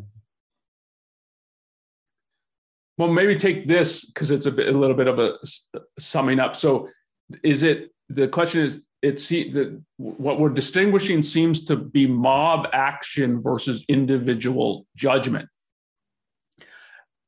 well, 2.99 3.09
maybe 3.09 3.37
take 3.37 3.67
this 3.67 4.05
because 4.05 4.31
it's 4.33 4.47
a, 4.47 4.51
bit, 4.51 4.75
a 4.75 4.77
little 4.77 4.97
bit 4.97 5.07
of 5.07 5.21
a 5.21 5.35
summing 5.99 6.41
up. 6.41 6.57
So, 6.57 6.89
is 7.43 7.63
it 7.63 7.91
the 8.09 8.27
question 8.27 8.61
is 8.61 8.83
it's 9.03 9.29
that 9.29 9.81
what 9.97 10.41
we're 10.41 10.49
distinguishing 10.49 11.23
seems 11.23 11.65
to 11.67 11.77
be 11.77 12.07
mob 12.07 12.67
action 12.73 13.41
versus 13.41 13.85
individual 13.89 14.87
judgment. 14.97 15.49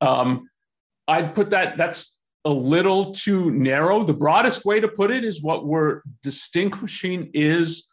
Um, 0.01 0.49
I'd 1.07 1.35
put 1.35 1.51
that 1.51 1.77
that's 1.77 2.19
a 2.45 2.51
little 2.51 3.13
too 3.15 3.51
narrow. 3.51 4.05
The 4.05 4.15
broadest 4.15 4.65
way 4.65 4.81
to 4.81 4.89
put 4.89 5.11
it 5.11 5.25
is 5.25 5.43
what 5.43 5.67
we're 5.67 6.03
distinguishing 6.23 7.31
is 7.35 7.89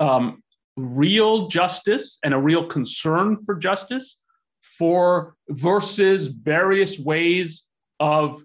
um, 0.00 0.42
real 0.76 1.48
justice 1.48 2.18
and 2.24 2.34
a 2.34 2.38
real 2.38 2.66
concern 2.66 3.36
for 3.36 3.54
justice 3.54 4.18
for 4.78 5.34
versus 5.48 6.26
various 6.26 6.98
ways 6.98 7.64
of, 8.00 8.42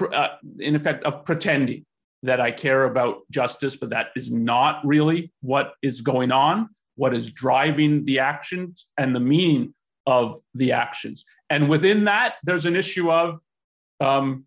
uh, 0.00 0.28
in 0.60 0.76
effect, 0.76 1.04
of 1.04 1.24
pretending 1.24 1.84
that 2.22 2.40
I 2.40 2.50
care 2.50 2.84
about 2.84 3.20
justice, 3.30 3.76
but 3.76 3.90
that 3.90 4.08
is 4.16 4.30
not 4.30 4.84
really 4.84 5.32
what 5.40 5.74
is 5.82 6.00
going 6.00 6.32
on, 6.32 6.68
what 6.96 7.14
is 7.14 7.30
driving 7.30 8.04
the 8.04 8.18
actions 8.18 8.86
and 8.96 9.14
the 9.14 9.20
meaning 9.20 9.74
of 10.06 10.40
the 10.54 10.72
actions. 10.72 11.24
And 11.50 11.68
within 11.68 12.04
that, 12.04 12.34
there's 12.42 12.66
an 12.66 12.76
issue 12.76 13.10
of 13.10 13.38
um, 14.00 14.46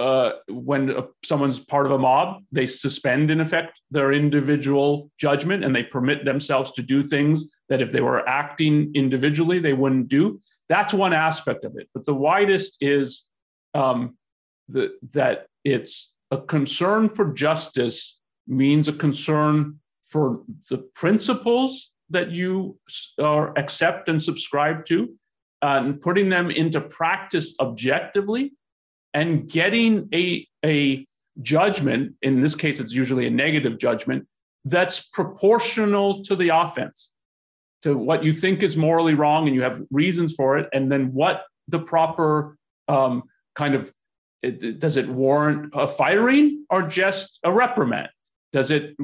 uh, 0.00 0.32
when 0.48 0.96
someone's 1.24 1.60
part 1.60 1.84
of 1.84 1.92
a 1.92 1.98
mob, 1.98 2.42
they 2.50 2.64
suspend, 2.64 3.30
in 3.30 3.40
effect, 3.40 3.78
their 3.90 4.12
individual 4.12 5.10
judgment 5.18 5.62
and 5.62 5.76
they 5.76 5.82
permit 5.82 6.24
themselves 6.24 6.72
to 6.72 6.82
do 6.82 7.06
things 7.06 7.44
that 7.68 7.82
if 7.82 7.92
they 7.92 8.00
were 8.00 8.26
acting 8.26 8.90
individually, 8.94 9.58
they 9.58 9.74
wouldn't 9.74 10.08
do. 10.08 10.40
That's 10.70 10.94
one 10.94 11.12
aspect 11.12 11.64
of 11.64 11.76
it. 11.76 11.88
But 11.92 12.06
the 12.06 12.14
widest 12.14 12.78
is 12.80 13.24
um, 13.74 14.16
the, 14.68 14.92
that 15.12 15.46
it's 15.64 16.12
a 16.30 16.38
concern 16.38 17.08
for 17.08 17.32
justice 17.32 18.18
means 18.46 18.88
a 18.88 18.92
concern 18.92 19.78
for 20.04 20.42
the 20.68 20.78
principles 20.94 21.92
that 22.10 22.30
you 22.30 22.78
are, 23.20 23.56
accept 23.56 24.08
and 24.08 24.22
subscribe 24.22 24.84
to, 24.84 25.08
uh, 25.62 25.80
and 25.84 26.00
putting 26.00 26.28
them 26.28 26.50
into 26.50 26.80
practice 26.80 27.54
objectively, 27.60 28.52
and 29.14 29.48
getting 29.48 30.08
a, 30.12 30.46
a 30.64 31.06
judgment, 31.42 32.14
in 32.22 32.40
this 32.40 32.54
case, 32.54 32.80
it's 32.80 32.92
usually 32.92 33.26
a 33.26 33.30
negative 33.30 33.78
judgment, 33.78 34.26
that's 34.64 35.00
proportional 35.12 36.22
to 36.24 36.36
the 36.36 36.48
offense, 36.48 37.10
to 37.82 37.96
what 37.96 38.24
you 38.24 38.32
think 38.32 38.62
is 38.62 38.76
morally 38.76 39.14
wrong, 39.14 39.46
and 39.46 39.54
you 39.54 39.62
have 39.62 39.80
reasons 39.90 40.34
for 40.34 40.58
it, 40.58 40.68
and 40.72 40.90
then 40.90 41.12
what 41.12 41.44
the 41.68 41.78
proper 41.78 42.56
um, 42.88 43.22
kind 43.54 43.74
of 43.74 43.92
does 44.42 44.96
it 44.96 45.08
warrant 45.08 45.72
a 45.74 45.86
firing 45.86 46.64
or 46.70 46.82
just 46.82 47.38
a 47.44 47.52
reprimand? 47.52 48.08
Does 48.52 48.70
it 48.70 48.96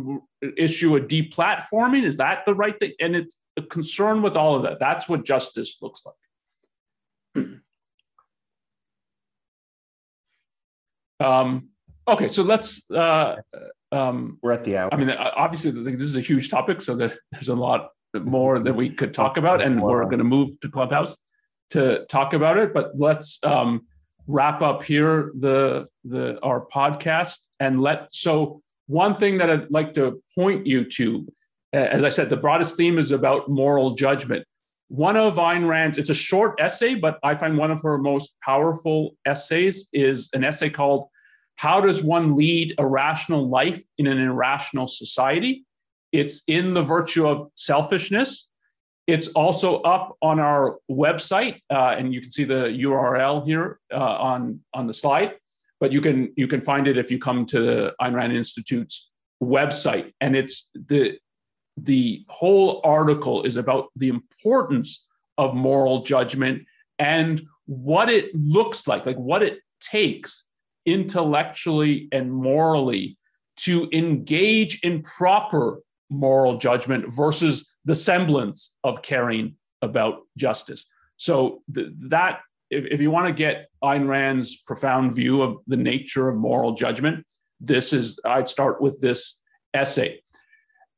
issue 0.56 0.96
a 0.96 1.00
deplatforming? 1.00 2.04
Is 2.04 2.16
that 2.16 2.44
the 2.46 2.54
right 2.54 2.78
thing? 2.78 2.92
And 3.00 3.14
it's 3.14 3.36
a 3.56 3.62
concern 3.62 4.22
with 4.22 4.36
all 4.36 4.56
of 4.56 4.62
that. 4.64 4.78
That's 4.80 5.08
what 5.08 5.24
justice 5.24 5.76
looks 5.80 6.02
like. 7.34 7.46
um, 11.20 11.68
okay, 12.08 12.28
so 12.28 12.42
let's. 12.42 12.90
Uh, 12.90 13.36
um, 13.92 14.38
We're 14.42 14.52
at 14.52 14.64
the 14.64 14.78
hour. 14.78 14.92
I 14.92 14.96
mean, 14.96 15.10
obviously, 15.10 15.70
this 15.70 16.08
is 16.08 16.16
a 16.16 16.20
huge 16.20 16.50
topic, 16.50 16.82
so 16.82 16.96
that 16.96 17.16
there's 17.30 17.48
a 17.48 17.54
lot 17.54 17.90
more 18.14 18.58
that 18.58 18.74
we 18.74 18.90
could 18.90 19.14
talk 19.14 19.36
about, 19.36 19.62
and 19.62 19.80
we're 19.80 20.04
going 20.04 20.18
to 20.18 20.24
move 20.24 20.58
to 20.60 20.68
Clubhouse 20.68 21.16
to 21.70 22.04
talk 22.06 22.32
about 22.32 22.56
it. 22.56 22.74
But 22.74 22.98
let's. 22.98 23.38
Um, 23.44 23.86
wrap 24.26 24.62
up 24.62 24.82
here 24.82 25.32
the 25.38 25.86
the 26.04 26.38
our 26.42 26.66
podcast 26.74 27.46
and 27.60 27.80
let 27.80 28.08
so 28.12 28.60
one 28.86 29.16
thing 29.16 29.38
that 29.38 29.50
I'd 29.50 29.70
like 29.70 29.94
to 29.94 30.22
point 30.34 30.66
you 30.66 30.84
to, 30.90 31.26
as 31.72 32.04
I 32.04 32.08
said, 32.08 32.30
the 32.30 32.36
broadest 32.36 32.76
theme 32.76 32.98
is 32.98 33.10
about 33.10 33.48
moral 33.48 33.94
judgment. 33.94 34.44
One 34.88 35.16
of 35.16 35.36
Ayn 35.36 35.68
Rand's, 35.68 35.98
it's 35.98 36.10
a 36.10 36.14
short 36.14 36.60
essay, 36.60 36.94
but 36.94 37.18
I 37.24 37.34
find 37.34 37.58
one 37.58 37.72
of 37.72 37.82
her 37.82 37.98
most 37.98 38.34
powerful 38.44 39.16
essays 39.24 39.88
is 39.92 40.30
an 40.32 40.44
essay 40.44 40.70
called 40.70 41.08
How 41.56 41.80
Does 41.80 42.02
One 42.02 42.36
Lead 42.36 42.74
a 42.78 42.86
Rational 42.86 43.48
Life 43.48 43.82
in 43.98 44.06
an 44.06 44.20
Irrational 44.20 44.86
Society? 44.86 45.64
It's 46.12 46.42
in 46.46 46.72
the 46.72 46.82
virtue 46.82 47.26
of 47.26 47.50
selfishness. 47.56 48.46
It's 49.06 49.28
also 49.28 49.80
up 49.82 50.16
on 50.20 50.40
our 50.40 50.78
website, 50.90 51.60
uh, 51.70 51.94
and 51.96 52.12
you 52.12 52.20
can 52.20 52.30
see 52.30 52.44
the 52.44 52.68
URL 52.84 53.46
here 53.46 53.78
uh, 53.92 53.98
on 53.98 54.60
on 54.74 54.86
the 54.86 54.92
slide. 54.92 55.34
But 55.78 55.92
you 55.92 56.00
can 56.00 56.32
you 56.36 56.48
can 56.48 56.60
find 56.60 56.88
it 56.88 56.98
if 56.98 57.10
you 57.10 57.18
come 57.18 57.46
to 57.46 57.60
the 57.60 57.94
Ayn 58.00 58.14
Rand 58.14 58.32
Institute's 58.32 59.10
website, 59.42 60.12
and 60.20 60.34
it's 60.34 60.70
the 60.74 61.18
the 61.76 62.24
whole 62.28 62.80
article 62.84 63.42
is 63.42 63.56
about 63.56 63.88
the 63.96 64.08
importance 64.08 65.04
of 65.38 65.54
moral 65.54 66.02
judgment 66.02 66.64
and 66.98 67.42
what 67.66 68.08
it 68.08 68.34
looks 68.34 68.86
like, 68.86 69.04
like 69.04 69.16
what 69.16 69.42
it 69.42 69.60
takes 69.80 70.44
intellectually 70.86 72.08
and 72.12 72.32
morally 72.32 73.18
to 73.56 73.88
engage 73.92 74.80
in 74.82 75.02
proper 75.02 75.80
moral 76.08 76.58
judgment 76.58 77.12
versus 77.12 77.66
the 77.86 77.94
semblance 77.94 78.74
of 78.84 79.00
caring 79.00 79.54
about 79.80 80.22
justice. 80.36 80.84
So 81.16 81.62
th- 81.74 81.88
that 82.08 82.40
if, 82.70 82.84
if 82.84 83.00
you 83.00 83.10
want 83.10 83.28
to 83.28 83.32
get 83.32 83.70
Ayn 83.82 84.06
Rand's 84.08 84.56
profound 84.56 85.14
view 85.14 85.40
of 85.40 85.58
the 85.66 85.76
nature 85.76 86.28
of 86.28 86.36
moral 86.36 86.74
judgment, 86.74 87.24
this 87.60 87.92
is 87.94 88.20
I'd 88.24 88.48
start 88.48 88.82
with 88.82 89.00
this 89.00 89.40
essay. 89.72 90.20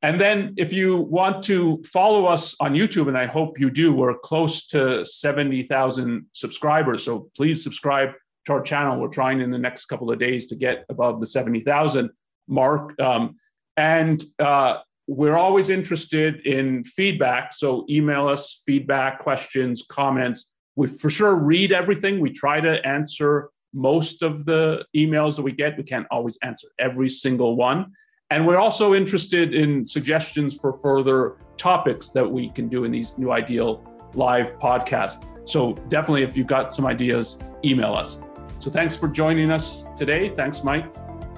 And 0.01 0.19
then 0.19 0.53
if 0.57 0.71
you 0.71 0.97
want 0.97 1.43
to 1.45 1.83
follow 1.83 2.25
us 2.25 2.55
on 2.59 2.73
YouTube, 2.73 3.09
and 3.09 3.17
I 3.17 3.25
hope 3.25 3.59
you 3.59 3.69
do, 3.69 3.93
we're 3.93 4.17
close 4.17 4.65
to 4.67 5.05
70,000 5.05 6.25
subscribers. 6.31 7.03
So 7.03 7.29
please 7.35 7.61
subscribe 7.63 8.11
to 8.45 8.53
our 8.53 8.61
channel. 8.61 8.97
We're 8.99 9.09
trying 9.09 9.41
in 9.41 9.51
the 9.51 9.57
next 9.57 9.87
couple 9.87 10.09
of 10.09 10.17
days 10.17 10.47
to 10.47 10.55
get 10.55 10.85
above 10.89 11.19
the 11.19 11.27
70,000 11.27 12.09
mark. 12.47 12.99
Um, 12.99 13.35
and 13.75 14.23
uh, 14.39 14.79
we're 15.09 15.37
always 15.37 15.71
interested 15.71 16.45
in 16.45 16.83
feedback. 16.83 17.51
So 17.51 17.83
email 17.89 18.27
us 18.27 18.61
feedback, 18.63 19.19
questions, 19.19 19.83
comments. 19.89 20.49
We 20.75 20.85
for 20.87 21.09
sure 21.09 21.35
read 21.35 21.71
everything. 21.71 22.19
We 22.19 22.31
try 22.31 22.61
to 22.61 22.85
answer 22.85 23.49
most 23.73 24.21
of 24.21 24.45
the 24.45 24.85
emails 24.95 25.35
that 25.35 25.41
we 25.41 25.51
get. 25.51 25.77
We 25.77 25.83
can't 25.83 26.05
always 26.11 26.37
answer 26.43 26.67
every 26.77 27.09
single 27.09 27.55
one. 27.55 27.91
And 28.29 28.45
we're 28.45 28.59
also 28.59 28.93
interested 28.93 29.55
in 29.55 29.83
suggestions 29.83 30.55
for 30.55 30.71
further 30.71 31.37
topics 31.57 32.09
that 32.09 32.29
we 32.29 32.49
can 32.49 32.69
do 32.69 32.83
in 32.83 32.91
these 32.91 33.17
New 33.17 33.31
Ideal 33.31 33.83
live 34.13 34.59
podcasts. 34.59 35.25
So 35.47 35.73
definitely, 35.89 36.21
if 36.21 36.37
you've 36.37 36.45
got 36.45 36.71
some 36.71 36.85
ideas, 36.85 37.39
email 37.65 37.93
us. 37.93 38.19
So 38.59 38.69
thanks 38.69 38.95
for 38.95 39.07
joining 39.07 39.49
us 39.49 39.85
today. 39.95 40.29
Thanks, 40.35 40.63
Mike, 40.63 40.93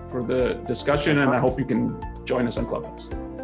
for 0.09 0.24
the 0.24 0.55
discussion. 0.67 1.19
And 1.19 1.30
I 1.30 1.39
hope 1.39 1.57
you 1.57 1.65
can 1.65 1.97
join 2.26 2.47
us 2.47 2.57
on 2.57 2.65
Clubhouse. 2.65 3.20